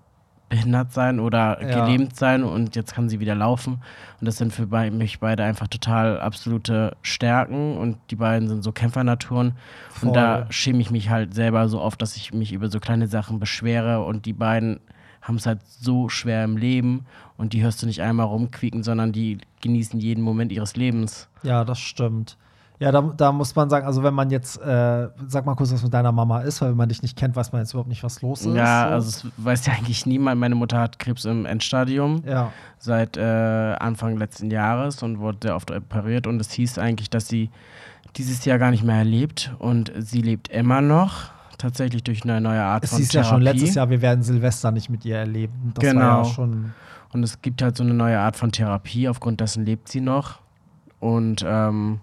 [0.49, 1.85] behindert sein oder Ja.
[1.87, 3.81] gelähmt sein und jetzt kann sie wieder laufen.
[4.21, 8.71] Und das sind für mich beide einfach total absolute Stärken und die beiden sind so
[8.71, 9.55] Kämpfernaturen.
[9.89, 10.11] Voll.
[10.11, 13.07] Und da schäme ich mich halt selber so oft, dass ich mich über so kleine
[13.07, 14.81] Sachen beschwere und die beiden
[15.23, 19.13] haben es halt so schwer im Leben und die hörst du nicht einmal rumquieken, sondern
[19.13, 21.29] die genießen jeden Moment ihres Lebens.
[21.43, 22.37] Ja, das stimmt.
[22.83, 25.85] Ja, da, da muss man sagen, also wenn man jetzt, äh, sag mal kurz, was
[25.85, 28.03] mit deiner Mama ist, weil wenn man dich nicht kennt, weiß man jetzt überhaupt nicht,
[28.03, 28.57] was los ist.
[28.57, 28.95] Ja, so.
[28.95, 30.41] also es weiß ja eigentlich niemand.
[30.41, 35.55] Meine Mutter hat Krebs im Endstadium Ja, seit äh, Anfang letzten Jahres und wurde sehr
[35.55, 37.51] oft operiert und es hieß eigentlich, dass sie
[38.17, 41.31] dieses Jahr gar nicht mehr erlebt und sie lebt immer noch,
[41.63, 43.35] tatsächlich durch eine neue Art es von hieß ja Therapie.
[43.35, 45.73] schon letztes Jahr, wir werden Silvester nicht mit ihr erleben.
[45.75, 46.25] Das war ja Genau.
[46.25, 46.73] schon.
[47.13, 50.41] Und es gibt halt so eine neue Art von Therapie, aufgrund dessen lebt sie noch.
[51.01, 52.01] Und ähm,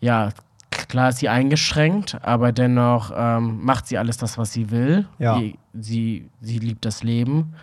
[0.00, 0.30] ja,
[0.70, 5.06] klar ist sie eingeschränkt, aber dennoch ähm, macht sie alles das, was sie will.
[5.18, 5.38] Ja.
[5.38, 7.54] Sie, sie, sie liebt das Leben.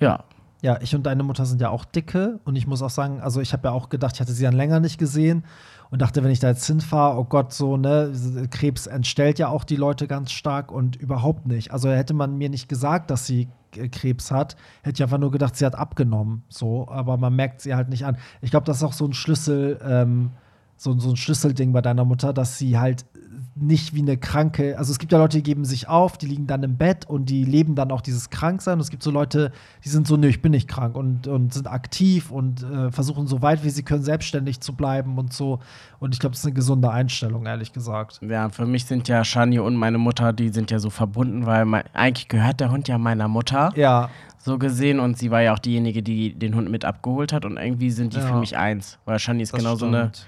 [0.00, 0.24] Ja,
[0.62, 3.40] Ja, ich und deine Mutter sind ja auch dicke und ich muss auch sagen, also
[3.40, 5.44] ich habe ja auch gedacht, ich hatte sie dann länger nicht gesehen
[5.90, 8.12] und dachte, wenn ich da jetzt hinfahre, oh Gott, so, ne,
[8.50, 11.72] Krebs entstellt ja auch die Leute ganz stark und überhaupt nicht.
[11.72, 15.32] Also hätte man mir nicht gesagt, dass sie äh, Krebs hat, hätte ich einfach nur
[15.32, 18.16] gedacht, sie hat abgenommen, so, aber man merkt sie halt nicht an.
[18.40, 20.30] Ich glaube, das ist auch so ein Schlüssel, ähm,
[20.76, 23.04] so, so ein Schlüsselding bei deiner Mutter, dass sie halt
[23.60, 26.46] nicht wie eine Kranke, also es gibt ja Leute, die geben sich auf, die liegen
[26.46, 28.74] dann im Bett und die leben dann auch dieses Kranksein.
[28.74, 29.52] Und es gibt so Leute,
[29.84, 33.26] die sind so, nö, ich bin nicht krank und, und sind aktiv und äh, versuchen
[33.26, 35.60] so weit wie sie können, selbstständig zu bleiben und so.
[35.98, 38.20] Und ich glaube, das ist eine gesunde Einstellung, ehrlich gesagt.
[38.26, 41.64] Ja, für mich sind ja Shani und meine Mutter, die sind ja so verbunden, weil
[41.64, 44.08] mein, eigentlich gehört der Hund ja meiner Mutter, Ja,
[44.38, 45.00] so gesehen.
[45.00, 47.44] Und sie war ja auch diejenige, die den Hund mit abgeholt hat.
[47.44, 48.26] Und irgendwie sind die Ja.
[48.26, 48.98] für mich eins.
[49.04, 50.26] Weil Shani ist das eine, stimmt.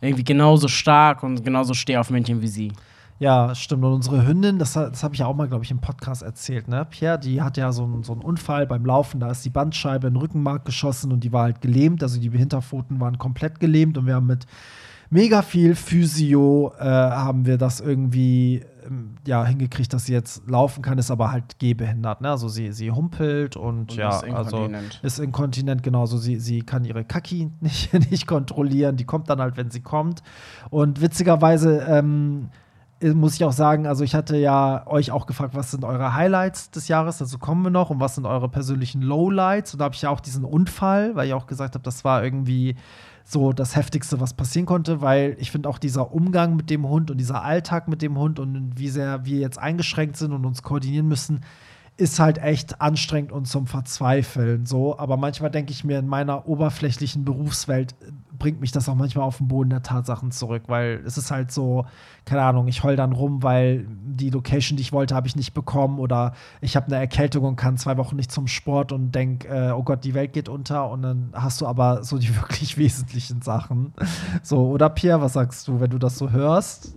[0.00, 2.72] Irgendwie genauso stark und genauso Stehaufmännchen wie sie.
[3.20, 3.84] Ja, stimmt.
[3.84, 6.68] Und unsere Hündin, das, das habe ich ja auch mal, glaube ich, im Podcast erzählt,
[6.68, 6.86] ne?
[6.88, 10.06] Pierre, die hat ja so, einen- so einen Unfall beim Laufen, da ist die Bandscheibe
[10.06, 13.98] in den Rückenmark geschossen und die war halt gelähmt, also die Hinterpfoten waren komplett gelähmt
[13.98, 14.46] und wir haben mit
[15.10, 18.62] mega viel Physio äh, haben wir das irgendwie
[19.26, 22.30] ja, hingekriegt, dass sie jetzt laufen kann, ist aber halt gehbehindert, ne?
[22.30, 24.68] Also sie, sie humpelt und, Und ja, ist also
[25.02, 26.18] ist inkontinent, genauso.
[26.18, 28.96] Sie, sie kann ihre Kaki nicht, nicht kontrollieren.
[28.96, 30.22] Die kommt dann halt, wenn sie kommt.
[30.70, 32.50] Und witzigerweise ähm,
[33.00, 36.14] äh, muss ich auch sagen, also ich hatte ja euch auch gefragt, was sind eure
[36.14, 39.74] Highlights des Jahres, dazu kommen wir noch, und was sind eure persönlichen Lowlights.
[39.74, 42.24] Und da habe ich ja auch diesen Unfall, weil ich auch gesagt habe, das war
[42.24, 42.76] irgendwie
[43.30, 47.10] so das Heftigste, was passieren konnte, weil ich finde auch dieser Umgang mit dem Hund
[47.10, 50.62] und dieser Alltag mit dem Hund und wie sehr wir jetzt eingeschränkt sind und uns
[50.62, 51.42] koordinieren müssen,
[51.98, 54.96] ist halt echt anstrengend und zum Verzweifeln so.
[54.98, 59.24] Aber manchmal denke ich mir, in meiner oberflächlichen Berufswelt äh, bringt mich das auch manchmal
[59.24, 61.86] auf den Boden der Tatsachen zurück, weil es ist halt so,
[62.24, 65.54] keine Ahnung, ich heul dann rum, weil die Location, die ich wollte, habe ich nicht
[65.54, 69.44] bekommen oder ich habe eine Erkältung und kann zwei Wochen nicht zum Sport und denk,
[69.46, 72.78] äh, oh Gott, die Welt geht unter und dann hast du aber so die wirklich
[72.78, 73.92] wesentlichen Sachen.
[74.44, 76.94] So, oder Pierre, was sagst du, wenn du das so hörst?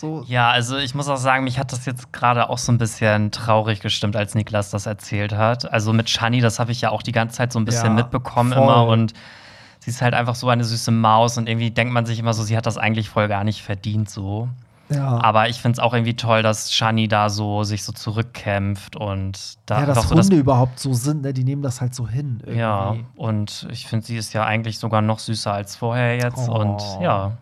[0.00, 2.78] So, Ja, also ich muss auch sagen, mich hat das jetzt gerade auch so ein
[2.78, 5.70] bisschen traurig gestimmt, als Niklas das erzählt hat.
[5.72, 8.02] Also mit Shani, das habe ich ja auch die ganze Zeit so ein bisschen Ja,
[8.02, 8.62] mitbekommen voll.
[8.62, 9.12] immer und
[9.78, 12.42] sie ist halt einfach so eine süße Maus und irgendwie denkt man sich immer so,
[12.42, 14.48] sie hat das eigentlich voll gar nicht verdient so.
[14.90, 15.22] Ja.
[15.22, 19.54] Aber ich finde es auch irgendwie toll, dass Shani da so sich so zurückkämpft und
[19.66, 21.32] da ja, dass so Hunde überhaupt so sind, ne?
[21.32, 22.38] die nehmen das halt so hin.
[22.40, 22.58] Irgendwie.
[22.58, 26.48] Ja, und ich finde, sie ist ja eigentlich sogar noch süßer als vorher jetzt.
[26.48, 26.58] Oh.
[26.58, 27.32] Und ja,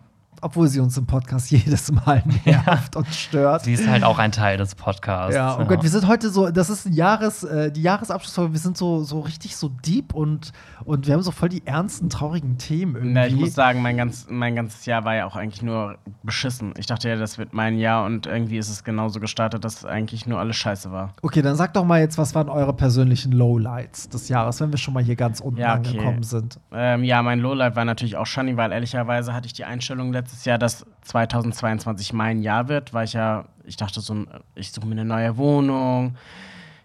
[0.41, 3.63] Obwohl sie uns im Podcast jedes Mal nervt und stört.
[3.63, 5.35] sie ist halt auch ein Teil des Podcasts.
[5.35, 8.59] Ja, oh Gott, wir sind heute so, das ist ein Jahres, äh, die Jahresabschlussfolge, wir
[8.59, 10.51] sind so, so richtig so deep und,
[10.85, 13.13] und wir haben so voll die ernsten, traurigen Themen irgendwie.
[13.13, 16.73] Na, ich muss sagen, mein, ganz, mein ganzes Jahr war ja auch eigentlich nur beschissen.
[16.77, 20.25] Ich dachte ja, das wird mein Jahr und irgendwie ist es genauso gestartet, dass eigentlich
[20.25, 21.13] nur alles scheiße war.
[21.21, 24.77] okay, dann sag doch mal jetzt, was waren eure persönlichen Lowlights des Jahres, wenn wir
[24.77, 25.89] schon mal hier ganz unten Ja, okay.
[25.89, 26.59] angekommen sind.
[26.71, 30.28] Ähm, ja, mein Lowlight war natürlich auch Shani, weil ehrlicherweise hatte ich die Einstellung letztes
[30.45, 34.25] Jahr, dass 2022 mein Jahr wird, weil ich ja, ich dachte so,
[34.55, 36.15] ich suche mir eine neue Wohnung,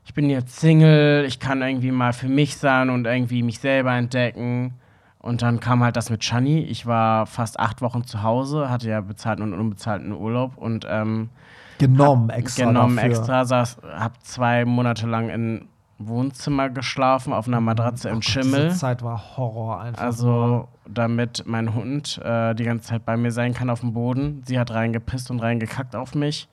[0.05, 3.93] ich bin jetzt Single, ich kann irgendwie mal für mich sein und irgendwie mich selber
[3.93, 4.75] entdecken.
[5.19, 6.61] Und dann kam halt das mit Shani.
[6.61, 11.31] Ich war fast acht Wochen zu Hause, hatte ja bezahlten und unbezahlten Urlaub und ähm,
[11.79, 12.67] Genommen extra.
[12.67, 13.11] genommen dafür.
[13.11, 15.69] extra, saß, hab zwei Monate lang im
[15.99, 18.65] Wohnzimmer geschlafen, auf einer Matratze Oh im Gott, Schimmel.
[18.69, 20.01] Diese Zeit war Horror einfach.
[20.01, 20.07] nur.
[20.07, 24.43] Also, damit mein Hund äh, die ganze Zeit bei mir sein kann auf dem Boden.
[24.47, 26.49] Sie hat reingepisst und reingekackt auf mich.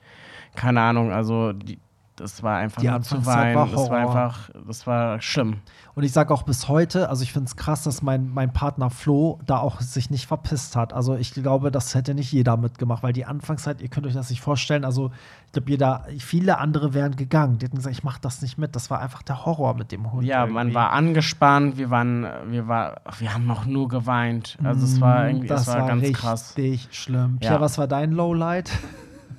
[0.54, 1.78] Keine Ahnung, also die,
[2.16, 3.54] das war einfach Die nur zu weinen.
[3.56, 5.56] war das war einfach, das war schlimm.
[5.94, 8.90] Und ich sage auch bis heute, also ich finde es krass, dass mein, mein Partner
[8.90, 10.92] Flo da auch sich nicht verpisst hat.
[10.92, 14.30] Also ich glaube, das hätte nicht jeder mitgemacht, weil die Anfangszeit, ihr könnt euch das
[14.30, 15.10] nicht vorstellen, also
[15.46, 17.58] ich glaube, jeder, viele andere wären gegangen.
[17.58, 18.74] Die hätten gesagt, ich mache das nicht mit.
[18.74, 20.24] Das war einfach der Horror mit dem Hund.
[20.24, 20.54] Ja, irgendwie.
[20.54, 24.56] man war angespannt, wir waren, wir war, wir haben auch nur geweint.
[24.64, 26.54] Also es war irgendwie, Mm, das es war, ganz richtig krass.
[26.90, 27.38] schlimm.
[27.42, 27.48] Ja.
[27.48, 28.70] Pierre, was war dein Lowlight?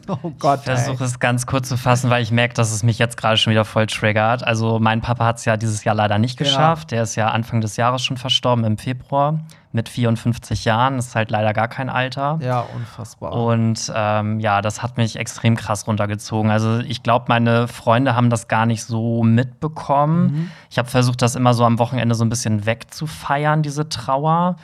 [0.07, 2.99] oh Gott, Ich versuche es ganz kurz zu fassen, weil ich merke, dass es mich
[2.99, 4.43] jetzt gerade schon wieder voll triggert.
[4.45, 6.45] Also mein Papa hat es ja dieses Jahr leider nicht Ja.
[6.45, 6.91] geschafft.
[6.91, 9.39] Der ist ja Anfang des Jahres schon verstorben im Februar
[9.71, 10.97] mit 54 Jahren.
[10.97, 12.37] Das ist halt leider gar kein Alter.
[12.41, 13.33] Ja, unfassbar.
[13.33, 16.51] Und ähm, ja, das hat mich extrem krass runtergezogen.
[16.51, 20.23] Also ich glaube, meine Freunde haben das gar nicht so mitbekommen.
[20.25, 20.51] Mhm.
[20.69, 24.57] Ich habe versucht, das immer so am Wochenende so ein bisschen wegzufeiern, diese Trauer.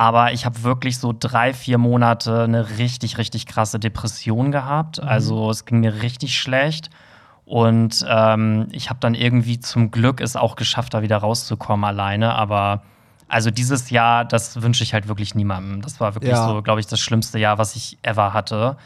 [0.00, 4.98] Aber ich habe wirklich so drei, vier Monate eine richtig, richtig krasse Depression gehabt.
[4.98, 6.88] Also es ging mir richtig schlecht.
[7.44, 12.34] Und ähm, ich habe dann irgendwie zum Glück es auch geschafft, da wieder rauszukommen alleine.
[12.34, 12.80] Aber
[13.28, 15.82] also dieses Jahr, das wünsche ich halt wirklich niemandem.
[15.82, 16.48] Das war wirklich Ja.
[16.48, 18.78] so, glaube ich, das schlimmste Jahr, was ich ever hatte.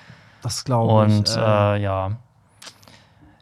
[0.43, 1.17] das glaube ich.
[1.17, 2.11] Und äh, ja,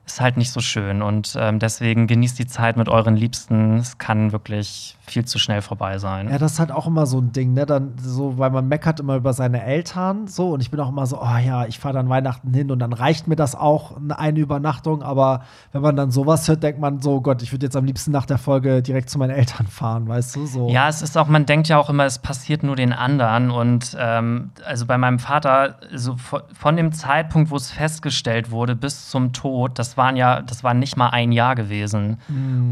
[0.05, 1.01] ist halt nicht so schön.
[1.01, 3.79] Und ähm, deswegen genießt die Zeit mit euren Liebsten.
[3.79, 6.29] Es kann wirklich viel zu schnell vorbei sein.
[6.31, 7.67] Ja, das ist halt auch immer so ein Ding, ne?
[7.67, 11.07] Dann so, weil man meckert immer über seine Eltern so und ich bin auch immer
[11.07, 14.39] so, oh ja, ich fahre dann Weihnachten hin und dann reicht mir das auch eine
[14.39, 15.43] Übernachtung, aber
[15.73, 18.27] wenn man dann sowas hört, denkt man so, Gott, ich würde jetzt am liebsten nach
[18.27, 20.47] der Folge direkt zu meinen Eltern fahren, weißt du?
[20.47, 20.69] So.
[20.69, 23.51] Ja, es ist auch, man denkt ja auch immer, es passiert nur den anderen.
[23.51, 29.11] Und ähm, also bei meinem Vater, so von, dem Zeitpunkt, wo es festgestellt wurde, bis
[29.11, 32.19] zum Tod, das waren ja, das war nicht mal ein Jahr gewesen.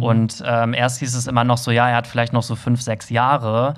[0.00, 2.80] Und ähm, erst hieß es immer noch so, ja, er hat vielleicht noch so fünf,
[2.82, 3.74] sechs Jahre.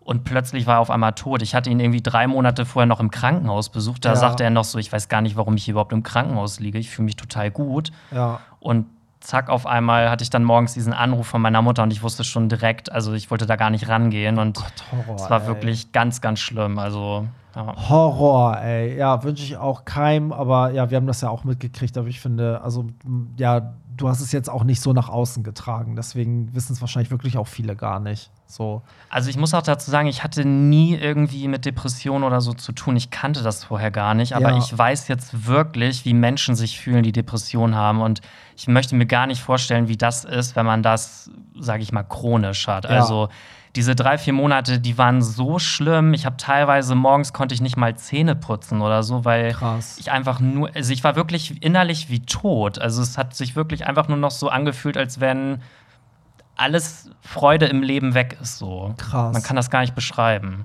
[0.00, 1.42] Und plötzlich war er auf einmal tot.
[1.42, 4.04] Ich hatte ihn irgendwie drei Monate vorher noch im Krankenhaus besucht.
[4.04, 4.16] Da Ja.
[4.16, 6.78] sagte er noch so, ich weiß gar nicht, warum ich hier überhaupt im Krankenhaus liege.
[6.78, 7.90] Ich fühle mich total gut.
[8.12, 8.38] Ja.
[8.60, 8.86] Und
[9.18, 12.22] zack, auf einmal hatte ich dann morgens diesen Anruf von meiner Mutter und ich wusste
[12.22, 15.16] schon direkt, also ich wollte da gar nicht rangehen und Gott, Horror.
[15.16, 15.46] es war ey.
[15.48, 16.78] wirklich ganz, ganz schlimm.
[16.78, 17.26] Also,
[17.56, 17.74] ja.
[17.88, 18.96] Horror, ey.
[18.96, 22.20] Ja, wünsche ich auch keinem, aber ja, wir haben das ja auch mitgekriegt, aber ich
[22.20, 22.86] finde, also,
[23.38, 27.10] ja, du hast es jetzt auch nicht so nach außen getragen, deswegen wissen es wahrscheinlich
[27.10, 28.30] wirklich auch viele gar nicht.
[28.48, 28.82] So.
[29.10, 32.70] also ich muss auch dazu sagen, ich hatte nie irgendwie mit Depressionen oder so zu
[32.70, 32.94] tun.
[32.94, 34.58] Ich kannte das vorher gar nicht, aber Ja.
[34.58, 38.20] ich weiß jetzt wirklich, wie Menschen sich fühlen, die Depressionen haben und
[38.56, 41.28] ich möchte mir gar nicht vorstellen, wie das ist, wenn man das,
[41.58, 42.84] sage ich mal, chronisch hat.
[42.84, 42.90] Ja.
[42.90, 43.28] Also
[43.76, 46.14] diese drei, vier Monate, die waren so schlimm.
[46.14, 49.96] Ich habe teilweise morgens konnte ich nicht mal Zähne putzen oder so, weil Krass.
[49.98, 52.78] ich einfach nur, also ich war wirklich innerlich wie tot.
[52.78, 55.62] Also es hat sich wirklich einfach nur noch so angefühlt, als wenn
[56.56, 58.94] alles Freude im Leben weg ist so.
[58.96, 59.34] Krass.
[59.34, 60.64] Man kann das gar nicht beschreiben.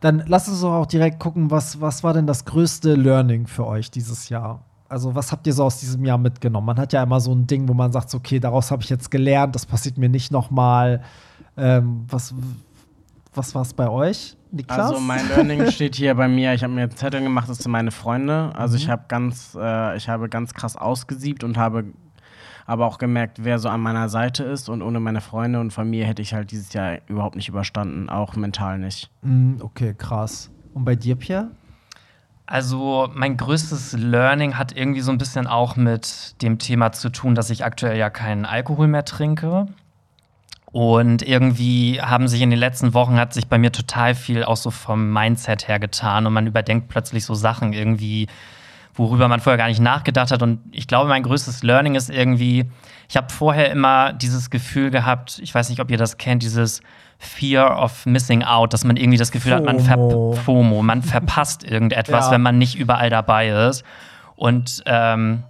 [0.00, 3.66] Dann lasst uns doch auch direkt gucken, was, was war denn das größte Learning für
[3.66, 4.64] euch dieses Jahr?
[4.88, 6.66] Also, was habt ihr so aus diesem Jahr mitgenommen?
[6.66, 9.08] Man hat ja immer so ein Ding, wo man sagt, okay, daraus habe ich jetzt
[9.08, 11.02] gelernt, das passiert mir nicht nochmal.
[11.60, 12.34] Ähm, was
[13.34, 14.78] was war es bei euch, Niklas?
[14.78, 16.52] Also mein Learning steht hier bei mir.
[16.52, 18.50] Ich habe mir Zettel gemacht, das sind meine Freunde.
[18.56, 18.82] Also Mhm.
[18.82, 21.84] ich habe ganz, äh, ich habe ganz krass ausgesiebt und habe
[22.66, 24.68] aber auch gemerkt, wer so an meiner Seite ist.
[24.68, 28.34] Und ohne meine Freunde und Familie hätte ich halt dieses Jahr überhaupt nicht überstanden, auch
[28.34, 29.10] mental nicht.
[29.22, 30.50] Mm, okay, krass.
[30.74, 31.50] Und bei dir, Pierre?
[32.46, 37.36] Also mein größtes Learning hat irgendwie so ein bisschen auch mit dem Thema zu tun,
[37.36, 39.66] dass ich aktuell ja keinen Alkohol mehr trinke.
[40.72, 44.56] Und irgendwie haben sich in den letzten Wochen hat sich bei mir total viel auch
[44.56, 48.28] so vom Mindset her getan und man überdenkt plötzlich so Sachen irgendwie,
[48.94, 50.42] worüber man vorher gar nicht nachgedacht hat.
[50.42, 52.66] Und ich glaube, mein größtes Learning ist irgendwie,
[53.08, 56.82] ich habe vorher immer dieses Gefühl gehabt, ich weiß nicht, ob ihr das kennt, dieses
[57.18, 60.32] Fear of Missing Out, dass man irgendwie das Gefühl hat, man, ver FOMO.
[60.34, 62.30] FOMO, man verpasst irgendetwas, Ja.
[62.32, 63.82] wenn man nicht überall dabei ist.
[64.36, 65.42] Und ähm,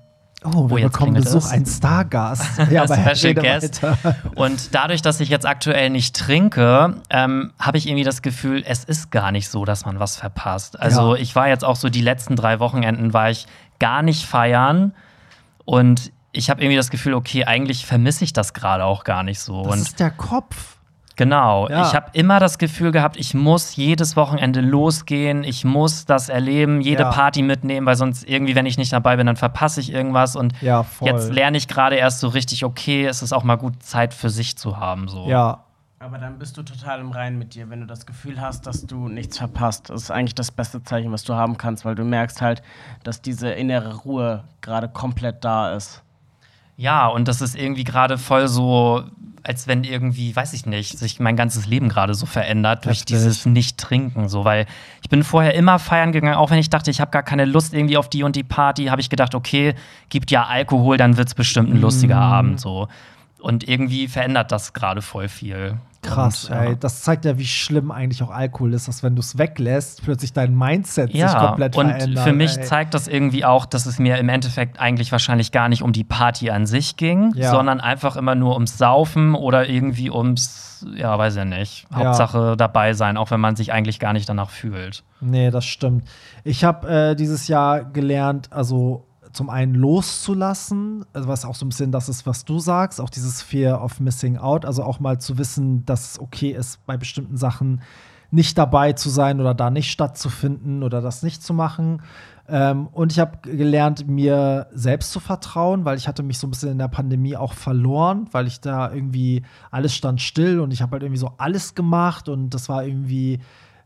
[0.44, 1.50] Oh, wir bekommen Besuch, es.
[1.50, 2.46] ein Stargast.
[2.70, 3.82] Ja, aber Special Guest.
[3.82, 4.16] weiter.
[4.36, 8.84] Und dadurch, dass ich jetzt aktuell nicht trinke, ähm, habe ich irgendwie das Gefühl, es
[8.84, 10.80] ist gar nicht so, dass man was verpasst.
[10.80, 11.20] Also Ja.
[11.20, 13.46] ich war jetzt auch so die letzten drei Wochenenden war ich
[13.78, 14.94] gar nicht feiern
[15.66, 19.40] und ich habe irgendwie das Gefühl, okay, eigentlich vermisse ich das gerade auch gar nicht
[19.40, 19.64] so.
[19.64, 20.76] Das und ist der Kopf.
[21.20, 21.68] Genau.
[21.68, 21.82] Ja.
[21.86, 26.80] Ich habe immer das Gefühl gehabt, ich muss jedes Wochenende losgehen, ich muss das erleben,
[26.80, 27.10] jede Ja.
[27.10, 30.34] Party mitnehmen, weil sonst irgendwie, wenn ich nicht dabei bin, dann verpasse ich irgendwas.
[30.34, 33.82] Und Ja, jetzt lerne ich gerade erst so richtig, okay, es ist auch mal gut,
[33.82, 35.08] Zeit für sich zu haben.
[35.08, 35.28] So.
[35.28, 35.64] Ja,
[35.98, 38.86] Aber dann bist du total im Reinen mit dir, wenn du das Gefühl hast, dass
[38.86, 39.90] du nichts verpasst.
[39.90, 42.62] Das ist eigentlich das beste Zeichen, was du haben kannst, weil du merkst halt,
[43.04, 46.02] dass diese innere Ruhe gerade komplett da ist.
[46.78, 49.04] Ja, und das ist irgendwie gerade voll so,
[49.42, 53.16] als wenn irgendwie, weiß ich nicht, sich mein ganzes Leben gerade so verändert durch Heftig.
[53.16, 54.28] dieses Nicht-Trinken.
[54.28, 54.66] So, weil
[55.02, 57.72] ich bin vorher immer feiern gegangen, auch wenn ich dachte, ich habe gar keine Lust
[57.74, 59.74] irgendwie auf die und die Party, habe ich gedacht, okay,
[60.08, 62.22] gibt ja Alkohol, dann wird es bestimmt ein lustiger Mhm.
[62.22, 62.60] Abend.
[62.60, 62.88] So.
[63.38, 65.78] Und irgendwie verändert das gerade voll viel.
[66.02, 66.62] Krass, und, ja.
[66.64, 66.76] ey.
[66.78, 70.32] Das zeigt ja, wie schlimm eigentlich auch Alkohol ist, dass wenn du es weglässt, plötzlich
[70.32, 72.24] dein Mindset sich Ja, komplett und verändert.
[72.24, 72.64] für mich ey.
[72.64, 76.04] zeigt das irgendwie auch, dass es mir im Endeffekt eigentlich wahrscheinlich gar nicht um die
[76.04, 77.50] Party an sich ging, Ja.
[77.50, 81.96] sondern einfach immer nur ums Saufen oder irgendwie ums, ja, weiß ich nicht, Ja.
[81.98, 85.04] Hauptsache dabei sein, auch wenn man sich eigentlich gar nicht danach fühlt.
[85.20, 86.04] Nee, das stimmt.
[86.44, 91.68] Ich habe äh, dieses Jahr gelernt, also zum einen loszulassen, also was auch so ein
[91.68, 95.20] bisschen das ist, was du sagst, auch dieses Fear of Missing Out, also auch mal
[95.20, 97.82] zu wissen, dass es okay ist, bei bestimmten Sachen
[98.30, 102.02] nicht dabei zu sein oder da nicht stattzufinden oder das nicht zu machen.
[102.48, 106.50] Ähm, und ich habe gelernt, mir selbst zu vertrauen, weil ich hatte mich so ein
[106.50, 110.82] bisschen in der Pandemie auch verloren, weil ich da irgendwie alles stand still und ich
[110.82, 113.40] habe halt irgendwie so alles gemacht und das war irgendwie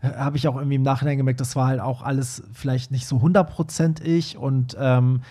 [0.05, 3.17] habe ich auch irgendwie im Nachhinein gemerkt, das war halt auch alles vielleicht nicht so
[3.17, 5.23] 100% ich und ähm,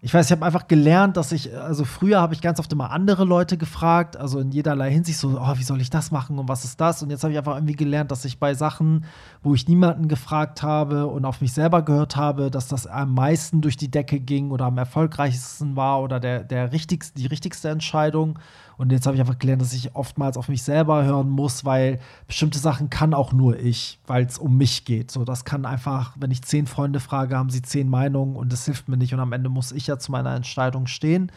[0.00, 2.92] ich weiß, ich habe einfach gelernt, dass ich, also früher habe ich ganz oft immer
[2.92, 6.48] andere Leute gefragt, also in jederlei Hinsicht so, oh, wie soll ich das machen und
[6.48, 7.02] was ist das?
[7.02, 9.06] Und jetzt habe ich einfach irgendwie gelernt, dass ich bei Sachen,
[9.42, 13.60] wo ich niemanden gefragt habe und auf mich selber gehört habe, dass das am meisten
[13.60, 18.38] durch die Decke ging oder am erfolgreichsten war oder der, der richtigste, die richtigste Entscheidung.
[18.78, 21.98] Und jetzt habe ich einfach gelernt, dass ich oftmals auf mich selber hören muss, weil
[22.28, 25.10] bestimmte Sachen kann auch nur ich, weil es um mich geht.
[25.10, 28.64] So, das kann einfach, wenn ich zehn Freunde frage, haben sie zehn Meinungen und das
[28.66, 29.12] hilft mir nicht.
[29.12, 31.32] Und am Ende muss ich ja zu meiner Entscheidung stehen.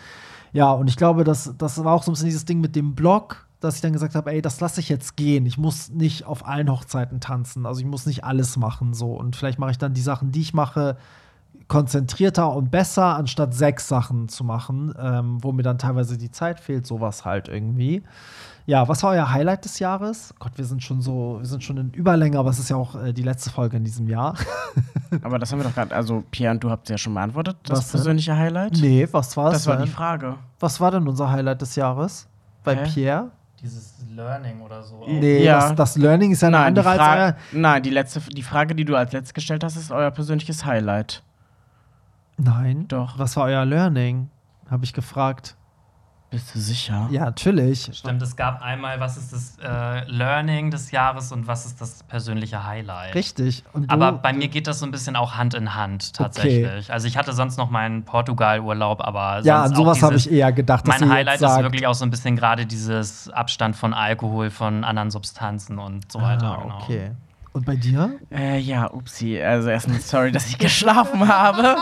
[0.53, 2.93] Ja, und ich glaube, das, das war auch so ein bisschen dieses Ding mit dem
[2.93, 5.47] Blog, dass ich dann gesagt habe, ey, das lasse ich jetzt gehen.
[5.47, 7.65] Ich muss nicht auf allen Hochzeiten tanzen.
[7.65, 8.93] Also ich muss nicht alles machen.
[8.93, 9.13] So.
[9.13, 10.97] Und vielleicht mache ich dann die Sachen, die ich mache,
[11.72, 16.60] konzentrierter und besser, anstatt sechs Sachen zu machen, ähm, wo mir dann teilweise die Zeit
[16.60, 18.03] fehlt, sowas halt irgendwie.
[18.65, 20.34] Ja, was war euer Highlight des Jahres?
[20.38, 23.02] Gott, wir sind schon so, wir sind schon in Überlänge, aber es ist ja auch
[23.02, 24.35] äh, die letzte Folge in diesem Jahr.
[25.23, 27.57] Aber das haben wir doch gerade, also Pierre und du habt es ja schon beantwortet,
[27.64, 27.99] das Was denn?
[27.99, 28.73] persönliche Highlight.
[28.81, 29.85] nee, was war Das war denn?
[29.85, 30.35] die Frage.
[30.60, 32.27] Was war denn unser Highlight des Jahres?
[32.64, 32.84] Bei Hä?
[32.93, 33.31] Pierre?
[33.61, 35.03] Dieses Learning oder so.
[35.07, 35.60] Nee, Ja.
[35.69, 37.18] das, das Learning ist ja eine Nein, die, andere als
[37.53, 37.60] euer.
[37.60, 41.23] nein die, letzte, die Frage, die du als letztes gestellt hast, ist euer persönliches Highlight.
[42.37, 42.87] Nein.
[42.87, 43.17] Doch.
[43.19, 44.29] Was war euer Learning?
[44.69, 45.55] Habe ich gefragt.
[46.31, 47.09] Bist du sicher?
[47.11, 47.89] Ja, natürlich.
[47.91, 52.03] Stimmt, es gab einmal, was ist das äh, Learning des Jahres und was ist das
[52.03, 53.13] persönliche Highlight.
[53.15, 53.65] Richtig.
[53.73, 56.89] Und du, Aber bei mir geht das so ein bisschen auch Hand in Hand tatsächlich.
[56.89, 60.87] Also ich hatte sonst noch meinen Portugal-Urlaub, aber ja, an sowas habe ich eher gedacht.
[60.87, 63.93] dass Mein Highlight jetzt sagt, ist wirklich auch so ein bisschen gerade dieses Abstand von
[63.93, 66.47] Alkohol, von anderen Substanzen und so weiter.
[66.47, 67.09] Ah, genau.
[67.53, 68.17] Und bei dir?
[68.31, 69.41] Äh, ja, upsi.
[69.41, 71.75] Also erstmal sorry, dass ich geschlafen habe.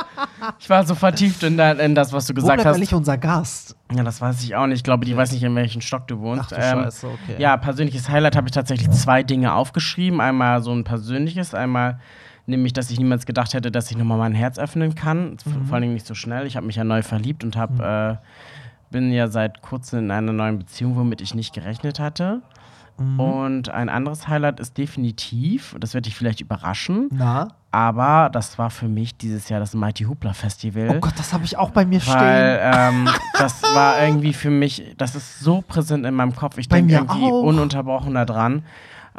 [0.59, 2.75] Ich war so vertieft in, da, in das, was du Wo gesagt bleibt hast.
[2.75, 3.75] eigentlich unser Gast?
[3.95, 4.77] Ja, das weiß ich auch nicht.
[4.77, 6.45] Ich glaube, die weiß nicht, in welchem Stock du wohnst.
[6.53, 7.35] Ach du Scheiße, okay.
[7.37, 10.21] Ja, persönliches Highlight habe ich tatsächlich zwei Dinge aufgeschrieben.
[10.21, 11.99] Einmal so ein persönliches, einmal
[12.47, 15.37] nämlich, dass ich niemals gedacht hätte, dass ich nochmal mein Herz öffnen kann.
[15.45, 15.65] Mhm.
[15.65, 16.47] Vor allen Dingen nicht so schnell.
[16.47, 18.17] Ich habe mich ja neu verliebt und hab, äh,
[18.89, 22.41] bin ja seit kurzem in einer neuen Beziehung, womit ich nicht gerechnet hatte.
[22.99, 23.19] Mhm.
[23.19, 27.47] Und ein anderes Highlight ist definitiv, das wird dich vielleicht überraschen, Na?
[27.71, 30.89] aber das war für mich dieses Jahr das Mighty Hoopla Festival.
[30.89, 33.05] Oh Gott, das habe ich auch bei mir Weil stehen.
[33.05, 36.57] ähm, das war irgendwie für mich, das ist so präsent in meinem Kopf.
[36.57, 37.43] Ich denke irgendwie auch.
[37.43, 38.63] ununterbrochen da dran.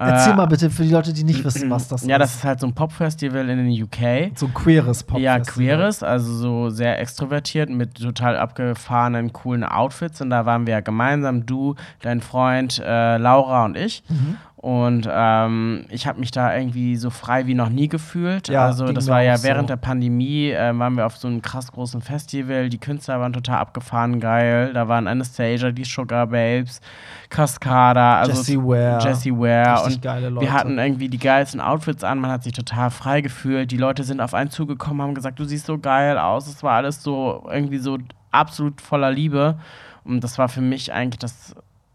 [0.02, 2.20] Erzähl Äh, mal bitte für die Leute, die nicht wissen, was das Ja, ist.
[2.22, 4.32] das ist halt so ein Pop-Festival in den UK.
[4.35, 5.18] so ein queeres Pop.
[5.20, 10.20] Ja, queeres, also so sehr extrovertiert mit total abgefahrenen, coolen Outfits.
[10.22, 14.02] Und da waren wir ja gemeinsam, du, dein Freund, äh, Laura und ich.
[14.09, 14.36] Mhm.
[14.62, 18.49] Und ähm, ich habe mich da irgendwie so frei wie noch nie gefühlt.
[18.49, 19.66] Ja, also das war ja während so.
[19.69, 22.69] der Pandemie, äh, waren wir auf so einem krass großen Festival.
[22.69, 24.74] Die Künstler waren total abgefahren geil.
[24.74, 26.82] Da waren Anastasia, die Sugar Babes,
[27.31, 29.03] Cascada, also Jessie Ware.
[29.03, 29.82] Jessie Ware.
[29.82, 30.45] Und geile Leute.
[30.45, 32.19] wir hatten irgendwie die geilsten Outfits an.
[32.19, 33.70] Man hat sich total frei gefühlt.
[33.70, 36.47] Die Leute sind auf einen zugekommen, haben gesagt, du siehst so geil aus.
[36.47, 37.97] Es war alles so irgendwie so
[38.31, 39.59] absolut voller Liebe.
[40.05, 41.55] Und das war für mich eigentlich das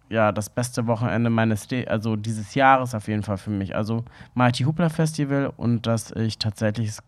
[0.09, 3.75] ja, das beste Wochenende meines, De also dieses Jahres auf jeden Fall für mich.
[3.75, 4.03] Also
[4.33, 7.03] Mighty Hoopla Festival und dass ich tatsächlich es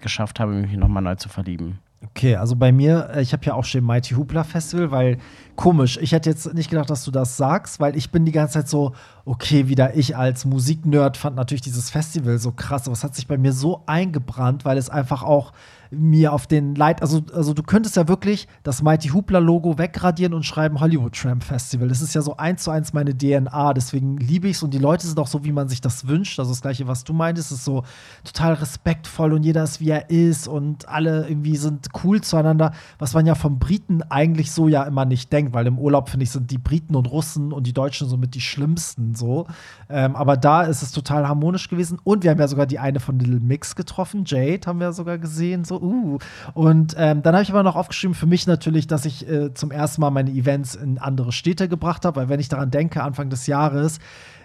[0.00, 1.78] geschafft habe, mich nochmal neu zu verlieben.
[2.02, 5.18] Okay, also bei mir, äh, ich habe ja auch schon Mighty Hoopla Festival, weil
[5.54, 8.54] komisch, ich hätte jetzt nicht gedacht, dass du das sagst, weil ich bin die ganze
[8.54, 8.94] Zeit so,
[9.26, 13.26] okay, wieder ich als Musiknerd fand natürlich dieses Festival so krass, aber es hat sich
[13.26, 15.52] bei mir so eingebrannt, weil es einfach auch
[15.90, 20.34] mir auf den Leit, also, also du könntest ja wirklich das Mighty Hoopla Logo wegradieren
[20.34, 21.88] und schreiben Hollywood Tramp Festival.
[21.88, 24.78] Das ist ja so eins zu eins meine DNA, deswegen liebe ich es und die
[24.78, 26.38] Leute sind auch so, wie man sich das wünscht.
[26.38, 27.82] Also das gleiche, was du meintest, ist so
[28.22, 33.14] total respektvoll und jeder ist, wie er ist und alle irgendwie sind cool zueinander, was
[33.14, 36.30] man ja vom Briten eigentlich so ja immer nicht denkt, weil im Urlaub, finde ich,
[36.30, 39.46] sind die Briten und Russen und die Deutschen somit die schlimmsten so.
[39.88, 43.00] Ähm, aber da ist es total harmonisch gewesen und wir haben ja sogar die eine
[43.00, 46.18] von Little Mix getroffen, Jade haben wir sogar gesehen, so, uh.
[46.54, 49.70] Und ähm, dann habe ich aber noch aufgeschrieben, für mich natürlich, dass ich äh, zum
[49.70, 53.30] ersten Mal meine Events in andere Städte gebracht habe, weil wenn ich daran denke, Anfang
[53.30, 53.98] des Jahres,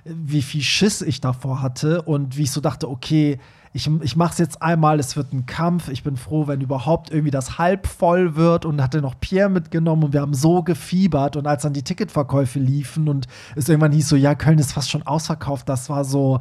[0.03, 3.40] äh, wie viel Schiss ich davor hatte und wie ich so dachte, okay,
[3.76, 5.90] ich, ich mache es jetzt einmal, es wird ein Kampf.
[5.90, 10.06] Ich bin froh, wenn überhaupt irgendwie das halb voll wird und hatte noch Pierre mitgenommen
[10.06, 14.07] und wir haben so gefiebert und als dann die Ticketverkäufe liefen und es irgendwann hieß
[14.07, 16.40] so, ja, Köln ist fast schon ausverkauft, das war so,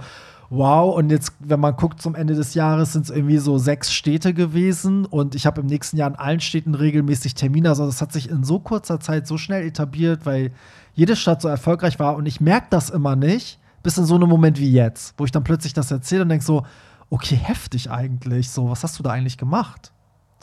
[0.55, 0.94] wow.
[0.97, 4.35] Und jetzt, wenn man guckt zum Ende des Jahres, sind es irgendwie so sechs Städte
[4.35, 7.68] gewesen und ich habe im nächsten Jahr in allen Städten regelmäßig Termine.
[7.68, 10.52] Also das hat sich in so kurzer Zeit so schnell etabliert, weil
[10.94, 14.28] jede Stadt so erfolgreich war und ich merke das immer nicht, bis in so einem
[14.28, 16.64] Moment wie jetzt, wo ich dann plötzlich das erzähle und denke so,
[17.10, 18.51] okay, heftig eigentlich.
[18.51, 19.93] So, was hast du da eigentlich gemacht?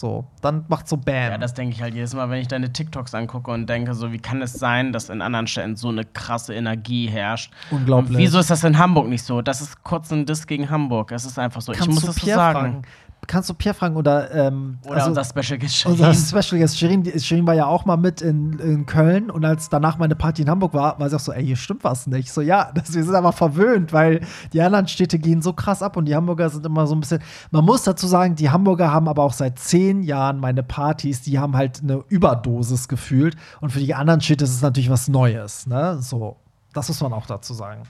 [0.01, 1.13] So, dann macht so Bam.
[1.13, 4.11] Ja, das denke ich halt jedes Mal, wenn ich deine TikToks angucke und denke, so
[4.11, 7.53] wie kann es sein, dass in anderen Städten so eine krasse Energie herrscht?
[7.69, 8.17] Unglaublich.
[8.17, 9.43] Und wieso ist das in Hamburg nicht so?
[9.43, 11.11] Das ist kurz ein Diss gegen Hamburg.
[11.11, 11.71] Es ist einfach so.
[11.71, 12.59] Kannst ich muss das so sagen.
[12.59, 12.81] fragen?
[13.27, 16.41] Kannst du Pierre fragen oder ähm, Oder also- unser Special Guest Unser Shirin.
[16.43, 19.69] Special Guest Shirin, die- Shirin war ja auch mal mit in, in Köln und als
[19.69, 22.25] danach meine Party in Hamburg war, war sie auch so, ey, hier stimmt was nicht.
[22.27, 24.21] Ich so, ja, das, wir sind aber verwöhnt, weil
[24.53, 27.21] die anderen Städte gehen so krass ab und die Hamburger sind immer so ein bisschen.
[27.51, 31.37] Man muss dazu sagen, die Hamburger haben aber auch seit zehn Jahren meine Partys, die
[31.39, 35.67] haben halt eine Überdosis gefühlt und für die anderen Städte ist es natürlich was Neues,
[35.67, 35.97] ne?
[36.01, 36.37] So,
[36.73, 37.83] das muss man auch dazu sagen.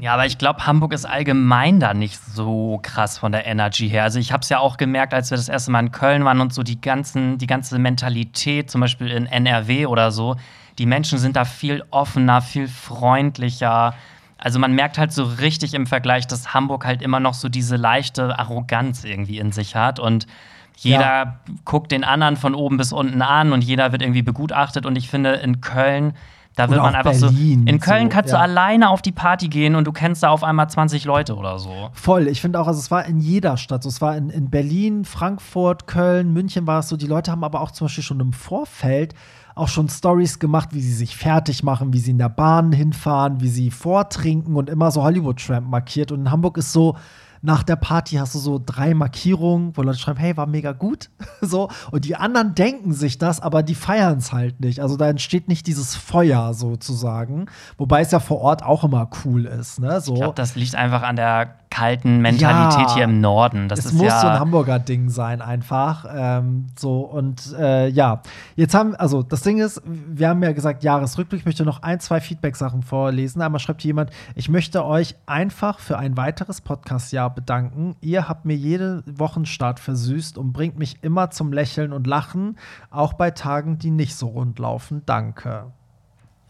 [0.00, 4.04] Ja, aber ich glaube, Hamburg ist allgemein da nicht so krass von der Energy her.
[4.04, 6.40] Also ich habe es ja auch gemerkt, als wir das erste Mal in Köln waren
[6.40, 10.36] und so die ganzen, die ganze Mentalität, zum Beispiel in NRW oder so,
[10.78, 13.94] die Menschen sind da viel offener, viel freundlicher.
[14.36, 17.74] Also man merkt halt so richtig im Vergleich, dass Hamburg halt immer noch so diese
[17.74, 20.28] leichte Arroganz irgendwie in sich hat und
[20.76, 21.40] jeder Ja.
[21.64, 25.10] guckt den anderen von oben bis unten an und jeder wird irgendwie begutachtet und ich
[25.10, 26.12] finde in Köln
[26.58, 27.70] da wird man einfach Berlin, so.
[27.70, 28.38] In Köln so, kannst ja.
[28.38, 31.58] du alleine auf die Party gehen und du kennst da auf einmal 20 Leute oder
[31.58, 31.90] so.
[31.92, 32.26] Voll.
[32.26, 33.84] Ich finde auch, also es war in jeder Stadt.
[33.84, 36.96] So, es war in, in Berlin, Frankfurt, Köln, München war es so.
[36.96, 39.14] Die Leute haben aber auch zum Beispiel schon im Vorfeld
[39.54, 43.40] auch schon Stories gemacht, wie sie sich fertig machen, wie sie in der Bahn hinfahren,
[43.40, 46.12] wie sie vortrinken und immer so Hollywood-Tramp markiert.
[46.12, 46.96] Und in Hamburg ist so,
[47.42, 51.10] nach der Party hast du so drei Markierungen, wo Leute schreiben, hey, war mega gut.
[51.40, 51.68] so.
[51.90, 54.80] Und die anderen denken sich das, aber die feiern es halt nicht.
[54.80, 57.46] Also da entsteht nicht dieses Feuer sozusagen.
[57.76, 59.80] Wobei es ja vor Ort auch immer cool ist.
[59.80, 60.00] Ne?
[60.00, 60.14] So.
[60.14, 62.94] Ich glaube, das liegt einfach an der kalten Mentalität Ja.
[62.94, 63.68] hier im Norden.
[63.68, 66.06] Das es muss ja so ein Hamburger Ding sein, einfach.
[66.10, 68.22] Ähm, so, und äh, ja,
[68.56, 71.40] jetzt haben, also das Ding ist, wir haben ja gesagt, Jahresrückblick.
[71.40, 73.42] Ich möchte noch ein, zwei Feedback-Sachen vorlesen.
[73.42, 77.96] Einmal schreibt hier jemand, ich möchte euch einfach für ein weiteres Podcast-Jahr bedanken.
[78.00, 82.58] Ihr habt mir jeden Wochenstart versüßt und bringt mich immer zum Lächeln und Lachen,
[82.90, 85.02] auch bei Tagen, die nicht so rund laufen.
[85.06, 85.72] Danke.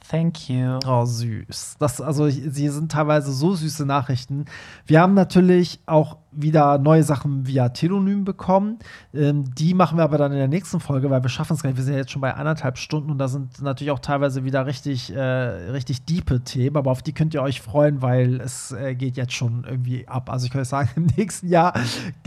[0.08, 0.78] Thank you.
[0.86, 1.76] Oh, süß.
[1.78, 4.46] Das, also, sie sind teilweise so süße Nachrichten.
[4.86, 8.78] Wir haben natürlich auch wieder neue Sachen via Telonym bekommen.
[9.12, 11.68] Ähm, die machen wir aber dann in der nächsten Folge, weil wir schaffen es gar
[11.68, 11.76] nicht.
[11.76, 14.64] Wir sind ja jetzt schon bei anderthalb Stunden und da sind natürlich auch teilweise wieder
[14.64, 18.94] richtig, äh, richtig diepe Themen, aber auf die könnt ihr euch freuen, weil es äh,
[18.94, 20.30] geht jetzt schon irgendwie ab.
[20.30, 21.74] Also ich euch sagen, im nächsten Jahr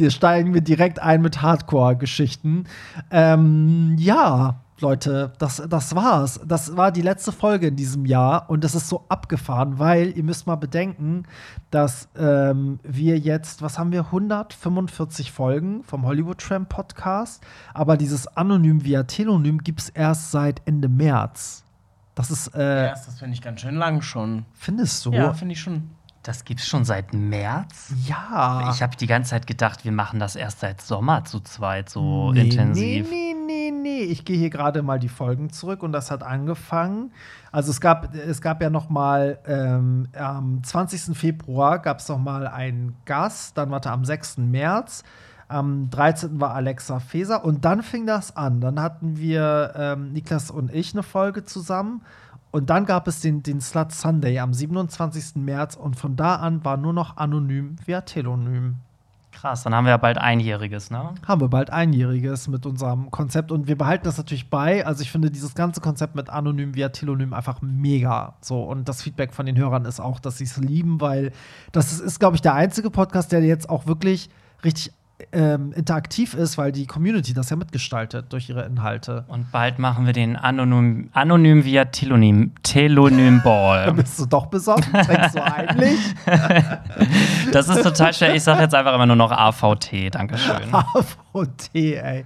[0.07, 2.65] steigen wir direkt ein mit Hardcore-Geschichten.
[3.09, 4.61] Ähm, ja.
[4.81, 6.39] Leute, das, das war's.
[6.45, 10.23] Das war die letzte Folge in diesem Jahr und das ist so abgefahren, weil ihr
[10.23, 11.23] müsst mal bedenken,
[11.69, 17.43] dass ähm, wir jetzt, was haben wir, 145 Folgen vom Hollywood Tramp Podcast,
[17.73, 21.63] aber dieses Anonym via Telonym gibt es erst seit Ende März.
[22.15, 24.45] Das ist, äh, Ja, das finde ich ganz schön lang schon.
[24.53, 25.11] findest du?
[25.11, 25.91] Ja, finde ich schon.
[26.23, 27.93] Das gibt's schon seit März?
[28.05, 28.69] Ja.
[28.71, 32.31] Ich habe die ganze Zeit gedacht, wir machen das erst seit Sommer zu zweit so
[32.31, 33.09] nee, intensiv.
[33.09, 34.03] Nee, nee, nee, nee.
[34.03, 37.11] Ich gehe hier gerade mal die Folgen zurück und das hat angefangen.
[37.51, 41.17] Also es gab, es gab ja noch mal ähm, am 20.
[41.17, 44.37] Februar gab es noch mal einen Gast, dann warte am 6.
[44.37, 45.03] März.
[45.47, 46.39] Am 13.
[46.39, 48.61] war Alexa Feser und dann fing das an.
[48.61, 52.03] Dann hatten wir ähm, Niklas und ich eine Folge zusammen.
[52.51, 55.35] Und dann gab es den, den Slut Sunday am 27.
[55.37, 58.75] März und von da an war nur noch anonym via Telonym.
[59.31, 61.13] Krass, dann haben wir ja bald einjähriges, ne?
[61.25, 64.85] Haben wir bald einjähriges mit unserem Konzept und wir behalten das natürlich bei.
[64.85, 68.35] Also ich finde dieses ganze Konzept mit anonym via Telonym einfach mega.
[68.41, 71.31] So und das Feedback von den Hörern ist auch, dass sie es lieben, weil
[71.71, 74.29] das ist, ist glaube ich, der einzige Podcast, der jetzt auch wirklich
[74.65, 74.93] richtig
[75.31, 79.25] ähm, interaktiv ist, weil die Community das ja mitgestaltet durch ihre Inhalte.
[79.27, 83.91] Und bald machen wir den anonym, anonym via Telonym, Telonym Ball.
[84.01, 85.99] bist du doch besoffen, trinkst du eigentlich?
[87.51, 88.35] Das ist total schwer.
[88.35, 90.13] Ich sage jetzt einfach immer nur noch AVT.
[90.13, 90.55] Dankeschön.
[90.71, 91.17] AVT,
[91.73, 92.25] ey.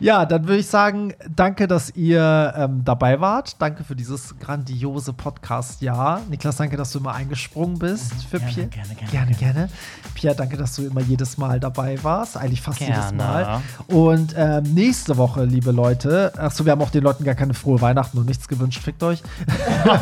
[0.00, 3.60] Ja, dann würde ich sagen, danke, dass ihr ähm, dabei wart.
[3.60, 6.22] Danke für dieses grandiose Podcast-Jahr.
[6.30, 8.68] Niklas, danke, dass du immer eingesprungen bist für Gerne, Pierre.
[8.68, 9.68] gerne, gerne, gerne, gerne.
[10.14, 12.36] Pierre, danke, dass du immer jedes Mal dabei warst.
[12.36, 13.16] Eigentlich fast jedes Gerne.
[13.16, 13.62] Mal.
[13.88, 17.80] Und ähm, nächste Woche, liebe Leute, achso, wir haben auch den Leuten gar keine frohe
[17.80, 18.82] Weihnachten und nichts gewünscht.
[18.82, 19.22] Fickt euch.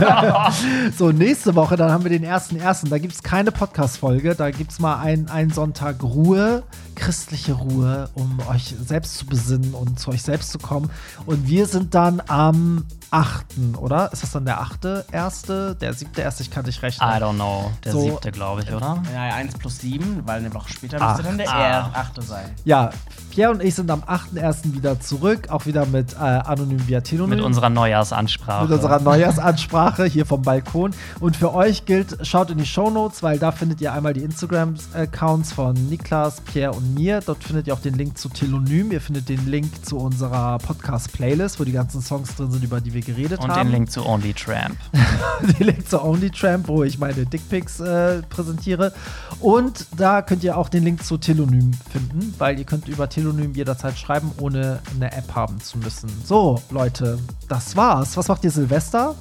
[0.99, 2.91] so, nächste Woche, dann haben wir den ersten ersten.
[2.91, 4.35] Da gibt es keine Podcast-Folge.
[4.35, 6.63] Da gibt es mal einen, einen Sonntag Ruhe,
[6.95, 10.91] christliche Ruhe, um euch selbst zu besinnen und zu euch selbst zu kommen.
[11.27, 13.47] Und wir sind dann am 8.,
[13.79, 14.13] oder?
[14.13, 15.05] Ist das dann der 8.
[15.13, 15.75] erste?
[15.77, 16.11] Der 7.
[16.21, 16.43] erste?
[16.43, 17.09] Ich kann nicht rechnen.
[17.09, 17.71] I don't know.
[17.85, 18.01] Der So.
[18.01, 19.03] siebte, glaube ich, oder?
[19.13, 21.19] Ja, 1 plus 7, weil eine Woche später Acht.
[21.19, 21.91] müsste dann der Ah.
[21.95, 22.23] 8.
[22.23, 22.51] sein.
[22.65, 22.91] Ja,
[23.31, 24.73] Pierre und ich sind am 8.1.
[24.75, 27.37] wieder zurück, auch wieder mit äh, Anonym via Telonym.
[27.37, 28.65] Mit unserer Neujahrsansprache.
[28.65, 30.93] mit unserer Neujahrsansprache hier vom Balkon.
[31.21, 35.53] Und für euch gilt, schaut in die Shownotes, weil da findet ihr einmal die Instagram-Accounts
[35.53, 37.21] von Niklas, Pierre und mir.
[37.21, 38.93] Dort findet ihr auch den Link zu Telonym.
[38.93, 42.94] Ihr findet den Link zu unserer Podcast-Playlist, wo die ganzen Songs drin sind, über die
[42.95, 43.69] wir geredet Und haben.
[43.69, 44.77] den Link zu Only Tramp.
[45.59, 48.93] den Link zur Only Tramp, wo ich meine Dickpics äh, präsentiere.
[49.41, 53.53] Und da könnt ihr auch den Link zu Telonym finden, weil ihr könnt über Telonym
[53.55, 56.09] jederzeit schreiben, ohne eine App haben zu müssen.
[56.25, 57.19] So, Leute,
[57.49, 58.17] das war's.
[58.17, 59.15] Was macht ihr Silvester?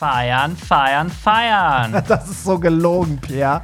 [0.00, 2.02] Feiern, feiern, feiern.
[2.08, 3.60] Das ist so gelogen, Pierre.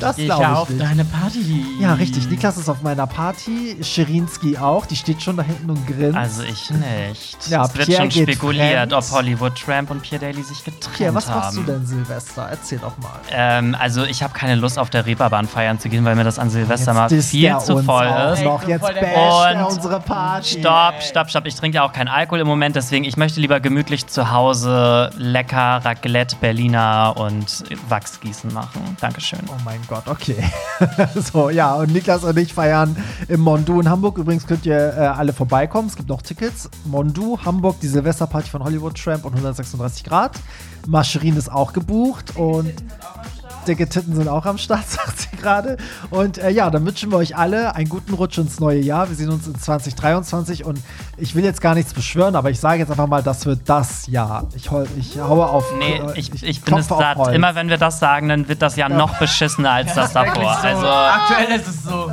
[0.00, 0.80] Das Geh ich ja ich auf nicht.
[0.82, 1.64] deine Party.
[1.78, 2.28] Ja, richtig.
[2.28, 3.76] Niklas ist auf meiner Party.
[3.80, 4.84] Schirinski auch.
[4.86, 6.18] Die steht schon da hinten und grinst.
[6.18, 7.46] Also ich nicht.
[7.48, 8.92] Ja, es wird Pierre schon spekuliert, fremd.
[8.94, 11.38] ob Hollywood Tramp und Pierre Daly sich getrennt Pierre, was haben.
[11.38, 12.48] machst du denn Silvester?
[12.50, 13.20] Erzähl doch mal.
[13.30, 16.40] Ähm, also ich habe keine Lust auf der Reeperbahn feiern zu gehen, weil mir das
[16.40, 18.42] an Silvester mal viel zu voll auch ist.
[18.42, 18.66] Noch.
[18.66, 20.58] Jetzt basht er Und unsere Party.
[20.58, 21.46] Stopp, stopp, stopp.
[21.46, 25.10] Ich trinke ja auch keinen Alkohol im Moment, deswegen ich möchte lieber gemütlich zu Hause
[25.16, 28.96] lecker Raclette Berliner und Wachsgießen machen.
[29.00, 29.40] Dankeschön.
[29.48, 30.36] Oh mein Gott, okay.
[31.14, 32.96] so, ja, und Niklas und ich feiern
[33.28, 34.18] im Mondu in Hamburg.
[34.18, 35.88] Übrigens könnt ihr äh, alle vorbeikommen.
[35.88, 36.70] Es gibt noch Tickets.
[36.84, 40.32] Mondu, Hamburg, die Silvesterparty von Hollywood Tramp und 136 Grad.
[40.86, 42.72] Mascherin ist auch gebucht und
[43.66, 45.76] dicke Titten sind auch am Start, sagt sie gerade.
[46.10, 49.08] Und äh, ja, dann wünschen wir euch alle einen guten Rutsch ins neue Jahr.
[49.08, 50.80] Wir sehen uns in 2023 und
[51.16, 54.06] ich will jetzt gar nichts beschwören, aber ich sage jetzt einfach mal, das wird das
[54.06, 54.46] Jahr.
[54.54, 55.64] Ich, hol, ich haue auf.
[55.78, 57.16] Nee, äh, ich, ich bin es satt.
[57.16, 57.34] Holz.
[57.34, 60.58] Immer wenn wir das sagen, dann wird das Jahr noch beschissener als das davor.
[60.60, 62.12] So, Also, aktuell ist es so.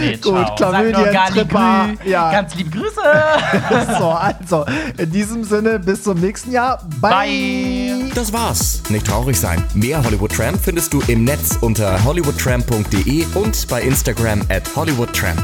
[0.00, 0.92] nee, Gut, Gali
[1.32, 2.30] Tripper, ja.
[2.32, 3.00] Ganz liebe Grüße.
[3.98, 4.64] So, also,
[4.96, 6.82] in diesem Sinne, bis zum nächsten Jahr.
[7.00, 7.10] Bye.
[7.10, 8.10] Bye.
[8.14, 8.82] Das war's.
[8.88, 9.62] Nicht traurig sein.
[9.74, 15.40] Mehr Hollywood Tramp findest du im Netz unter hollywoodtramp.de und bei Instagram at hollywoodtramp.